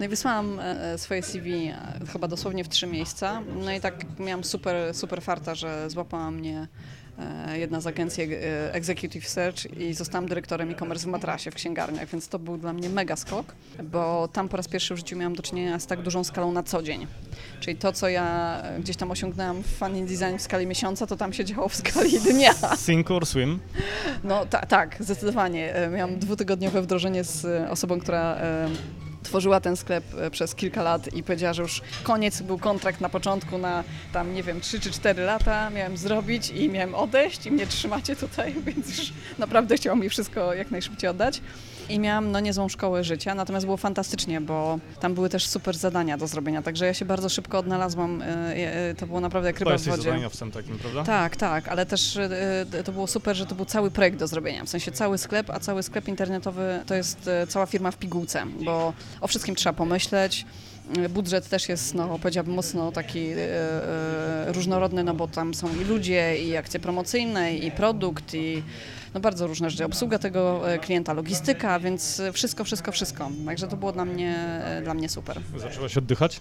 No 0.00 0.06
i 0.06 0.08
wysłałam 0.08 0.60
swoje 0.96 1.22
CV 1.22 1.72
chyba 2.12 2.28
dosłownie 2.28 2.64
w 2.64 2.68
trzy 2.68 2.86
miejsca. 2.86 3.42
No 3.64 3.72
i 3.72 3.80
tak 3.80 4.18
miałam 4.18 4.44
super, 4.44 4.94
super 4.94 5.22
farta, 5.22 5.54
że 5.54 5.90
złapała 5.90 6.30
mnie 6.30 6.68
jedna 7.54 7.80
z 7.80 7.86
agencji 7.86 8.22
e, 8.22 8.74
Executive 8.74 9.28
Search 9.28 9.78
i 9.78 9.94
zostałam 9.94 10.28
dyrektorem 10.28 10.70
e-commerce 10.70 11.06
w 11.06 11.10
Matrasie 11.10 11.50
w 11.50 11.54
księgarniach, 11.54 12.08
więc 12.08 12.28
to 12.28 12.38
był 12.38 12.58
dla 12.58 12.72
mnie 12.72 12.88
mega 12.88 13.16
skok, 13.16 13.54
bo 13.84 14.28
tam 14.28 14.48
po 14.48 14.56
raz 14.56 14.68
pierwszy 14.68 14.94
w 14.94 14.96
życiu 14.96 15.16
miałam 15.16 15.34
do 15.34 15.42
czynienia 15.42 15.78
z 15.78 15.86
tak 15.86 16.02
dużą 16.02 16.24
skalą 16.24 16.52
na 16.52 16.62
co 16.62 16.82
dzień. 16.82 17.06
Czyli 17.60 17.76
to, 17.76 17.92
co 17.92 18.08
ja 18.08 18.62
gdzieś 18.78 18.96
tam 18.96 19.10
osiągnęłam 19.10 19.62
w 19.62 19.66
funny 19.66 20.06
design 20.06 20.36
w 20.38 20.42
skali 20.42 20.66
miesiąca, 20.66 21.06
to 21.06 21.16
tam 21.16 21.32
się 21.32 21.44
działo 21.44 21.68
w 21.68 21.74
skali 21.74 22.20
dnia. 22.30 22.54
Sink 22.76 23.10
or 23.10 23.26
swim? 23.26 23.58
No 24.24 24.46
ta, 24.46 24.66
tak, 24.66 24.96
zdecydowanie. 25.00 25.74
E, 25.74 25.90
miałam 25.90 26.18
dwutygodniowe 26.18 26.82
wdrożenie 26.82 27.24
z 27.24 27.70
osobą, 27.70 28.00
która 28.00 28.36
tworzyła 29.22 29.60
ten 29.60 29.76
sklep 29.76 30.04
e, 30.18 30.30
przez 30.30 30.54
kilka 30.54 30.82
lat 30.82 31.14
i 31.14 31.22
powiedziała, 31.22 31.52
że 31.52 31.62
już 31.62 31.82
koniec, 32.02 32.42
był 32.42 32.58
kontrakt 32.58 33.00
na 33.00 33.08
początku 33.08 33.58
na 33.58 33.84
tam, 34.12 34.34
nie 34.34 34.42
wiem, 34.42 34.60
3 34.60 34.80
czy 34.80 34.90
4 34.90 35.22
lata 35.22 35.70
miałem 35.70 35.96
zrobić 35.96 36.50
i 36.50 36.68
miałem 36.68 36.94
odejść 36.94 37.46
i 37.46 37.50
mnie 37.50 37.66
trzymacie 37.66 38.16
tutaj, 38.16 38.54
więc 38.66 38.98
już 38.98 39.12
naprawdę 39.38 39.76
chciałam 39.76 40.00
mi 40.00 40.08
wszystko 40.08 40.54
jak 40.54 40.70
najszybciej 40.70 41.10
oddać. 41.10 41.40
I 41.88 41.98
miałam 41.98 42.30
no 42.32 42.40
niezłą 42.40 42.68
szkołę 42.68 43.04
życia, 43.04 43.34
natomiast 43.34 43.66
było 43.66 43.76
fantastycznie, 43.76 44.40
bo 44.40 44.78
tam 45.00 45.14
były 45.14 45.28
też 45.28 45.46
super 45.46 45.76
zadania 45.76 46.18
do 46.18 46.26
zrobienia, 46.26 46.62
także 46.62 46.86
ja 46.86 46.94
się 46.94 47.04
bardzo 47.04 47.28
szybko 47.28 47.58
odnalazłam, 47.58 48.22
e, 48.22 48.26
e, 48.26 48.94
to 48.94 49.06
było 49.06 49.20
naprawdę 49.20 49.48
jak 49.48 49.58
ryba 49.58 49.78
w 49.78 49.82
wodzie. 49.82 50.10
takim, 50.52 50.78
prawda? 50.78 51.04
Tak, 51.04 51.36
tak, 51.36 51.68
ale 51.68 51.86
też 51.86 52.18
to 52.84 52.92
było 52.92 53.06
super, 53.06 53.36
że 53.36 53.46
to 53.46 53.54
był 53.54 53.64
cały 53.64 53.90
projekt 53.90 54.18
do 54.18 54.26
zrobienia, 54.26 54.64
w 54.64 54.68
sensie 54.68 54.92
cały 54.92 55.18
sklep, 55.18 55.50
a 55.50 55.60
cały 55.60 55.82
sklep 55.82 56.08
internetowy 56.08 56.80
to 56.86 56.94
jest 56.94 57.30
cała 57.48 57.66
firma 57.66 57.90
w 57.90 57.96
pigułce, 57.96 58.46
bo 58.64 58.92
o 59.20 59.28
wszystkim 59.28 59.54
trzeba 59.54 59.72
pomyśleć. 59.72 60.46
Budżet 61.10 61.48
też 61.48 61.68
jest, 61.68 61.94
no, 61.94 62.18
powiedziałabym, 62.18 62.54
mocno 62.54 62.92
taki 62.92 63.28
e, 63.36 64.52
różnorodny, 64.52 65.04
no 65.04 65.14
bo 65.14 65.28
tam 65.28 65.54
są 65.54 65.68
i 65.82 65.84
ludzie, 65.84 66.38
i 66.44 66.56
akcje 66.56 66.80
promocyjne, 66.80 67.54
i 67.54 67.70
produkt, 67.70 68.34
i 68.34 68.62
no 69.14 69.20
bardzo 69.20 69.46
różne 69.46 69.70
rzeczy. 69.70 69.84
Obsługa 69.84 70.18
tego 70.18 70.72
e, 70.72 70.78
klienta, 70.78 71.12
logistyka, 71.12 71.80
więc 71.80 72.22
wszystko, 72.32 72.64
wszystko, 72.64 72.92
wszystko. 72.92 73.30
Także 73.46 73.68
to 73.68 73.76
było 73.76 73.92
dla 73.92 74.04
mnie, 74.04 74.36
e, 74.64 74.82
dla 74.82 74.94
mnie 74.94 75.08
super. 75.08 75.40
Zaczęłaś 75.56 75.96
oddychać? 75.96 76.40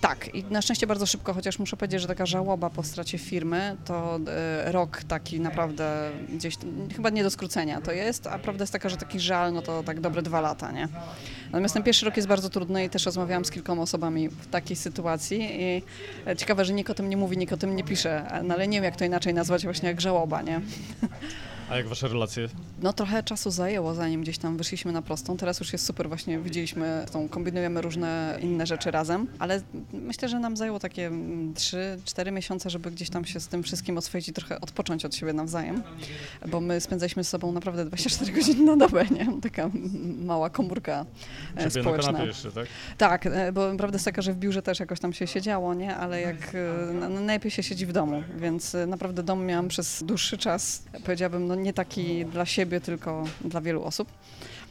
Tak, 0.00 0.34
i 0.34 0.44
na 0.44 0.62
szczęście 0.62 0.86
bardzo 0.86 1.06
szybko, 1.06 1.34
chociaż 1.34 1.58
muszę 1.58 1.76
powiedzieć, 1.76 2.00
że 2.00 2.08
taka 2.08 2.26
żałoba 2.26 2.70
po 2.70 2.82
stracie 2.82 3.18
firmy, 3.18 3.76
to 3.84 4.20
e, 4.28 4.72
rok 4.72 5.02
taki 5.08 5.40
naprawdę 5.40 6.10
gdzieś, 6.28 6.56
chyba 6.96 7.10
nie 7.10 7.22
do 7.22 7.30
skrócenia 7.30 7.80
to 7.80 7.92
jest, 7.92 8.26
a 8.26 8.38
prawda 8.38 8.62
jest 8.62 8.72
taka, 8.72 8.88
że 8.88 8.96
taki 8.96 9.20
żal, 9.20 9.52
no 9.52 9.62
to 9.62 9.82
tak 9.82 10.00
dobre 10.00 10.22
dwa 10.22 10.40
lata, 10.40 10.72
nie? 10.72 10.88
Natomiast 11.46 11.74
ten 11.74 11.82
pierwszy 11.82 12.06
rok 12.06 12.16
jest 12.16 12.28
bardzo 12.28 12.50
trudny 12.50 12.84
i 12.84 12.90
też 12.90 13.06
rozmawiałam 13.06 13.44
z 13.44 13.50
kilkoma 13.50 13.82
osobami 13.82 14.28
w 14.28 14.46
takiej 14.46 14.76
sytuacji 14.76 15.62
i 15.62 15.82
ciekawe, 16.36 16.64
że 16.64 16.72
nikt 16.72 16.90
o 16.90 16.94
tym 16.94 17.08
nie 17.08 17.16
mówi, 17.16 17.38
nikt 17.38 17.52
o 17.52 17.56
tym 17.56 17.76
nie 17.76 17.84
pisze, 17.84 18.40
no 18.44 18.54
ale 18.54 18.68
nie 18.68 18.76
wiem, 18.76 18.84
jak 18.84 18.96
to 18.96 19.04
inaczej 19.04 19.34
nazwać 19.34 19.64
właśnie 19.64 19.88
jak 19.88 20.00
żałoba, 20.00 20.42
nie? 20.42 20.60
A 21.72 21.76
jak 21.76 21.88
wasze 21.88 22.08
relacje? 22.08 22.48
No 22.82 22.92
trochę 22.92 23.22
czasu 23.22 23.50
zajęło, 23.50 23.94
zanim 23.94 24.22
gdzieś 24.22 24.38
tam 24.38 24.56
wyszliśmy 24.56 24.92
na 24.92 25.02
prostą. 25.02 25.36
Teraz 25.36 25.60
już 25.60 25.72
jest 25.72 25.86
super, 25.86 26.08
właśnie 26.08 26.38
widzieliśmy, 26.38 27.06
tą, 27.12 27.28
kombinujemy 27.28 27.80
różne 27.80 28.38
inne 28.42 28.66
rzeczy 28.66 28.90
razem, 28.90 29.26
ale 29.38 29.62
myślę, 29.92 30.28
że 30.28 30.38
nam 30.38 30.56
zajęło 30.56 30.78
takie 30.78 31.10
3-4 31.10 32.32
miesiące, 32.32 32.70
żeby 32.70 32.90
gdzieś 32.90 33.10
tam 33.10 33.24
się 33.24 33.40
z 33.40 33.48
tym 33.48 33.62
wszystkim 33.62 33.98
oswoić 33.98 34.28
i 34.28 34.32
trochę 34.32 34.60
odpocząć 34.60 35.04
od 35.04 35.14
siebie 35.14 35.32
nawzajem, 35.32 35.82
bo 36.48 36.60
my 36.60 36.80
spędzaliśmy 36.80 37.24
z 37.24 37.28
sobą 37.28 37.52
naprawdę 37.52 37.84
24 37.84 38.32
godziny 38.32 38.64
na 38.64 38.76
dobę, 38.76 39.04
nie? 39.10 39.40
Taka 39.42 39.70
mała 40.24 40.50
komórka 40.50 41.06
e, 41.56 41.58
Ciebie 41.58 41.82
społeczna. 41.82 42.12
na 42.12 42.24
jeszcze, 42.24 42.52
tak? 42.52 42.66
Tak, 42.98 43.26
e, 43.26 43.52
bo 43.52 43.76
prawda 43.76 43.94
jest 43.94 44.04
taka, 44.04 44.22
że 44.22 44.32
w 44.32 44.36
biurze 44.36 44.62
też 44.62 44.80
jakoś 44.80 45.00
tam 45.00 45.12
się 45.12 45.26
siedziało, 45.26 45.74
nie? 45.74 45.96
Ale 45.96 46.20
jak 46.20 46.54
e, 46.54 47.08
najlepiej 47.08 47.50
się 47.50 47.62
siedzi 47.62 47.86
w 47.86 47.92
domu, 47.92 48.22
więc 48.36 48.76
naprawdę 48.86 49.22
dom 49.22 49.46
miałam 49.46 49.68
przez 49.68 50.02
dłuższy 50.02 50.38
czas, 50.38 50.82
powiedziałabym, 51.04 51.46
no 51.46 51.54
nie 51.62 51.72
taki 51.72 52.24
dla 52.26 52.46
siebie, 52.46 52.80
tylko 52.80 53.24
dla 53.40 53.60
wielu 53.60 53.84
osób. 53.84 54.08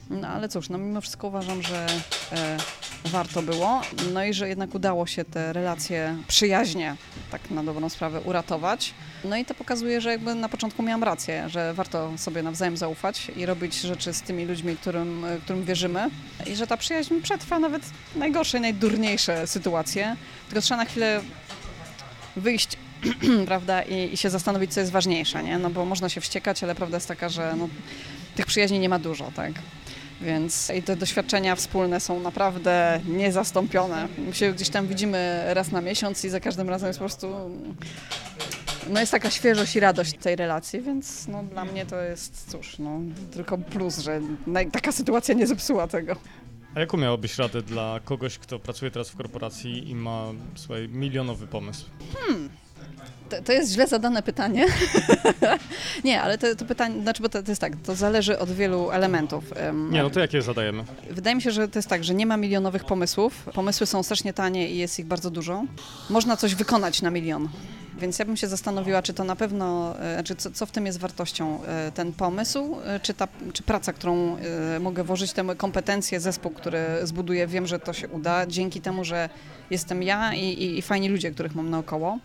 No 0.10 0.28
ale 0.28 0.50
cóż, 0.50 0.70
no 0.70 0.78
mimo 0.78 1.02
wszystko 1.02 1.28
uważam, 1.28 1.62
że 1.62 1.86
e, 2.32 2.58
warto 3.06 3.42
było, 3.42 3.82
no 4.14 4.24
i 4.24 4.34
że 4.34 4.50
jednak 4.50 4.76
udało 4.76 5.08
się 5.08 5.26
te 5.26 5.54
relacje 5.54 6.18
przyjaźnie, 6.28 6.96
tak 7.32 7.52
na 7.52 7.64
dobrą 7.64 7.90
sprawę, 7.90 8.22
uratować. 8.22 8.94
No 9.24 9.38
i 9.38 9.46
to 9.46 9.54
pokazuje, 9.54 10.02
że 10.02 10.10
jakby 10.12 10.36
na 10.36 10.50
początku 10.50 10.84
miałam 10.84 11.04
rację, 11.04 11.50
że 11.50 11.74
warto 11.74 12.12
sobie 12.18 12.44
nawzajem 12.44 12.78
zaufać 12.78 13.32
i 13.36 13.46
robić 13.46 13.82
rzeczy 13.82 14.14
z 14.14 14.22
tymi 14.22 14.46
ludźmi, 14.46 14.78
którym, 14.78 15.26
którym 15.44 15.64
wierzymy 15.64 16.10
i 16.48 16.56
że 16.56 16.68
ta 16.68 16.78
przyjaźń 16.78 17.22
przetrwa 17.22 17.60
nawet 17.60 17.84
najgorsze, 18.16 18.60
najdurniejsze 18.60 19.48
sytuacje, 19.48 20.16
tylko 20.48 20.62
trzeba 20.62 20.78
na 20.78 20.86
chwilę 20.86 21.22
wyjść 22.36 22.78
prawda, 23.48 23.82
I, 23.82 24.14
i, 24.14 24.18
się 24.18 24.30
zastanowić, 24.30 24.74
co 24.74 24.80
jest 24.80 24.92
ważniejsze, 24.92 25.44
nie? 25.44 25.60
No 25.60 25.70
bo 25.70 25.86
można 25.86 26.10
się 26.10 26.22
wściekać, 26.22 26.64
ale 26.64 26.76
prawda 26.76 26.98
jest 26.98 27.08
taka, 27.08 27.30
że 27.30 27.56
no, 27.58 27.70
tych 28.36 28.46
przyjaźni 28.46 28.80
nie 28.80 28.90
ma 28.90 29.00
dużo, 29.00 29.32
tak? 29.36 29.52
Więc 30.22 30.72
i 30.78 30.84
te 30.84 30.96
doświadczenia 30.96 31.56
wspólne 31.56 32.00
są 32.00 32.20
naprawdę 32.20 33.02
niezastąpione. 33.06 34.08
My 34.18 34.34
się 34.34 34.54
gdzieś 34.54 34.70
tam 34.70 34.88
widzimy 34.88 35.44
raz 35.48 35.72
na 35.72 35.82
miesiąc 35.82 36.26
i 36.26 36.30
za 36.30 36.40
każdym 36.40 36.70
razem 36.70 36.88
jest 36.88 37.00
po 37.00 37.06
prostu 37.06 37.28
no 38.90 39.00
jest 39.00 39.12
taka 39.12 39.30
świeżość 39.30 39.76
i 39.76 39.80
radość 39.80 40.14
tej 40.14 40.36
relacji, 40.36 40.82
więc 40.82 41.28
no, 41.28 41.44
dla 41.44 41.66
mnie 41.66 41.86
to 41.86 42.02
jest, 42.02 42.52
cóż, 42.52 42.80
no, 42.80 43.00
tylko 43.32 43.58
plus, 43.58 44.00
że 44.00 44.22
taka 44.72 44.92
sytuacja 44.92 45.34
nie 45.34 45.48
zepsuła 45.48 45.88
tego. 45.88 46.16
A 46.76 46.80
jaką 46.80 46.98
miałabyś 46.98 47.38
radę 47.38 47.62
dla 47.62 48.00
kogoś, 48.04 48.38
kto 48.38 48.60
pracuje 48.60 48.92
teraz 48.92 49.10
w 49.10 49.16
korporacji 49.16 49.90
i 49.90 49.96
ma, 49.96 50.26
słuchaj, 50.56 50.90
milionowy 50.90 51.48
pomysł? 51.48 51.86
Hmm. 52.14 52.50
To, 53.30 53.42
to, 53.42 53.52
jest 53.52 53.72
źle 53.72 53.88
zadane 53.88 54.24
pytanie. 54.24 54.66
nie, 56.04 56.22
ale 56.22 56.38
to, 56.38 56.56
to 56.56 56.66
pytanie, 56.66 57.02
znaczy, 57.02 57.24
bo 57.24 57.30
to, 57.30 57.44
to, 57.44 57.52
jest 57.52 57.62
tak, 57.62 57.74
to 57.86 57.96
zależy 57.96 58.40
od 58.40 58.52
wielu 58.52 58.92
elementów. 58.92 59.44
Nie, 59.90 60.04
no 60.04 60.10
to 60.10 60.20
jakie 60.20 60.42
zadajemy? 60.42 60.84
Wydaje 61.12 61.36
mi 61.36 61.42
się, 61.42 61.52
że 61.52 61.68
to 61.68 61.80
jest 61.80 61.90
tak, 61.90 62.04
że 62.04 62.14
nie 62.14 62.26
ma 62.26 62.38
milionowych 62.38 62.86
pomysłów. 62.86 63.46
Pomysły 63.54 63.88
są 63.88 64.04
strasznie 64.04 64.34
tanie 64.34 64.70
i 64.70 64.78
jest 64.78 65.00
ich 65.00 65.06
bardzo 65.06 65.30
dużo. 65.30 65.64
Można 66.10 66.38
coś 66.38 66.56
wykonać 66.56 67.02
na 67.02 67.12
milion. 67.12 67.50
Więc 68.02 68.20
ja 68.20 68.26
bym 68.26 68.38
się 68.38 68.48
zastanowiła, 68.48 69.02
czy 69.02 69.14
to 69.14 69.24
na 69.24 69.36
pewno, 69.36 69.96
e, 70.00 70.14
znaczy 70.14 70.36
co, 70.36 70.52
co 70.52 70.66
w 70.66 70.72
tym 70.72 70.86
jest 70.86 71.00
wartością, 71.00 71.64
e, 71.64 71.92
ten 71.92 72.14
pomysł, 72.14 72.78
e, 72.86 73.00
czy, 73.00 73.14
ta, 73.14 73.28
czy 73.54 73.64
praca, 73.64 73.94
którą 73.94 74.38
mogę 74.80 75.04
włożyć, 75.04 75.34
te 75.34 75.56
kompetencje, 75.56 76.20
zespół, 76.20 76.52
który 76.52 76.80
zbuduję, 77.04 77.48
wiem, 77.48 77.68
że 77.68 77.80
to 77.80 77.94
się 77.94 78.08
uda, 78.08 78.46
dzięki 78.48 78.82
temu, 78.82 79.04
że 79.04 79.30
jestem 79.70 80.04
ja 80.04 80.34
i, 80.34 80.46
i, 80.46 80.78
i 80.78 80.82
fajni 80.82 81.10
ludzie, 81.10 81.32
których 81.32 81.56
mam 81.56 81.70
naokoło. 81.70 82.20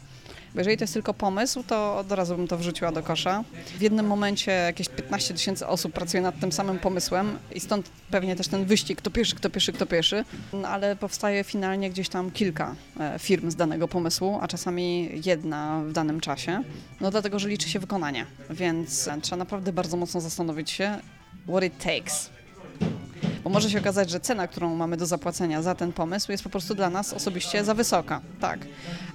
Bo 0.57 0.61
jeżeli 0.61 0.77
to 0.77 0.85
jest 0.85 0.95
tylko 0.95 1.15
pomysł, 1.15 1.63
to 1.63 1.99
od 1.99 2.13
razu 2.13 2.37
bym 2.37 2.49
to 2.49 2.59
wrzuciła 2.59 2.93
do 2.93 3.03
kosza. 3.03 3.45
W 3.79 3.83
jednym 3.83 4.07
momencie 4.07 4.53
jakieś 4.53 4.89
15 4.89 5.35
tysięcy 5.35 5.67
osób 5.67 5.93
pracuje 5.93 6.23
nad 6.23 6.41
tym 6.41 6.53
samym 6.53 6.79
pomysłem 6.79 7.39
i 7.55 7.61
stąd 7.61 7.91
pewnie 8.11 8.37
też 8.37 8.49
ten 8.49 8.65
wyścig, 8.65 8.99
kto 8.99 9.11
pierwszy, 9.11 9.37
kto 9.37 9.51
pierwszy, 9.51 9.73
kto 9.73 9.87
pierwszy, 9.87 10.25
no, 10.53 10.69
ale 10.69 10.97
powstaje 10.97 11.45
finalnie 11.45 11.91
gdzieś 11.91 12.09
tam 12.09 12.31
kilka 12.31 12.75
e, 13.01 13.19
firm 13.19 13.51
z 13.51 13.57
danego 13.57 13.89
pomysłu, 13.89 14.39
a 14.43 14.49
czasami 14.49 15.11
jedna 15.25 15.83
w 15.89 15.93
danym 15.93 16.21
czasie, 16.21 16.63
no 17.01 17.11
dlatego, 17.11 17.39
że 17.39 17.49
liczy 17.49 17.69
się 17.69 17.79
wykonanie, 17.79 18.27
więc 18.51 19.09
trzeba 19.23 19.37
naprawdę 19.37 19.73
bardzo 19.73 19.97
mocno 19.97 20.21
zastanowić 20.21 20.71
się, 20.71 20.99
what 21.49 21.65
it 21.65 21.79
takes. 21.79 22.36
Bo 23.47 23.51
może 23.51 23.71
się 23.71 23.79
okazać, 23.79 24.11
że 24.11 24.21
cena, 24.21 24.49
którą 24.49 24.75
mamy 24.75 24.97
do 24.97 25.07
zapłacenia 25.07 25.63
za 25.63 25.75
ten 25.75 25.93
pomysł 25.93 26.33
jest 26.33 26.45
po 26.45 26.51
prostu 26.51 26.75
dla 26.75 26.91
nas 26.91 27.13
osobiście 27.13 27.65
za 27.65 27.75
wysoka. 27.75 28.21
Tak. 28.41 28.59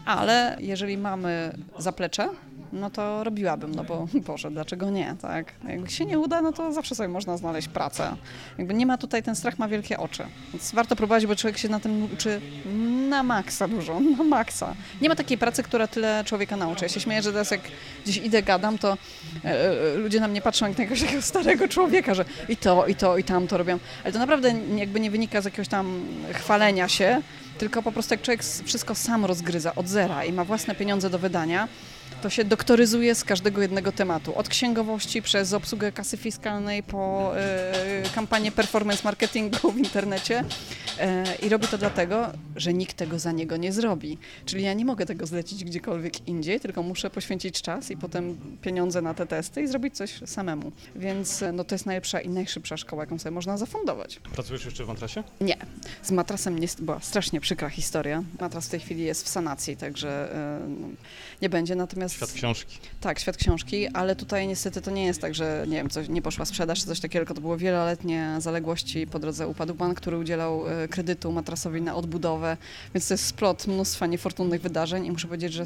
Ale 0.05 0.57
jeżeli 0.59 0.97
mamy 0.97 1.57
zaplecze, 1.77 2.29
no 2.73 2.89
to 2.89 3.23
robiłabym, 3.23 3.75
no 3.75 3.83
bo 3.83 4.07
Boże, 4.27 4.51
dlaczego 4.51 4.89
nie, 4.89 5.15
tak? 5.21 5.53
Jak 5.67 5.89
się 5.89 6.05
nie 6.05 6.19
uda, 6.19 6.41
no 6.41 6.51
to 6.51 6.73
zawsze 6.73 6.95
sobie 6.95 7.09
można 7.09 7.37
znaleźć 7.37 7.67
pracę. 7.67 8.15
Jakby 8.57 8.73
nie 8.73 8.85
ma 8.85 8.97
tutaj, 8.97 9.23
ten 9.23 9.35
strach 9.35 9.59
ma 9.59 9.67
wielkie 9.67 9.97
oczy, 9.97 10.23
więc 10.53 10.71
warto 10.71 10.95
próbować, 10.95 11.25
bo 11.25 11.35
człowiek 11.35 11.57
się 11.57 11.69
na 11.69 11.79
tym 11.79 12.03
uczy 12.13 12.41
na 13.09 13.23
maksa 13.23 13.67
dużo, 13.67 13.99
na 14.17 14.23
maksa. 14.23 14.75
Nie 15.01 15.09
ma 15.09 15.15
takiej 15.15 15.37
pracy, 15.37 15.63
która 15.63 15.87
tyle 15.87 16.23
człowieka 16.25 16.57
nauczy. 16.57 16.85
Ja 16.85 16.89
się 16.89 16.99
śmieję, 16.99 17.21
że 17.21 17.31
teraz 17.31 17.51
jak 17.51 17.61
gdzieś 18.03 18.17
idę, 18.17 18.43
gadam, 18.43 18.77
to 18.77 18.97
e, 19.45 19.47
e 19.47 19.95
ludzie 19.95 20.19
na 20.19 20.27
mnie 20.27 20.41
patrzą 20.41 20.67
jak 20.67 20.77
na 20.77 20.83
jakiegoś 20.83 21.23
starego 21.23 21.67
człowieka, 21.67 22.13
że 22.13 22.25
i 22.49 22.57
to, 22.57 22.87
i 22.87 22.95
to, 22.95 23.17
i 23.17 23.23
tam 23.23 23.47
to 23.47 23.57
robią. 23.57 23.79
Ale 24.03 24.13
to 24.13 24.19
naprawdę 24.19 24.53
jakby 24.75 24.99
nie 24.99 25.11
wynika 25.11 25.41
z 25.41 25.45
jakiegoś 25.45 25.67
tam 25.67 26.05
chwalenia 26.33 26.87
się, 26.87 27.21
tylko 27.57 27.81
po 27.81 27.91
prostu 27.91 28.13
jak 28.13 28.21
człowiek 28.21 28.43
wszystko 28.43 28.95
sam 28.95 29.25
rozgryza 29.25 29.75
od 29.75 29.87
zera 29.87 30.25
i 30.25 30.33
ma 30.33 30.45
własne 30.45 30.75
pieniądze 30.75 31.09
do 31.09 31.19
wydania, 31.19 31.67
to 32.21 32.29
się 32.29 32.43
doktoryzuje 32.43 33.15
z 33.15 33.23
każdego 33.23 33.61
jednego 33.61 33.91
tematu. 33.91 34.35
Od 34.35 34.49
księgowości 34.49 35.21
przez 35.21 35.53
obsługę 35.53 35.91
kasy 35.91 36.17
fiskalnej 36.17 36.83
po 36.83 37.33
y, 38.05 38.09
kampanię 38.15 38.51
performance 38.51 39.01
marketingu 39.03 39.71
w 39.71 39.77
internecie. 39.77 40.39
Y, 40.39 41.45
I 41.45 41.49
robi 41.49 41.67
to 41.67 41.77
dlatego, 41.77 42.27
że 42.55 42.73
nikt 42.73 42.97
tego 42.97 43.19
za 43.19 43.31
niego 43.31 43.57
nie 43.57 43.71
zrobi. 43.73 44.17
Czyli 44.45 44.63
ja 44.63 44.73
nie 44.73 44.85
mogę 44.85 45.05
tego 45.05 45.25
zlecić 45.25 45.63
gdziekolwiek 45.63 46.27
indziej, 46.27 46.59
tylko 46.59 46.83
muszę 46.83 47.09
poświęcić 47.09 47.61
czas 47.61 47.91
i 47.91 47.97
potem 47.97 48.37
pieniądze 48.61 49.01
na 49.01 49.13
te 49.13 49.25
testy 49.25 49.61
i 49.61 49.67
zrobić 49.67 49.95
coś 49.95 50.19
samemu. 50.25 50.71
Więc 50.95 51.43
no, 51.53 51.63
to 51.63 51.75
jest 51.75 51.85
najlepsza 51.85 52.21
i 52.21 52.29
najszybsza 52.29 52.77
szkoła, 52.77 53.03
jaką 53.03 53.19
sobie 53.19 53.31
można 53.31 53.57
zafundować. 53.57 54.19
Pracujesz 54.33 54.65
jeszcze 54.65 54.85
w 54.85 54.87
matrasie? 54.87 55.23
Nie. 55.41 55.57
Z 56.03 56.11
matrasem 56.11 56.59
nie, 56.59 56.67
była 56.79 56.99
strasznie 56.99 57.41
przykra 57.41 57.69
historia. 57.69 58.23
Matras 58.39 58.67
w 58.67 58.69
tej 58.69 58.79
chwili 58.79 59.03
jest 59.03 59.25
w 59.25 59.27
sanacji, 59.27 59.77
także 59.77 60.35
y, 60.57 61.41
nie 61.41 61.49
będzie. 61.49 61.75
Natomiast 61.75 62.10
Świat 62.11 62.31
książki. 62.31 62.77
Tak, 63.01 63.19
świat 63.19 63.37
książki, 63.37 63.87
ale 63.87 64.15
tutaj 64.15 64.47
niestety 64.47 64.81
to 64.81 64.91
nie 64.91 65.05
jest 65.05 65.21
tak, 65.21 65.35
że 65.35 65.65
nie 65.67 65.77
wiem, 65.77 65.89
coś, 65.89 66.09
nie 66.09 66.21
poszła 66.21 66.45
sprzedaż 66.45 66.79
czy 66.79 66.85
coś 66.85 66.99
takiego, 66.99 67.25
tylko 67.25 67.33
to 67.33 67.41
było 67.41 67.57
wieloletnie 67.57 68.35
zaległości. 68.39 69.07
Po 69.07 69.19
drodze 69.19 69.47
upadł 69.47 69.73
bank, 69.73 69.97
który 69.97 70.17
udzielał 70.17 70.67
e, 70.67 70.87
kredytu 70.87 71.31
matrasowi 71.31 71.81
na 71.81 71.95
odbudowę, 71.95 72.57
więc 72.93 73.07
to 73.07 73.13
jest 73.13 73.25
splot 73.25 73.67
mnóstwa 73.67 74.07
niefortunnych 74.07 74.61
wydarzeń 74.61 75.05
i 75.05 75.11
muszę 75.11 75.27
powiedzieć, 75.27 75.53
że 75.53 75.63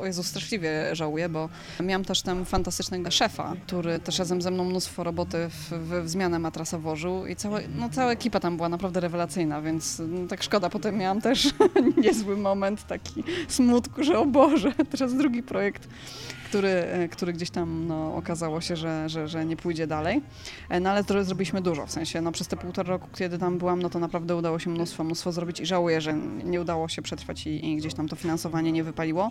o 0.00 0.06
Jezu, 0.06 0.22
straszliwie 0.22 0.96
żałuję, 0.96 1.28
bo 1.28 1.48
miałam 1.80 2.04
też 2.04 2.22
tam 2.22 2.44
fantastycznego 2.44 3.10
szefa, 3.10 3.56
który 3.66 3.98
też 3.98 4.18
razem 4.18 4.42
ze 4.42 4.50
mną 4.50 4.64
mnóstwo 4.64 5.04
roboty 5.04 5.48
w, 5.48 5.70
w, 5.70 6.04
w 6.04 6.08
zmianę 6.08 6.38
matrasa 6.38 6.78
włożył 6.78 7.26
i 7.26 7.36
całe, 7.36 7.62
no, 7.76 7.88
cała 7.88 8.12
ekipa 8.12 8.40
tam 8.40 8.56
była 8.56 8.68
naprawdę 8.68 9.00
rewelacyjna, 9.00 9.62
więc 9.62 10.02
no, 10.08 10.28
tak 10.28 10.42
szkoda, 10.42 10.70
potem 10.70 10.98
miałam 10.98 11.20
też 11.20 11.48
niezły 12.04 12.36
moment 12.36 12.86
taki 12.86 13.24
smutku, 13.48 14.04
że 14.04 14.18
o 14.18 14.26
Boże, 14.26 14.72
teraz 14.90 15.14
drugi 15.14 15.42
projekt 15.42 15.79
projekt, 15.80 16.40
który, 16.50 16.68
e, 16.68 17.08
który 17.08 17.32
gdzieś 17.32 17.50
tam 17.50 17.86
no, 17.86 18.16
okazało 18.16 18.60
się, 18.60 18.76
że, 18.76 19.08
że, 19.08 19.28
że 19.28 19.44
nie 19.44 19.56
pójdzie 19.56 19.86
dalej. 19.86 20.22
E, 20.68 20.80
no 20.80 20.90
ale 20.90 21.02
zrobiliśmy 21.24 21.62
dużo, 21.62 21.86
w 21.86 21.90
sensie 21.90 22.20
no, 22.20 22.32
przez 22.32 22.48
te 22.48 22.56
półtora 22.56 22.88
roku, 22.88 23.08
kiedy 23.16 23.38
tam 23.38 23.58
byłam, 23.58 23.82
no 23.82 23.90
to 23.90 23.98
naprawdę 23.98 24.36
udało 24.36 24.58
się 24.58 24.70
mnóstwo, 24.70 25.04
mnóstwo 25.04 25.32
zrobić 25.32 25.60
i 25.60 25.66
żałuję, 25.66 26.00
że 26.00 26.14
nie 26.44 26.60
udało 26.60 26.88
się 26.88 27.02
przetrwać 27.02 27.46
i, 27.46 27.70
i 27.70 27.76
gdzieś 27.76 27.94
tam 27.94 28.08
to 28.08 28.16
finansowanie 28.16 28.72
nie 28.72 28.84
wypaliło 28.84 29.30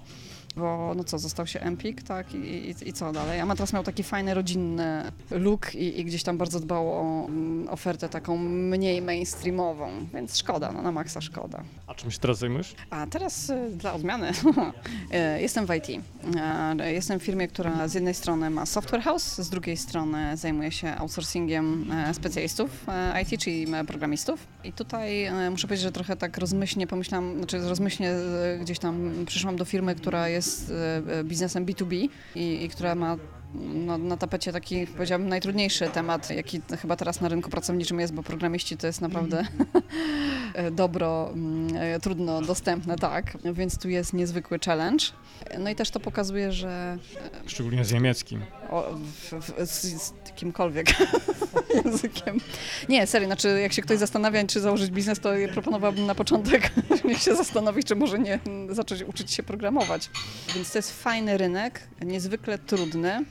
bo 0.55 0.93
no 0.95 1.03
co, 1.03 1.19
został 1.19 1.47
się 1.47 1.59
Empik, 1.59 2.03
tak, 2.03 2.33
I, 2.33 2.37
i, 2.37 2.89
i 2.89 2.93
co 2.93 3.11
dalej? 3.11 3.39
Amatras 3.39 3.73
miał 3.73 3.83
taki 3.83 4.03
fajny, 4.03 4.33
rodzinny 4.33 5.11
look 5.31 5.75
i, 5.75 5.99
i 5.99 6.05
gdzieś 6.05 6.23
tam 6.23 6.37
bardzo 6.37 6.59
dbał 6.59 6.91
o 6.91 7.01
um, 7.01 7.67
ofertę 7.69 8.09
taką 8.09 8.37
mniej 8.37 9.01
mainstreamową, 9.01 9.91
więc 10.13 10.37
szkoda, 10.37 10.71
no 10.71 10.81
na 10.81 10.91
maksa 10.91 11.21
szkoda. 11.21 11.63
A 11.87 11.95
czym 11.95 12.11
się 12.11 12.19
teraz 12.19 12.37
zajmujesz? 12.39 12.75
A 12.89 13.07
teraz 13.07 13.49
y, 13.49 13.69
dla 13.71 13.93
odmiany 13.93 14.29
y, 15.37 15.41
jestem 15.41 15.65
w 15.65 15.75
IT. 15.75 15.89
Y, 15.89 16.91
jestem 16.91 17.19
w 17.19 17.23
firmie, 17.23 17.47
która 17.47 17.87
z 17.87 17.93
jednej 17.93 18.13
strony 18.13 18.49
ma 18.49 18.65
software 18.65 19.01
house, 19.01 19.37
z 19.37 19.49
drugiej 19.49 19.77
strony 19.77 20.37
zajmuje 20.37 20.71
się 20.71 20.95
outsourcingiem 20.97 21.85
specjalistów 22.13 22.85
IT, 23.23 23.41
czyli 23.41 23.67
programistów. 23.87 24.47
I 24.63 24.73
tutaj 24.73 25.29
muszę 25.51 25.67
powiedzieć, 25.67 25.83
że 25.83 25.91
trochę 25.91 26.15
tak 26.15 26.37
rozmyślnie 26.37 26.87
pomyślałam, 26.87 27.37
znaczy 27.37 27.59
rozmyślnie 27.59 28.13
gdzieś 28.61 28.79
tam 28.79 29.11
przyszłam 29.25 29.55
do 29.55 29.65
firmy, 29.65 29.95
która 29.95 30.29
jest 30.29 30.38
biznesem 31.23 31.65
B2B 31.65 32.09
i, 32.35 32.63
i 32.63 32.69
która 32.69 32.95
ma 32.95 33.17
no, 33.53 33.97
na 33.97 34.17
tapecie 34.17 34.53
taki, 34.53 34.87
powiedziałabym, 34.87 35.29
najtrudniejszy 35.29 35.89
temat, 35.89 36.29
jaki 36.29 36.61
chyba 36.81 36.95
teraz 36.95 37.21
na 37.21 37.29
rynku 37.29 37.49
pracowniczym 37.49 37.99
jest, 37.99 38.13
bo 38.13 38.23
programiści 38.23 38.77
to 38.77 38.87
jest 38.87 39.01
naprawdę 39.01 39.45
dobro 40.71 41.31
mm, 41.33 41.75
e, 41.75 41.99
trudno 41.99 42.41
dostępne, 42.41 42.95
tak, 42.95 43.37
więc 43.53 43.77
tu 43.77 43.89
jest 43.89 44.13
niezwykły 44.13 44.59
challenge. 44.65 45.05
No 45.59 45.69
i 45.69 45.75
też 45.75 45.89
to 45.89 45.99
pokazuje, 45.99 46.51
że... 46.51 46.97
E, 47.45 47.49
Szczególnie 47.49 47.85
z 47.85 47.93
niemieckim. 47.93 48.41
O, 48.69 48.93
w, 48.93 49.33
w, 49.33 49.67
z, 49.67 50.01
z 50.01 50.13
jakimkolwiek 50.25 50.87
językiem. 51.85 52.37
Nie, 52.89 53.07
serio, 53.07 53.27
znaczy 53.27 53.59
jak 53.61 53.73
się 53.73 53.81
ktoś 53.81 53.97
zastanawia, 53.97 54.43
czy 54.43 54.59
założyć 54.59 54.91
biznes, 54.91 55.19
to 55.19 55.29
proponowałabym 55.53 56.05
na 56.05 56.15
początek, 56.15 56.71
niech 57.05 57.21
się 57.21 57.35
zastanowić, 57.35 57.87
czy 57.87 57.95
może 57.95 58.19
nie 58.19 58.39
zacząć 58.69 59.01
uczyć 59.03 59.31
się 59.31 59.43
programować. 59.43 60.09
Więc 60.55 60.71
to 60.71 60.77
jest 60.77 61.03
fajny 61.03 61.37
rynek, 61.37 61.87
niezwykle 62.01 62.57
trudny. 62.57 63.25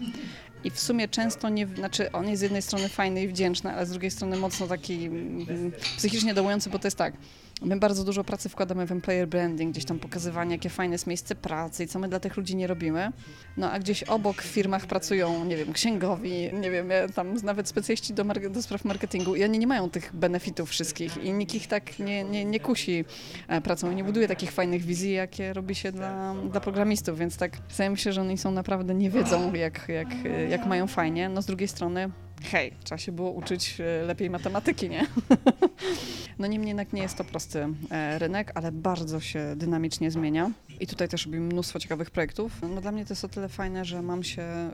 I 0.64 0.70
w 0.70 0.80
sumie 0.80 1.08
często 1.08 1.48
nie, 1.48 1.66
znaczy 1.66 2.12
on 2.12 2.28
jest 2.28 2.40
z 2.40 2.42
jednej 2.42 2.62
strony 2.62 2.88
fajny 2.88 3.22
i 3.22 3.28
wdzięczny, 3.28 3.72
ale 3.72 3.86
z 3.86 3.90
drugiej 3.90 4.10
strony 4.10 4.36
mocno 4.36 4.66
taki 4.66 5.04
mm, 5.04 5.72
psychicznie 5.96 6.34
dołujący, 6.34 6.70
bo 6.70 6.78
to 6.78 6.86
jest 6.86 6.96
tak, 6.96 7.14
My 7.62 7.76
bardzo 7.76 8.04
dużo 8.04 8.24
pracy 8.24 8.48
wkładamy 8.48 8.86
w 8.86 8.92
employer 8.92 9.28
branding, 9.28 9.72
gdzieś 9.72 9.84
tam 9.84 9.98
pokazywanie, 9.98 10.52
jakie 10.52 10.70
fajne 10.70 10.94
jest 10.94 11.06
miejsce 11.06 11.34
pracy 11.34 11.84
i 11.84 11.86
co 11.86 11.98
my 11.98 12.08
dla 12.08 12.20
tych 12.20 12.36
ludzi 12.36 12.56
nie 12.56 12.66
robimy. 12.66 13.12
No 13.56 13.70
a 13.70 13.78
gdzieś 13.78 14.02
obok 14.02 14.42
w 14.42 14.46
firmach 14.46 14.86
pracują, 14.86 15.44
nie 15.44 15.56
wiem, 15.56 15.72
księgowi, 15.72 16.50
nie 16.52 16.70
wiem, 16.70 16.88
tam 17.14 17.34
nawet 17.34 17.68
specjaliści 17.68 18.14
do, 18.14 18.24
do 18.50 18.62
spraw 18.62 18.84
marketingu 18.84 19.34
i 19.36 19.44
oni 19.44 19.58
nie 19.58 19.66
mają 19.66 19.90
tych 19.90 20.16
benefitów 20.16 20.70
wszystkich 20.70 21.24
i 21.24 21.32
nikt 21.32 21.54
ich 21.54 21.66
tak 21.66 21.98
nie, 21.98 22.24
nie, 22.24 22.44
nie 22.44 22.60
kusi 22.60 23.04
e, 23.48 23.60
pracą 23.60 23.90
i 23.90 23.94
nie 23.94 24.04
buduje 24.04 24.28
takich 24.28 24.52
fajnych 24.52 24.82
wizji, 24.82 25.12
jakie 25.12 25.52
robi 25.52 25.74
się 25.74 25.92
dla, 25.92 26.34
dla 26.50 26.60
programistów, 26.60 27.18
więc 27.18 27.36
tak 27.36 27.58
wydaje 27.70 27.90
mi 27.90 27.98
się, 27.98 28.12
że 28.12 28.20
oni 28.20 28.38
są 28.38 28.50
naprawdę, 28.50 28.94
nie 28.94 29.10
wiedzą, 29.10 29.54
jak, 29.54 29.88
jak, 29.88 30.08
jak 30.48 30.66
mają 30.66 30.86
fajnie. 30.86 31.28
No 31.28 31.42
z 31.42 31.46
drugiej 31.46 31.68
strony 31.68 32.10
hej, 32.42 32.72
trzeba 32.84 32.98
się 32.98 33.12
było 33.12 33.30
uczyć 33.30 33.80
e, 33.80 34.02
lepiej 34.02 34.30
matematyki, 34.30 34.88
nie? 34.88 35.06
No 36.38 36.46
niemniej 36.46 36.68
jednak 36.68 36.92
nie 36.92 37.02
jest 37.02 37.16
to 37.16 37.24
prosty 37.24 37.68
e, 37.90 38.18
rynek, 38.18 38.52
ale 38.54 38.72
bardzo 38.72 39.20
się 39.20 39.54
dynamicznie 39.56 40.10
zmienia. 40.10 40.50
I 40.80 40.86
tutaj 40.86 41.08
też 41.08 41.26
robimy 41.26 41.46
mnóstwo 41.46 41.78
ciekawych 41.78 42.10
projektów. 42.10 42.52
No 42.62 42.80
dla 42.80 42.92
mnie 42.92 43.04
to 43.04 43.12
jest 43.12 43.24
o 43.24 43.28
tyle 43.28 43.48
fajne, 43.48 43.84
że 43.84 44.02
mam 44.02 44.22
się 44.22 44.70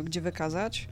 y, 0.00 0.04
gdzie 0.04 0.20
wykazać 0.20 0.88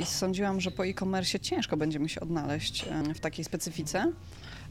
i 0.00 0.04
sądziłam, 0.04 0.60
że 0.60 0.70
po 0.70 0.86
e-commerce 0.86 1.40
ciężko 1.40 1.76
będzie 1.76 1.98
mi 1.98 2.10
się 2.10 2.20
odnaleźć 2.20 2.84
w 3.14 3.20
takiej 3.20 3.44
specyfice. 3.44 4.12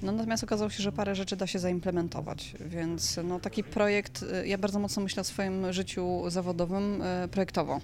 No, 0.03 0.11
natomiast 0.11 0.43
okazało 0.43 0.69
się, 0.69 0.83
że 0.83 0.91
parę 0.91 1.15
rzeczy 1.15 1.35
da 1.35 1.47
się 1.47 1.59
zaimplementować, 1.59 2.55
więc 2.65 3.19
no, 3.23 3.39
taki 3.39 3.63
projekt, 3.63 4.23
y, 4.43 4.47
ja 4.47 4.57
bardzo 4.57 4.79
mocno 4.79 5.03
myślę 5.03 5.21
o 5.21 5.23
swoim 5.23 5.73
życiu 5.73 6.23
zawodowym 6.27 7.01
y, 7.01 7.27
projektowo, 7.27 7.81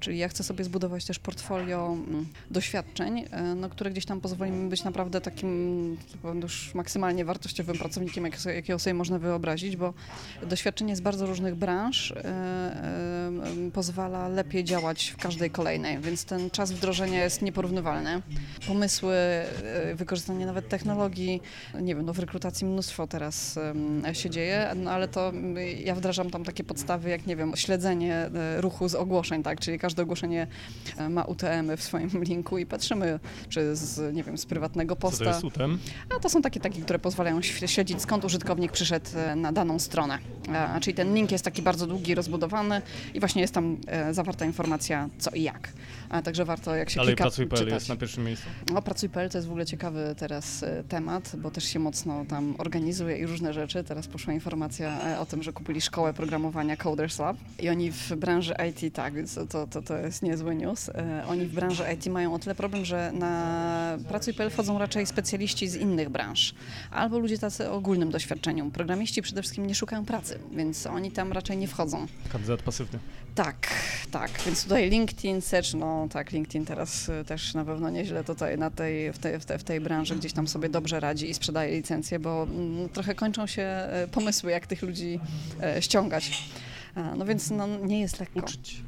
czyli 0.00 0.18
ja 0.18 0.28
chcę 0.28 0.44
sobie 0.44 0.64
zbudować 0.64 1.04
też 1.04 1.18
portfolio 1.18 1.96
mm, 2.08 2.26
doświadczeń, 2.50 3.18
y, 3.18 3.26
no, 3.56 3.68
które 3.68 3.90
gdzieś 3.90 4.04
tam 4.04 4.20
pozwoli 4.20 4.50
mi 4.50 4.70
być 4.70 4.84
naprawdę 4.84 5.20
takim 5.20 5.96
już 6.42 6.74
maksymalnie 6.74 7.24
wartościowym 7.24 7.78
pracownikiem, 7.78 8.24
jakiego 8.54 8.78
sobie 8.78 8.94
można 8.94 9.18
wyobrazić, 9.18 9.76
bo 9.76 9.94
doświadczenie 10.42 10.96
z 10.96 11.00
bardzo 11.00 11.26
różnych 11.26 11.54
branż 11.54 12.14
pozwala 13.72 14.28
lepiej 14.28 14.64
działać 14.64 15.08
w 15.08 15.16
każdej 15.16 15.50
kolejnej, 15.50 15.98
więc 15.98 16.24
ten 16.24 16.50
czas 16.50 16.72
wdrożenia 16.72 17.24
jest 17.24 17.42
nieporównywalny. 17.42 18.22
Pomysły, 18.66 19.16
wykorzystanie 19.94 20.46
nawet 20.46 20.68
technologii, 20.68 21.42
nie 21.80 21.94
wiem, 21.94 22.06
no 22.06 22.12
w 22.12 22.18
rekrutacji 22.18 22.66
mnóstwo 22.66 23.06
teraz 23.06 23.58
się 24.12 24.30
dzieje, 24.30 24.72
no 24.76 24.90
ale 24.90 25.08
to 25.08 25.32
ja 25.84 25.94
wdrażam 25.94 26.30
tam 26.30 26.44
takie 26.44 26.64
podstawy 26.64 27.10
jak, 27.10 27.26
nie 27.26 27.36
wiem, 27.36 27.52
śledzenie 27.56 28.14
e, 28.14 28.60
ruchu 28.60 28.88
z 28.88 28.94
ogłoszeń, 28.94 29.42
tak, 29.42 29.60
czyli 29.60 29.78
każde 29.78 30.02
ogłoszenie 30.02 30.46
e, 30.96 31.08
ma 31.08 31.24
UTM-y 31.24 31.76
w 31.76 31.82
swoim 31.82 32.10
linku 32.30 32.58
i 32.58 32.66
patrzymy, 32.66 33.20
czy 33.48 33.76
z, 33.76 34.14
nie 34.14 34.22
wiem, 34.22 34.38
z 34.38 34.46
prywatnego 34.46 34.96
posta. 34.96 35.18
Co 35.18 35.24
to 35.24 35.30
jest 35.30 35.44
UTM? 35.44 35.78
A 36.16 36.20
to 36.20 36.28
są 36.28 36.42
takie 36.42 36.60
takie, 36.60 36.82
które 36.82 36.98
pozwalają 36.98 37.42
śledzić, 37.42 38.02
skąd 38.02 38.24
użytkownik 38.24 38.72
przyszedł 38.72 39.06
e, 39.16 39.36
na 39.36 39.52
daną 39.52 39.78
stronę. 39.78 40.18
Czyli 40.80 40.94
ten 40.94 41.14
link 41.14 41.32
jest 41.32 41.44
taki 41.44 41.62
bardzo 41.62 41.86
długi, 41.86 42.14
rozbudowany 42.14 42.82
i 43.14 43.20
właśnie 43.20 43.42
jest 43.42 43.54
tam 43.54 43.76
zawarta 44.10 44.44
informacja 44.44 45.08
co 45.18 45.30
i 45.30 45.42
jak. 45.42 45.72
A, 46.10 46.22
także 46.22 46.44
warto, 46.44 46.76
jak 46.76 46.90
się 46.90 47.00
Ale 47.00 47.08
klika, 47.08 47.24
Pracuj.pl 47.24 47.68
jest 47.68 47.88
na 47.88 47.96
pierwszym 47.96 48.24
miejscu? 48.24 48.46
No, 48.72 48.82
Pracuj.pl 48.82 49.30
to 49.30 49.38
jest 49.38 49.48
w 49.48 49.50
ogóle 49.50 49.66
ciekawy 49.66 50.14
teraz 50.18 50.64
temat, 50.88 51.36
bo 51.36 51.50
też 51.50 51.64
się 51.64 51.78
mocno 51.78 52.24
tam 52.28 52.54
organizuje 52.58 53.18
i 53.18 53.26
różne 53.26 53.52
rzeczy. 53.52 53.84
Teraz 53.84 54.06
poszła 54.06 54.32
informacja 54.32 55.00
e, 55.00 55.20
o 55.20 55.26
tym, 55.26 55.42
że 55.42 55.52
kupili 55.52 55.80
szkołę 55.80 56.12
programowania 56.14 56.76
Coders 56.76 57.18
Lab 57.18 57.36
i 57.58 57.68
oni 57.68 57.92
w 57.92 58.12
branży 58.16 58.54
IT, 58.70 58.94
tak, 58.94 59.14
to, 59.50 59.66
to, 59.66 59.82
to 59.82 59.96
jest 59.98 60.22
niezły 60.22 60.54
news, 60.54 60.88
e, 60.88 61.24
oni 61.28 61.46
w 61.46 61.52
branży 61.52 61.84
IT 61.94 62.06
mają 62.06 62.34
o 62.34 62.38
tyle 62.38 62.54
problem, 62.54 62.84
że 62.84 63.12
na 63.12 63.98
Pracuj.pl 64.08 64.50
wchodzą 64.50 64.78
raczej 64.78 65.06
specjaliści 65.06 65.68
z 65.68 65.76
innych 65.76 66.08
branż 66.08 66.54
albo 66.90 67.18
ludzie 67.18 67.38
tacy 67.38 67.70
o 67.70 67.74
ogólnym 67.74 68.10
doświadczeniu. 68.10 68.70
Programiści 68.70 69.22
przede 69.22 69.42
wszystkim 69.42 69.66
nie 69.66 69.74
szukają 69.74 70.04
pracy, 70.04 70.38
więc 70.52 70.86
oni 70.86 71.10
tam 71.10 71.32
raczej 71.32 71.56
nie 71.56 71.68
wchodzą. 71.68 72.06
Kandydat 72.32 72.62
pasywny. 72.62 72.98
Tak, 73.34 73.68
tak, 74.10 74.30
więc 74.46 74.62
tutaj 74.62 74.90
LinkedIn, 74.90 75.40
Search, 75.40 75.74
no 75.74 75.99
tak, 76.08 76.32
LinkedIn 76.32 76.64
teraz 76.64 77.08
e, 77.08 77.24
też 77.24 77.54
na 77.54 77.64
pewno 77.64 77.90
nieźle 77.90 78.24
tutaj 78.24 78.58
na 78.58 78.70
tej, 78.70 79.12
w, 79.12 79.18
tej, 79.18 79.40
w, 79.40 79.44
tej, 79.44 79.58
w 79.58 79.64
tej 79.64 79.80
branży 79.80 80.16
gdzieś 80.16 80.32
tam 80.32 80.48
sobie 80.48 80.68
dobrze 80.68 81.00
radzi 81.00 81.30
i 81.30 81.34
sprzedaje 81.34 81.76
licencje, 81.76 82.18
bo 82.18 82.42
mm, 82.42 82.88
trochę 82.88 83.14
kończą 83.14 83.46
się 83.46 83.62
e, 83.62 84.08
pomysły, 84.12 84.50
jak 84.50 84.66
tych 84.66 84.82
ludzi 84.82 85.20
e, 85.62 85.82
ściągać. 85.82 86.50
No 87.16 87.24
więc 87.24 87.50
no, 87.50 87.66
nie 87.66 88.00
jest 88.00 88.20
lekko. 88.20 88.38
Uczyć. 88.38 88.82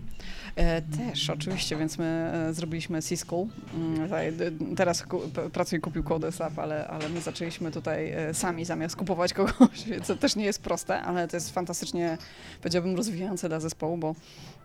E, 0.56 0.82
też, 0.82 1.30
oczywiście, 1.30 1.76
więc 1.76 1.98
my 1.98 2.04
e, 2.04 2.54
zrobiliśmy 2.54 3.02
C-School. 3.02 3.46
Mm, 3.74 4.76
teraz 4.76 5.04
Pracuj 5.52 5.80
kupił 5.80 6.04
Codesap, 6.04 6.58
ale, 6.58 6.88
ale 6.88 7.08
my 7.08 7.20
zaczęliśmy 7.20 7.70
tutaj 7.70 8.10
e, 8.10 8.34
sami 8.34 8.64
zamiast 8.64 8.96
kupować 8.96 9.32
kogoś, 9.32 9.84
to 10.06 10.16
też 10.16 10.36
nie 10.36 10.44
jest 10.44 10.62
proste, 10.62 11.02
ale 11.02 11.28
to 11.28 11.36
jest 11.36 11.54
fantastycznie, 11.54 12.18
powiedziałbym, 12.60 12.96
rozwijające 12.96 13.48
dla 13.48 13.60
zespołu, 13.60 13.96
bo 13.96 14.14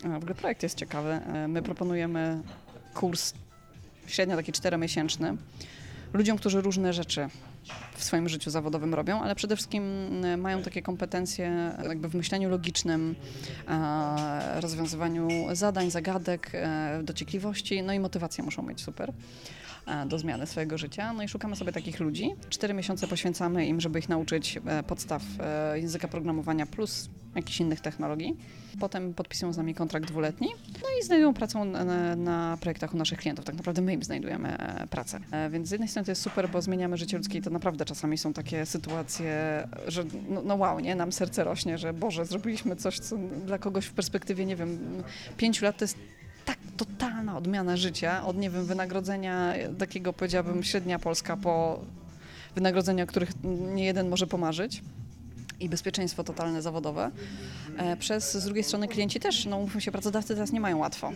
w 0.03 0.15
ogóle 0.15 0.35
projekt 0.35 0.63
jest 0.63 0.77
ciekawy. 0.77 1.19
My 1.47 1.61
proponujemy 1.61 2.41
kurs 2.93 3.33
średnio 4.07 4.35
taki 4.35 4.51
czteromiesięczny 4.51 5.37
ludziom, 6.13 6.37
którzy 6.37 6.61
różne 6.61 6.93
rzeczy 6.93 7.29
w 7.95 8.03
swoim 8.03 8.30
życiu 8.30 8.49
zawodowym 8.49 8.93
robią, 8.93 9.22
ale 9.22 9.36
przede 9.36 9.55
wszystkim 9.55 9.84
e, 10.26 10.38
mają 10.38 10.61
takie 10.61 10.82
kompetencje 10.82 11.72
jakby 11.88 12.09
w 12.09 12.15
myśleniu 12.15 12.49
logicznym, 12.49 13.15
rozwiązywaniu 14.55 15.28
zadań, 15.53 15.91
zagadek, 15.91 16.51
e, 16.53 16.99
dociekliwości, 17.03 17.84
no 17.84 17.93
i 17.93 17.99
motywację 17.99 18.43
muszą 18.43 18.63
mieć 18.63 18.82
super 18.82 19.13
do 20.07 20.20
zmiany 20.20 20.47
swojego 20.47 20.78
życia. 20.78 21.13
No 21.13 21.24
i 21.24 21.28
szukamy 21.28 21.55
sobie 21.55 21.72
takich 21.72 21.99
ludzi. 21.99 22.30
Cztery 22.49 22.74
miesiące 22.74 23.07
poświęcamy 23.07 23.65
im, 23.65 23.82
żeby 23.82 23.99
ich 23.99 24.09
nauczyć 24.09 24.59
e, 24.65 24.84
podstaw 24.84 25.22
języka 25.76 26.07
programowania 26.07 26.65
plus 26.65 27.09
jakichś 27.38 27.59
innych 27.59 27.82
technologii. 27.82 28.38
Potem 28.80 29.13
podpisują 29.13 29.53
z 29.53 29.57
nami 29.57 29.76
kontrakt 29.76 30.07
dwuletni, 30.07 30.47
no 30.74 30.88
i 31.01 31.05
znajdują 31.05 31.34
pracę 31.34 31.65
na, 32.15 32.57
projektach 32.61 32.93
u 32.93 32.97
naszych 32.97 33.20
klientów. 33.20 33.45
Tak 33.45 33.55
naprawdę 33.55 33.82
my 33.82 33.93
im 33.93 34.03
znajdujemy 34.03 34.57
e, 34.57 34.88
pracę. 34.88 35.20
E, 35.32 35.49
więc 35.49 35.68
z 35.68 35.72
jednej 35.72 35.89
strony 35.89 36.05
to 36.05 36.11
jest 36.11 36.22
super, 36.22 36.49
bo 36.49 36.61
zmieniamy 36.61 36.97
życie 36.97 37.18
ludzkie 37.18 37.38
i 37.38 37.41
to 37.41 37.49
naprawdę 37.58 37.86
czasami 37.86 38.18
są 38.18 38.34
takie 38.34 38.66
sytuacje, 38.66 39.68
że 39.88 40.03
no, 40.30 40.41
no 40.41 40.55
wow, 40.55 40.80
nie? 40.80 40.95
Nam 40.95 41.12
serce 41.12 41.43
rośnie, 41.43 41.78
że 41.78 41.93
Boże, 41.93 42.26
zrobiliśmy 42.26 42.76
coś, 42.76 42.99
co 42.99 43.18
dla 43.45 43.58
kogoś 43.58 43.86
w 43.86 43.93
perspektywie, 43.93 44.45
nie 44.45 44.55
wiem, 44.55 45.03
pięciu 45.38 45.66
lat 45.66 45.78
to 45.78 45.84
jest 45.84 45.97
tak 46.45 46.58
totalna 46.78 47.38
odmiana 47.38 47.78
życia, 47.78 48.26
od 48.26 48.38
nie 48.38 48.49
wiem, 48.49 48.66
wynagrodzenia 48.66 49.53
takiego 49.78 50.14
powiedziałabym 50.14 50.64
średnia 50.64 50.99
polska 50.99 51.38
po 51.38 51.80
wynagrodzenia, 52.55 53.05
których 53.05 53.30
nie 53.43 53.86
jeden 53.86 54.10
może 54.10 54.28
pomarzyć 54.28 54.82
i 55.60 55.70
bezpieczeństwo 55.70 56.24
totalne 56.24 56.62
zawodowe. 56.62 57.12
E, 57.78 57.97
przez 57.97 58.34
z 58.34 58.45
drugiej 58.45 58.64
strony 58.64 58.88
klienci 58.88 59.20
też, 59.20 59.45
no 59.45 59.60
mówmy 59.60 59.82
się, 59.82 59.91
pracodawcy 59.91 60.34
teraz 60.34 60.51
nie 60.51 60.60
mają 60.60 60.78
łatwo. 60.78 61.12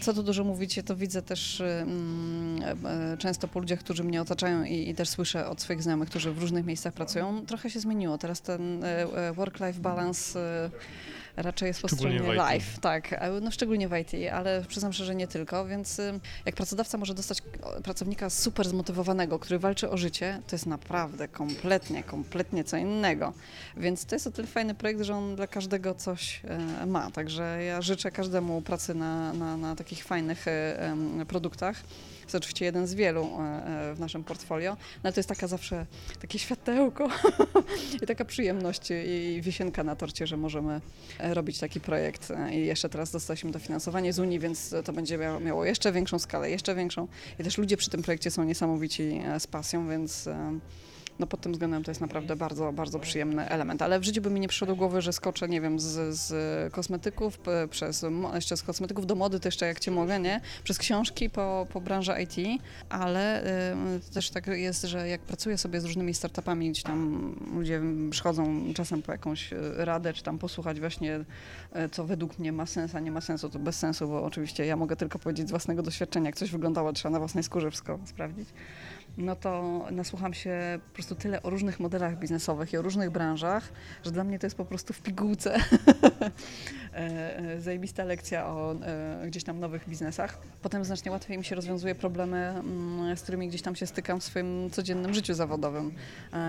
Co 0.00 0.14
tu 0.14 0.22
dużo 0.22 0.44
mówić, 0.44 0.80
to 0.86 0.96
widzę 0.96 1.22
też 1.22 1.60
mm, 1.60 2.62
e, 2.84 3.16
często 3.16 3.48
po 3.48 3.60
ludziach, 3.60 3.78
którzy 3.78 4.04
mnie 4.04 4.22
otaczają 4.22 4.64
i, 4.64 4.88
i, 4.88 4.94
też 4.94 5.08
słyszę 5.08 5.48
od 5.48 5.60
swoich 5.60 5.82
znajomych, 5.82 6.08
którzy 6.08 6.32
w 6.32 6.38
różnych 6.38 6.66
miejscach 6.66 6.92
pracują. 6.92 7.46
Trochę 7.46 7.70
się 7.70 7.80
zmieniło. 7.80 8.18
Teraz 8.18 8.40
ten 8.40 8.84
e, 8.84 9.32
work-life 9.32 9.80
balance 9.80 10.40
raczej 11.36 11.66
jest 11.66 11.82
po 11.82 11.88
stronie 11.88 12.20
live. 12.20 12.78
Tak, 12.78 13.20
no 13.42 13.50
szczególnie 13.50 13.88
w 13.88 13.96
IT, 13.96 14.32
ale 14.32 14.64
przyznam 14.68 14.92
szczerze, 14.92 15.06
że 15.06 15.14
nie 15.14 15.26
tylko, 15.26 15.66
więc 15.66 16.00
jak 16.46 16.54
pracodawca 16.54 16.98
może 16.98 17.14
dostać 17.14 17.38
pracownika 17.84 18.30
super 18.30 18.68
zmotywowanego, 18.68 19.38
który 19.38 19.58
walczy 19.58 19.90
o 19.90 19.96
życie, 19.96 20.40
to 20.46 20.56
jest 20.56 20.66
naprawdę 20.66 21.28
kompletnie, 21.28 22.02
kompletnie 22.02 22.64
co 22.64 22.76
innego. 22.76 23.32
Więc 23.76 24.04
to 24.04 24.14
jest 24.14 24.26
o 24.26 24.30
tyle 24.30 24.48
fajny 24.48 24.74
projekt, 24.74 25.02
że 25.02 25.14
on 25.14 25.36
dla 25.36 25.46
każdego 25.46 25.94
coś 25.94 26.40
e, 26.80 26.86
ma. 26.86 27.10
Także 27.10 27.64
ja 27.64 27.82
życzę 27.82 28.10
każdemu 28.10 28.62
pracy 28.62 28.94
na, 28.94 29.32
na, 29.32 29.56
na 29.56 29.76
takich 29.76 30.04
fajnych 30.04 30.48
e, 30.48 30.94
produktach 31.28 31.82
jest 32.32 32.44
oczywiście 32.44 32.64
jeden 32.64 32.86
z 32.86 32.94
wielu 32.94 33.24
e, 33.24 33.90
e, 33.90 33.94
w 33.94 34.00
naszym 34.00 34.24
portfolio, 34.24 34.72
no 34.72 35.00
ale 35.02 35.12
to 35.12 35.20
jest 35.20 35.28
taka 35.28 35.46
zawsze 35.46 35.86
takie 36.20 36.38
światełko 36.38 37.08
i 38.02 38.06
taka 38.06 38.24
przyjemność 38.24 38.88
i 38.90 39.40
wisienka 39.42 39.84
na 39.84 39.96
torcie, 39.96 40.26
że 40.26 40.36
możemy 40.36 40.80
e, 41.18 41.34
robić 41.34 41.58
taki 41.58 41.80
projekt. 41.80 42.32
I 42.52 42.66
jeszcze 42.66 42.88
teraz 42.88 43.10
dostaliśmy 43.10 43.50
dofinansowanie 43.50 44.12
z 44.12 44.18
Unii, 44.18 44.38
więc 44.38 44.74
to 44.84 44.92
będzie 44.92 45.18
miało 45.40 45.64
jeszcze 45.64 45.92
większą 45.92 46.18
skalę, 46.18 46.50
jeszcze 46.50 46.74
większą. 46.74 47.08
I 47.38 47.44
też 47.44 47.58
ludzie 47.58 47.76
przy 47.76 47.90
tym 47.90 48.02
projekcie 48.02 48.30
są 48.30 48.44
niesamowici 48.44 49.22
z 49.38 49.46
pasją, 49.46 49.88
więc 49.88 50.28
no 51.18 51.26
pod 51.26 51.40
tym 51.40 51.52
względem 51.52 51.84
to 51.84 51.90
jest 51.90 52.00
naprawdę 52.00 52.36
bardzo, 52.36 52.72
bardzo 52.72 52.98
przyjemny 52.98 53.48
element. 53.48 53.82
Ale 53.82 54.00
w 54.00 54.04
życiu 54.04 54.22
by 54.22 54.30
mi 54.30 54.40
nie 54.40 54.48
przyszło 54.48 54.66
do 54.66 54.76
głowy, 54.76 55.02
że 55.02 55.12
skoczę, 55.12 55.48
nie 55.48 55.60
wiem, 55.60 55.80
z, 55.80 56.16
z 56.16 56.72
kosmetyków, 56.72 57.38
przez, 57.70 58.04
jeszcze 58.34 58.56
z 58.56 58.62
kosmetyków 58.62 59.06
do 59.06 59.14
mody, 59.14 59.40
to 59.40 59.48
jeszcze 59.48 59.66
jak 59.66 59.80
cię 59.80 59.90
mogę, 59.90 60.20
nie? 60.20 60.40
Przez 60.64 60.78
książki 60.78 61.30
po, 61.30 61.66
po 61.72 61.80
branżę 61.80 62.22
IT, 62.22 62.62
ale 62.88 63.44
y, 63.96 64.12
też 64.14 64.30
tak 64.30 64.46
jest, 64.46 64.82
że 64.82 65.08
jak 65.08 65.20
pracuję 65.20 65.58
sobie 65.58 65.80
z 65.80 65.84
różnymi 65.84 66.14
startupami, 66.14 66.70
gdzie 66.70 66.82
tam 66.82 67.34
ludzie 67.54 67.80
przychodzą 68.10 68.64
czasem 68.74 69.02
po 69.02 69.12
jakąś 69.12 69.52
y, 69.52 69.56
radę, 69.76 70.12
czy 70.12 70.22
tam 70.22 70.38
posłuchać 70.38 70.80
właśnie, 70.80 71.16
y, 71.16 71.88
co 71.88 72.04
według 72.04 72.38
mnie 72.38 72.52
ma 72.52 72.66
sens, 72.66 72.94
a 72.94 73.00
nie 73.00 73.10
ma 73.10 73.20
sensu, 73.20 73.48
to 73.48 73.58
bez 73.58 73.78
sensu, 73.78 74.08
bo 74.08 74.24
oczywiście 74.24 74.66
ja 74.66 74.76
mogę 74.76 74.96
tylko 74.96 75.18
powiedzieć 75.18 75.48
z 75.48 75.50
własnego 75.50 75.82
doświadczenia, 75.82 76.26
jak 76.26 76.36
coś 76.36 76.50
wyglądało, 76.50 76.92
trzeba 76.92 77.12
na 77.12 77.18
własnej 77.18 77.44
skórze 77.44 77.70
wszystko 77.70 77.98
sprawdzić 78.04 78.48
no 79.16 79.36
to 79.36 79.82
nasłucham 79.90 80.34
się 80.34 80.80
po 80.88 80.94
prostu 80.94 81.14
tyle 81.14 81.42
o 81.42 81.50
różnych 81.50 81.80
modelach 81.80 82.18
biznesowych 82.18 82.72
i 82.72 82.76
o 82.76 82.82
różnych 82.82 83.10
branżach, 83.10 83.72
że 84.04 84.10
dla 84.10 84.24
mnie 84.24 84.38
to 84.38 84.46
jest 84.46 84.56
po 84.56 84.64
prostu 84.64 84.92
w 84.92 85.00
pigułce 85.00 85.54
e, 86.94 87.38
e, 87.38 87.60
zajebista 87.60 88.04
lekcja 88.04 88.46
o 88.46 88.74
e, 88.82 89.24
gdzieś 89.26 89.44
tam 89.44 89.60
nowych 89.60 89.88
biznesach. 89.88 90.38
Potem 90.62 90.84
znacznie 90.84 91.12
łatwiej 91.12 91.38
mi 91.38 91.44
się 91.44 91.54
rozwiązuje 91.54 91.94
problemy, 91.94 92.36
mm, 92.36 93.16
z 93.16 93.22
którymi 93.22 93.48
gdzieś 93.48 93.62
tam 93.62 93.76
się 93.76 93.86
stykam 93.86 94.20
w 94.20 94.24
swoim 94.24 94.70
codziennym 94.70 95.14
życiu 95.14 95.34
zawodowym 95.34 95.92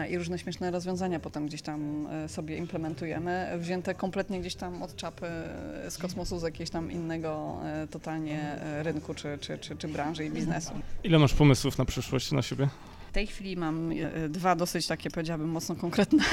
i 0.09 0.17
różne 0.17 0.39
śmieszne 0.39 0.71
rozwiązania 0.71 1.19
potem 1.19 1.47
gdzieś 1.47 1.61
tam 1.61 2.07
sobie 2.27 2.57
implementujemy, 2.57 3.47
wzięte 3.57 3.95
kompletnie 3.95 4.39
gdzieś 4.39 4.55
tam 4.55 4.83
od 4.83 4.95
czapy 4.95 5.27
z 5.89 5.97
kosmosu, 5.97 6.39
z 6.39 6.43
jakiegoś 6.43 6.69
tam 6.69 6.91
innego 6.91 7.57
totalnie 7.91 8.59
rynku 8.81 9.13
czy, 9.13 9.37
czy, 9.41 9.57
czy, 9.57 9.75
czy 9.75 9.87
branży 9.87 10.25
i 10.25 10.29
biznesu. 10.31 10.73
Ile 11.03 11.19
masz 11.19 11.33
pomysłów 11.33 11.77
na 11.77 11.85
przyszłość 11.85 12.31
na 12.31 12.41
W 13.09 13.13
tej 13.13 13.27
chwili 13.27 13.57
mam 13.57 13.91
e, 13.91 14.29
dwa 14.29 14.55
dosyć 14.55 14.87
takie, 14.87 15.09
powiedziałabym, 15.09 15.49
mocno 15.49 15.75
konkretne. 15.75 16.23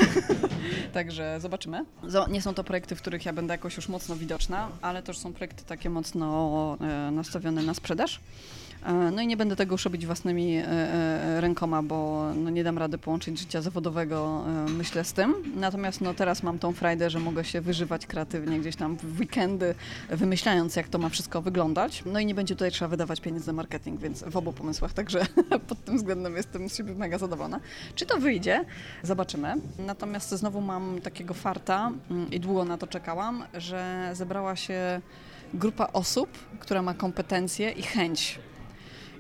Także 0.93 1.39
zobaczymy. 1.41 1.85
Nie 2.31 2.43
są 2.43 2.55
to 2.55 2.65
projekty, 2.65 2.97
w 2.97 3.01
których 3.01 3.25
ja 3.25 3.33
będę 3.33 3.55
jakoś 3.55 3.77
już 3.77 3.89
mocno 3.89 4.17
widoczna, 4.17 4.69
ale 4.83 5.03
też 5.03 5.19
są 5.19 5.33
projekty 5.33 5.65
takie 5.65 5.91
mocno 5.91 6.79
e, 6.81 7.11
nastawione 7.11 7.63
na 7.63 7.75
sprzedaż. 7.75 8.21
E, 8.87 8.93
no 8.93 9.23
i 9.23 9.27
nie 9.27 9.37
będę 9.37 9.57
tego 9.57 9.75
już 9.75 9.85
robić 9.85 10.07
własnymi 10.07 10.57
e, 10.57 10.67
e, 10.67 11.41
rękoma, 11.41 11.83
bo 11.83 12.31
no 12.35 12.51
nie 12.51 12.65
dam 12.65 12.79
rady 12.79 12.99
połączyć 12.99 13.39
życia 13.39 13.63
zawodowego, 13.63 14.45
myślę, 14.69 15.05
z 15.05 15.13
tym. 15.13 15.35
Natomiast 15.57 16.01
no 16.01 16.15
teraz 16.15 16.43
mam 16.43 16.59
tą 16.59 16.73
frajdę, 16.73 17.11
że 17.11 17.21
mogę 17.21 17.45
się 17.45 17.61
wyżywać 17.61 18.07
kreatywnie 18.07 18.61
gdzieś 18.61 18.77
tam 18.77 18.97
w 18.97 19.21
weekendy, 19.21 19.75
wymyślając, 20.11 20.77
jak 20.77 20.89
to 20.89 20.99
ma 20.99 21.09
wszystko 21.09 21.43
wyglądać. 21.43 22.03
No 22.07 22.21
i 22.21 22.27
nie 22.27 22.35
będzie 22.35 22.55
tutaj 22.55 22.71
trzeba 22.71 22.89
wydawać 22.89 23.21
pieniędzy 23.21 23.47
na 23.47 23.53
marketing, 23.53 24.01
więc 24.01 24.25
w 24.27 24.37
obu 24.37 24.53
pomysłach, 24.53 24.93
także 24.93 25.27
pod 25.69 25.85
tym 25.85 25.97
względem 25.97 26.37
jestem 26.37 26.69
z 26.69 26.77
siebie 26.77 26.95
mega 26.95 27.19
zadowolona. 27.19 27.61
Czy 27.95 28.07
to 28.07 28.19
wyjdzie? 28.19 28.65
Zobaczymy. 29.03 29.55
Natomiast 29.79 30.31
znowu 30.31 30.61
mam 30.61 31.01
takiego 31.01 31.35
farta 31.35 31.93
mm, 32.11 32.31
i 32.31 32.41
długo 32.41 32.65
na 32.65 32.79
to 32.79 32.87
czekałam, 32.87 33.45
że 33.55 34.11
zebrała 34.13 34.57
się 34.57 35.01
grupa 35.55 35.89
osób, 35.93 36.31
która 36.61 36.83
ma 36.83 36.95
kompetencje 36.95 37.71
i 37.71 37.83
chęć 37.83 38.39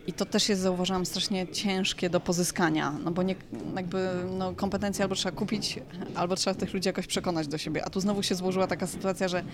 i 0.06 0.12
to 0.12 0.24
też 0.26 0.48
jest, 0.48 0.62
zauważyłam, 0.62 1.06
strasznie 1.06 1.48
ciężkie 1.48 2.10
do 2.10 2.20
pozyskania, 2.20 2.92
no 3.04 3.10
bo 3.10 3.22
nie, 3.22 3.34
jakby 3.76 4.08
no, 4.38 4.52
kompetencje 4.52 5.02
albo 5.02 5.14
trzeba 5.14 5.36
kupić, 5.36 5.78
albo 6.14 6.36
trzeba 6.36 6.54
tych 6.54 6.74
ludzi 6.74 6.88
jakoś 6.88 7.06
przekonać 7.06 7.48
do 7.48 7.58
siebie. 7.58 7.84
A 7.84 7.90
tu 7.90 8.00
znowu 8.00 8.22
się 8.22 8.34
złożyła 8.34 8.66
taka 8.66 8.86
sytuacja, 8.86 9.28
że 9.28 9.44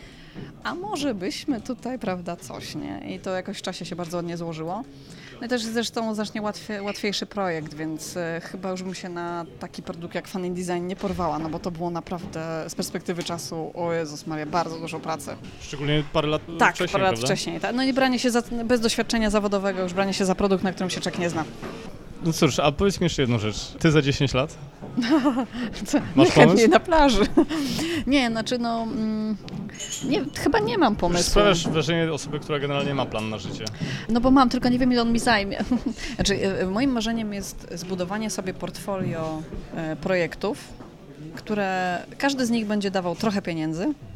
a 0.63 0.75
może 0.75 1.15
byśmy 1.15 1.61
tutaj, 1.61 1.99
prawda, 1.99 2.37
coś, 2.37 2.75
nie? 2.75 3.15
I 3.15 3.19
to 3.19 3.31
jakoś 3.31 3.59
w 3.59 3.63
czasie 3.63 3.85
się 3.85 3.97
bardzo 3.97 4.23
nie 4.23 4.37
złożyło. 4.37 4.83
No 5.41 5.49
też 5.49 5.63
zresztą 5.63 6.15
znacznie 6.15 6.43
łatwiej, 6.43 6.81
łatwiejszy 6.81 7.27
projekt, 7.27 7.75
więc 7.75 8.17
e, 8.17 8.41
chyba 8.45 8.71
już 8.71 8.83
bym 8.83 8.95
się 8.95 9.09
na 9.09 9.45
taki 9.61 9.83
produkt 9.83 10.15
jak 10.15 10.29
Fan 10.29 10.55
Design 10.55 10.87
nie 10.87 10.97
porwała, 10.97 11.39
no 11.39 11.49
bo 11.49 11.59
to 11.59 11.71
było 11.71 11.91
naprawdę 11.91 12.65
z 12.69 12.75
perspektywy 12.75 13.23
czasu, 13.25 13.71
o 13.75 13.93
Jezus 13.93 14.27
Maria, 14.27 14.47
bardzo 14.47 14.79
dużo 14.79 15.01
pracy. 15.01 15.37
Szczególnie 15.61 16.05
parę 16.13 16.29
lat 16.29 16.43
tak, 16.59 16.75
wcześniej, 16.75 16.93
parę 16.93 17.05
lat 17.05 17.13
prawda? 17.13 17.27
wcześniej. 17.27 17.61
Tak. 17.61 17.75
No 17.75 17.83
i 17.83 17.93
branie 17.93 18.19
się 18.19 18.31
za, 18.31 18.43
bez 18.65 18.81
doświadczenia 18.81 19.31
zawodowego, 19.31 19.83
już 19.83 19.95
branie 19.95 20.15
się 20.15 20.25
za 20.25 20.35
produkt, 20.35 20.65
na 20.65 20.73
którym 20.73 20.91
się 20.91 21.01
czek 21.01 21.19
nie 21.19 21.31
zna. 21.31 21.45
No 22.25 22.33
cóż, 22.33 22.59
a 22.59 22.73
powiedz 22.73 23.01
mi 23.01 23.05
jeszcze 23.05 23.23
jedną 23.23 23.39
rzecz. 23.39 23.57
Ty 23.79 23.91
za 23.91 24.03
10 24.03 24.35
lat? 24.35 24.59
Co? 25.87 25.99
Masz 26.15 26.31
pomysł? 26.31 26.69
na 26.69 26.81
plaży. 26.81 27.23
nie, 28.07 28.31
znaczy 28.31 28.59
no... 28.59 28.83
Mm, 28.83 29.37
nie, 30.05 30.25
chyba 30.35 30.59
nie 30.59 30.79
mam 30.79 30.97
pomysłu. 30.97 31.31
Sprawiasz 31.31 31.69
wrażenie 31.69 32.13
osoby, 32.13 32.41
która 32.41 32.59
generalnie 32.59 32.95
ma 32.95 33.07
plan 33.07 33.31
na 33.31 33.39
życie. 33.39 33.65
No 34.09 34.21
bo 34.21 34.31
mam, 34.31 34.49
tylko 34.49 34.69
nie 34.69 34.79
wiem 34.79 34.93
ile 34.93 35.03
on 35.03 35.13
mi 35.13 35.19
zajmie. 35.19 35.65
znaczy, 36.17 36.59
e, 36.61 36.67
moim 36.67 36.91
marzeniem 36.91 37.33
jest 37.35 37.69
zbudowanie 37.75 38.31
sobie 38.31 38.55
portfolio 38.55 39.43
e, 39.77 39.97
projektów, 39.97 40.59
które 41.35 41.99
każdy 42.19 42.47
z 42.47 42.51
nich 42.51 42.67
będzie 42.67 42.91
dawał 42.91 43.17
trochę 43.17 43.43
pieniędzy, 43.43 43.95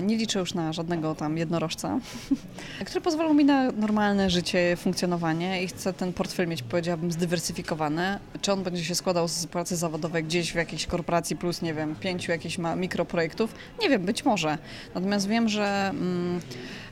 nie 0.00 0.16
liczę 0.16 0.38
już 0.38 0.54
na 0.54 0.72
żadnego 0.72 1.14
tam 1.14 1.38
jednorożca, 1.38 1.98
który 2.86 3.00
pozwolił 3.00 3.34
mi 3.34 3.44
na 3.44 3.72
normalne 3.72 4.30
życie, 4.30 4.76
funkcjonowanie 4.76 5.62
i 5.62 5.68
chcę 5.68 5.92
ten 5.92 6.12
portfel 6.12 6.48
mieć, 6.48 6.62
powiedziałabym, 6.62 7.12
zdywersyfikowany. 7.12 8.18
Czy 8.40 8.52
on 8.52 8.62
będzie 8.62 8.84
się 8.84 8.94
składał 8.94 9.28
z 9.28 9.46
pracy 9.46 9.76
zawodowej 9.76 10.24
gdzieś 10.24 10.52
w 10.52 10.54
jakiejś 10.54 10.86
korporacji 10.86 11.36
plus, 11.36 11.62
nie 11.62 11.74
wiem, 11.74 11.94
pięciu 11.94 12.32
jakichś 12.32 12.58
mikroprojektów? 12.76 13.54
Nie 13.82 13.88
wiem, 13.88 14.02
być 14.02 14.24
może. 14.24 14.58
Natomiast 14.94 15.28
wiem, 15.28 15.48
że 15.48 15.88
mm, 15.90 16.40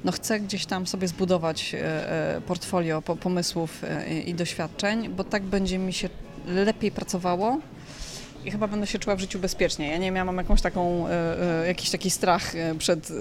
no 0.04 0.12
chcę 0.12 0.40
gdzieś 0.40 0.66
tam 0.66 0.86
sobie 0.86 1.08
zbudować 1.08 1.74
e, 1.74 2.36
e, 2.36 2.40
portfolio 2.40 3.02
pomysłów 3.02 3.82
i 4.26 4.34
doświadczeń, 4.34 5.08
bo 5.08 5.24
tak 5.24 5.42
będzie 5.42 5.78
mi 5.78 5.92
się 5.92 6.08
lepiej 6.46 6.90
pracowało 6.90 7.58
i 8.44 8.50
chyba 8.50 8.68
będę 8.68 8.86
się 8.86 8.98
czuła 8.98 9.16
w 9.16 9.20
życiu 9.20 9.38
bezpiecznie. 9.38 9.88
Ja 9.88 9.96
nie 9.96 10.10
miałam 10.10 10.36
jakąś 10.36 10.62
taką, 10.62 11.08
e, 11.08 11.62
e, 11.62 11.66
jakiś 11.66 11.90
taki 11.90 12.10
strach 12.10 12.56
e, 12.56 12.74
przed 12.74 13.12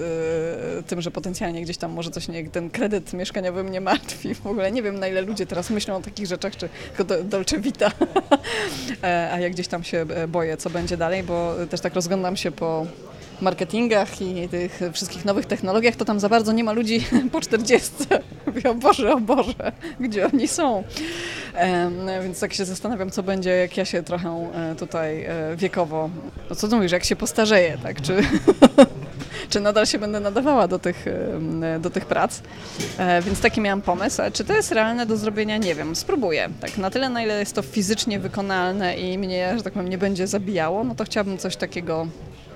tym, 0.87 1.01
że 1.01 1.11
potencjalnie 1.11 1.61
gdzieś 1.61 1.77
tam 1.77 1.91
może 1.91 2.11
coś 2.11 2.27
nie, 2.27 2.49
ten 2.49 2.69
kredyt 2.69 3.13
mieszkaniowy 3.13 3.63
mnie 3.63 3.81
martwi. 3.81 4.35
W 4.35 4.47
ogóle 4.47 4.71
nie 4.71 4.83
wiem 4.83 4.99
na 4.99 5.07
ile 5.07 5.21
ludzie 5.21 5.45
teraz 5.45 5.69
myślą 5.69 5.95
o 5.95 6.01
takich 6.01 6.27
rzeczach, 6.27 6.55
czy 6.55 6.69
tylko 6.97 7.23
Dolce 7.23 7.59
Vita, 7.59 7.91
a 9.33 9.39
ja 9.39 9.49
gdzieś 9.49 9.67
tam 9.67 9.83
się 9.83 10.05
boję, 10.27 10.57
co 10.57 10.69
będzie 10.69 10.97
dalej, 10.97 11.23
bo 11.23 11.55
też 11.69 11.81
tak 11.81 11.93
rozglądam 11.93 12.37
się 12.37 12.51
po 12.51 12.85
marketingach 13.41 14.21
i 14.21 14.49
tych 14.49 14.79
wszystkich 14.93 15.25
nowych 15.25 15.45
technologiach, 15.45 15.95
to 15.95 16.05
tam 16.05 16.19
za 16.19 16.29
bardzo 16.29 16.51
nie 16.51 16.63
ma 16.63 16.71
ludzi 16.71 17.05
po 17.31 17.41
40. 17.41 17.91
Mówię, 18.47 18.69
o 18.69 18.75
Boże, 18.75 19.13
o 19.13 19.19
Boże, 19.19 19.71
gdzie 19.99 20.27
oni 20.27 20.47
są? 20.47 20.83
więc 22.23 22.39
tak 22.39 22.53
się 22.53 22.65
zastanawiam, 22.65 23.11
co 23.11 23.23
będzie, 23.23 23.49
jak 23.49 23.77
ja 23.77 23.85
się 23.85 24.03
trochę 24.03 24.49
e, 24.53 24.75
tutaj 24.75 25.23
e, 25.23 25.55
wiekowo, 25.55 26.09
no 26.49 26.55
co 26.55 26.67
ty 26.67 26.75
mówisz, 26.75 26.91
jak 26.91 27.03
się 27.03 27.15
postarzeję, 27.15 27.77
tak, 27.83 28.01
czy... 28.01 28.15
czy 29.49 29.59
nadal 29.59 29.85
się 29.85 29.99
będę 29.99 30.19
nadawała 30.19 30.67
do 30.67 30.79
tych, 30.79 31.05
do 31.79 31.89
tych 31.89 32.05
prac. 32.05 32.41
E, 32.97 33.21
więc 33.21 33.41
taki 33.41 33.61
miałam 33.61 33.81
pomysł. 33.81 34.21
Czy 34.33 34.43
to 34.43 34.53
jest 34.53 34.71
realne 34.71 35.05
do 35.05 35.17
zrobienia? 35.17 35.57
Nie 35.57 35.75
wiem. 35.75 35.95
Spróbuję. 35.95 36.49
Tak 36.61 36.77
na 36.77 36.89
tyle, 36.89 37.09
na 37.09 37.23
ile 37.23 37.39
jest 37.39 37.55
to 37.55 37.61
fizycznie 37.61 38.19
wykonalne 38.19 38.97
i 38.97 39.17
mnie, 39.17 39.53
że 39.57 39.63
tak 39.63 39.73
powiem, 39.73 39.89
nie 39.89 39.97
będzie 39.97 40.27
zabijało, 40.27 40.83
no 40.83 40.95
to 40.95 41.03
chciałabym 41.03 41.37
coś 41.37 41.55
takiego 41.55 42.07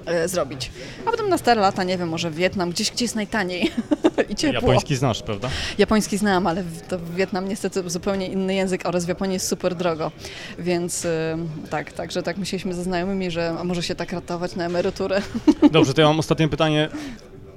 E, 0.05 0.27
zrobić. 0.27 0.71
A 1.05 1.11
potem 1.11 1.29
na 1.29 1.37
stare 1.37 1.61
lata, 1.61 1.83
nie 1.83 1.97
wiem, 1.97 2.09
może 2.09 2.31
Wietnam, 2.31 2.69
gdzieś, 2.69 2.91
gdzie 2.91 3.05
jest 3.05 3.15
najtaniej 3.15 3.71
i 4.29 4.35
ciepło. 4.35 4.61
Japoński 4.61 4.95
znasz, 4.95 5.23
prawda? 5.23 5.49
Japoński 5.77 6.17
znam, 6.17 6.47
ale 6.47 6.63
to 6.87 6.99
Wietnam 7.15 7.49
niestety 7.49 7.89
zupełnie 7.89 8.27
inny 8.27 8.55
język 8.55 8.85
oraz 8.85 9.05
w 9.05 9.07
Japonii 9.07 9.33
jest 9.33 9.47
super 9.47 9.75
drogo. 9.75 10.11
Więc 10.59 11.05
e, 11.05 11.37
tak, 11.69 11.93
także 11.93 12.23
tak 12.23 12.37
myśleliśmy 12.37 12.73
ze 12.73 12.83
znajomymi, 12.83 13.31
że 13.31 13.55
może 13.63 13.83
się 13.83 13.95
tak 13.95 14.11
ratować 14.11 14.55
na 14.55 14.65
emeryturę. 14.65 15.21
Dobrze, 15.71 15.93
to 15.93 16.01
ja 16.01 16.07
mam 16.07 16.19
ostatnie 16.19 16.47
pytanie. 16.47 16.89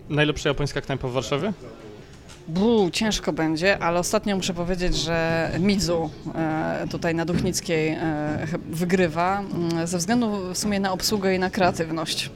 Najlepsza 0.09 0.49
japońska 0.49 0.81
knajpa 0.81 1.09
w 1.09 1.13
Warszawie? 1.13 1.53
Bu, 2.49 2.91
ciężko 2.91 3.33
będzie, 3.33 3.79
ale 3.79 3.99
ostatnio 3.99 4.37
muszę 4.37 4.55
powiedzieć, 4.55 4.97
że 4.97 5.51
Midzu 5.61 6.11
e, 6.35 6.87
tutaj 6.91 7.15
na 7.15 7.25
Duchnickiej 7.25 7.89
e, 7.89 7.99
wygrywa 8.71 9.41
mm, 9.41 9.87
ze 9.87 9.99
względu 9.99 10.55
w 10.55 10.59
sumie 10.59 10.81
na 10.81 10.93
obsługę 10.93 11.35
i 11.35 11.39
na 11.39 11.51
kreatywność. 11.51 12.31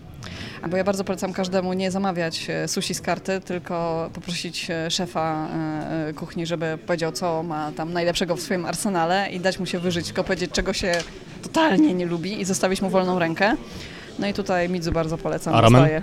bo 0.70 0.76
ja 0.76 0.84
bardzo 0.84 1.04
polecam 1.04 1.32
każdemu 1.32 1.72
nie 1.72 1.90
zamawiać 1.90 2.48
sushi 2.66 2.94
z 2.94 3.00
karty, 3.00 3.40
tylko 3.40 4.10
poprosić 4.12 4.68
szefa 4.88 5.48
kuchni, 6.16 6.46
żeby 6.46 6.78
powiedział, 6.86 7.12
co 7.12 7.42
ma 7.42 7.72
tam 7.72 7.92
najlepszego 7.92 8.36
w 8.36 8.40
swoim 8.40 8.66
arsenale 8.66 9.28
i 9.30 9.40
dać 9.40 9.58
mu 9.58 9.66
się 9.66 9.78
wyżyć, 9.78 10.06
tylko 10.06 10.24
powiedzieć, 10.24 10.50
czego 10.52 10.72
się 10.72 10.92
totalnie 11.42 11.94
nie 11.94 12.06
lubi 12.06 12.40
i 12.40 12.44
zostawić 12.44 12.82
mu 12.82 12.90
wolną 12.90 13.18
rękę. 13.18 13.56
No 14.18 14.26
i 14.26 14.34
tutaj 14.34 14.68
Midzu 14.68 14.92
bardzo 14.92 15.18
polecam. 15.18 15.54
A 15.54 15.60
ramen? 15.60 15.84
E, 15.84 16.02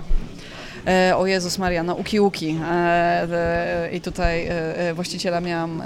o 1.16 1.26
Jezus 1.26 1.58
Maria, 1.58 1.82
no 1.82 1.94
uki 1.94 2.20
uki. 2.20 2.56
E, 2.70 3.88
I 3.92 4.00
tutaj 4.00 4.46
e, 4.46 4.94
właściciela 4.94 5.40
miałam 5.40 5.82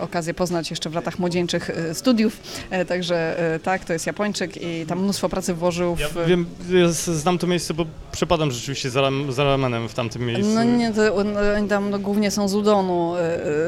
okazję 0.00 0.34
poznać 0.34 0.70
jeszcze 0.70 0.90
w 0.90 0.94
latach 0.94 1.18
młodzieńczych 1.18 1.70
studiów, 1.92 2.40
także 2.88 3.36
tak, 3.62 3.84
to 3.84 3.92
jest 3.92 4.06
Japończyk 4.06 4.62
i 4.62 4.86
tam 4.86 5.02
mnóstwo 5.02 5.28
pracy 5.28 5.54
włożył 5.54 5.96
w... 5.96 6.00
Ja 6.00 6.08
wiem, 6.26 6.46
ja 6.70 6.88
znam 6.92 7.38
to 7.38 7.46
miejsce, 7.46 7.74
bo 7.74 7.86
przepadam 8.12 8.50
rzeczywiście 8.50 8.90
za, 8.90 9.10
za 9.28 9.44
ramenem 9.44 9.88
w 9.88 9.94
tamtym 9.94 10.26
miejscu. 10.26 10.54
No 10.54 10.64
nie, 10.64 10.92
oni 11.56 11.68
tam 11.68 11.90
no, 11.90 11.98
głównie 11.98 12.30
są 12.30 12.48
z 12.48 12.54
udonu 12.54 13.14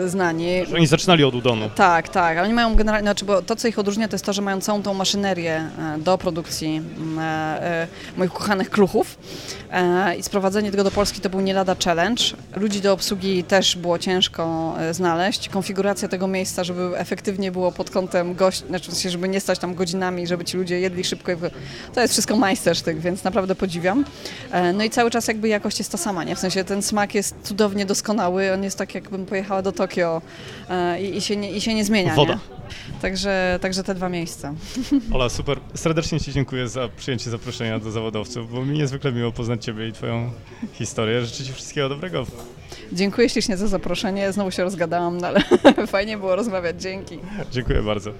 znani. 0.06 0.62
Oni 0.74 0.86
zaczynali 0.86 1.24
od 1.24 1.34
udonu. 1.34 1.70
Tak, 1.74 2.08
tak, 2.08 2.38
ale 2.38 2.46
oni 2.46 2.54
mają 2.54 2.74
generalnie, 2.74 3.04
znaczy, 3.04 3.24
bo 3.24 3.42
to 3.42 3.56
co 3.56 3.68
ich 3.68 3.78
odróżnia 3.78 4.08
to 4.08 4.14
jest 4.14 4.24
to, 4.24 4.32
że 4.32 4.42
mają 4.42 4.60
całą 4.60 4.82
tą 4.82 4.94
maszynerię 4.94 5.70
do 5.98 6.18
produkcji 6.18 6.82
moich 8.16 8.32
kochanych 8.32 8.70
kluchów 8.70 9.18
i 10.18 10.22
sprowadzenie 10.22 10.67
sprowadzenie 10.68 10.72
tego 10.72 10.84
do 10.84 10.90
Polski 10.90 11.20
to 11.20 11.30
był 11.30 11.40
nie 11.40 11.54
lada 11.54 11.76
challenge. 11.84 12.22
Ludzi 12.56 12.80
do 12.80 12.92
obsługi 12.92 13.44
też 13.44 13.76
było 13.76 13.98
ciężko 13.98 14.74
e, 14.78 14.94
znaleźć. 14.94 15.48
Konfiguracja 15.48 16.08
tego 16.08 16.26
miejsca, 16.26 16.64
żeby 16.64 16.98
efektywnie 16.98 17.52
było 17.52 17.72
pod 17.72 17.90
kątem 17.90 18.34
gości, 18.34 18.66
znaczy 18.66 19.10
żeby 19.10 19.28
nie 19.28 19.40
stać 19.40 19.58
tam 19.58 19.74
godzinami, 19.74 20.26
żeby 20.26 20.44
ci 20.44 20.56
ludzie 20.56 20.80
jedli 20.80 21.04
szybko. 21.04 21.32
To 21.94 22.00
jest 22.00 22.12
wszystko 22.12 22.36
majstersztyk, 22.36 22.98
więc 22.98 23.24
naprawdę 23.24 23.54
podziwiam. 23.54 24.04
E, 24.52 24.72
no 24.72 24.84
i 24.84 24.90
cały 24.90 25.10
czas 25.10 25.28
jakby 25.28 25.48
jakość 25.48 25.78
jest 25.78 25.92
ta 25.92 25.98
sama, 25.98 26.24
nie? 26.24 26.36
W 26.36 26.38
sensie 26.38 26.64
ten 26.64 26.82
smak 26.82 27.14
jest 27.14 27.34
cudownie 27.42 27.86
doskonały, 27.86 28.52
on 28.52 28.64
jest 28.64 28.78
tak 28.78 28.94
jakbym 28.94 29.26
pojechała 29.26 29.62
do 29.62 29.72
Tokio 29.72 30.22
e, 30.70 31.02
i, 31.02 31.16
i 31.16 31.20
się, 31.20 31.36
nie, 31.36 31.52
i 31.52 31.60
się 31.60 31.74
nie 31.74 31.84
zmienia. 31.84 32.14
Woda. 32.14 32.34
Nie? 32.34 32.58
Także, 33.02 33.58
także 33.62 33.84
te 33.84 33.94
dwa 33.94 34.08
miejsca. 34.08 34.54
Ola, 35.14 35.28
super. 35.28 35.58
Serdecznie 35.74 36.20
Ci 36.20 36.32
dziękuję 36.32 36.68
za 36.68 36.88
przyjęcie 36.88 37.30
zaproszenia 37.30 37.78
do 37.78 37.90
zawodowców, 37.90 38.52
bo 38.52 38.64
mi 38.64 38.78
niezwykle 38.78 39.12
miło 39.12 39.32
poznać 39.32 39.64
Ciebie 39.64 39.88
i 39.88 39.92
Twoją 39.92 40.30
historię. 40.72 41.24
Życzę 41.24 41.44
Ci 41.44 41.52
wszystkiego 41.52 41.88
dobrego. 41.88 42.26
Dziękuję 42.92 43.28
ślicznie 43.28 43.56
za 43.56 43.68
zaproszenie. 43.68 44.32
Znowu 44.32 44.50
się 44.50 44.62
rozgadałam, 44.62 45.18
no 45.18 45.26
ale 45.26 45.40
fajnie 45.86 46.18
było 46.18 46.36
rozmawiać. 46.36 46.82
Dzięki. 46.82 47.18
Dziękuję 47.50 47.82
bardzo. 47.82 48.12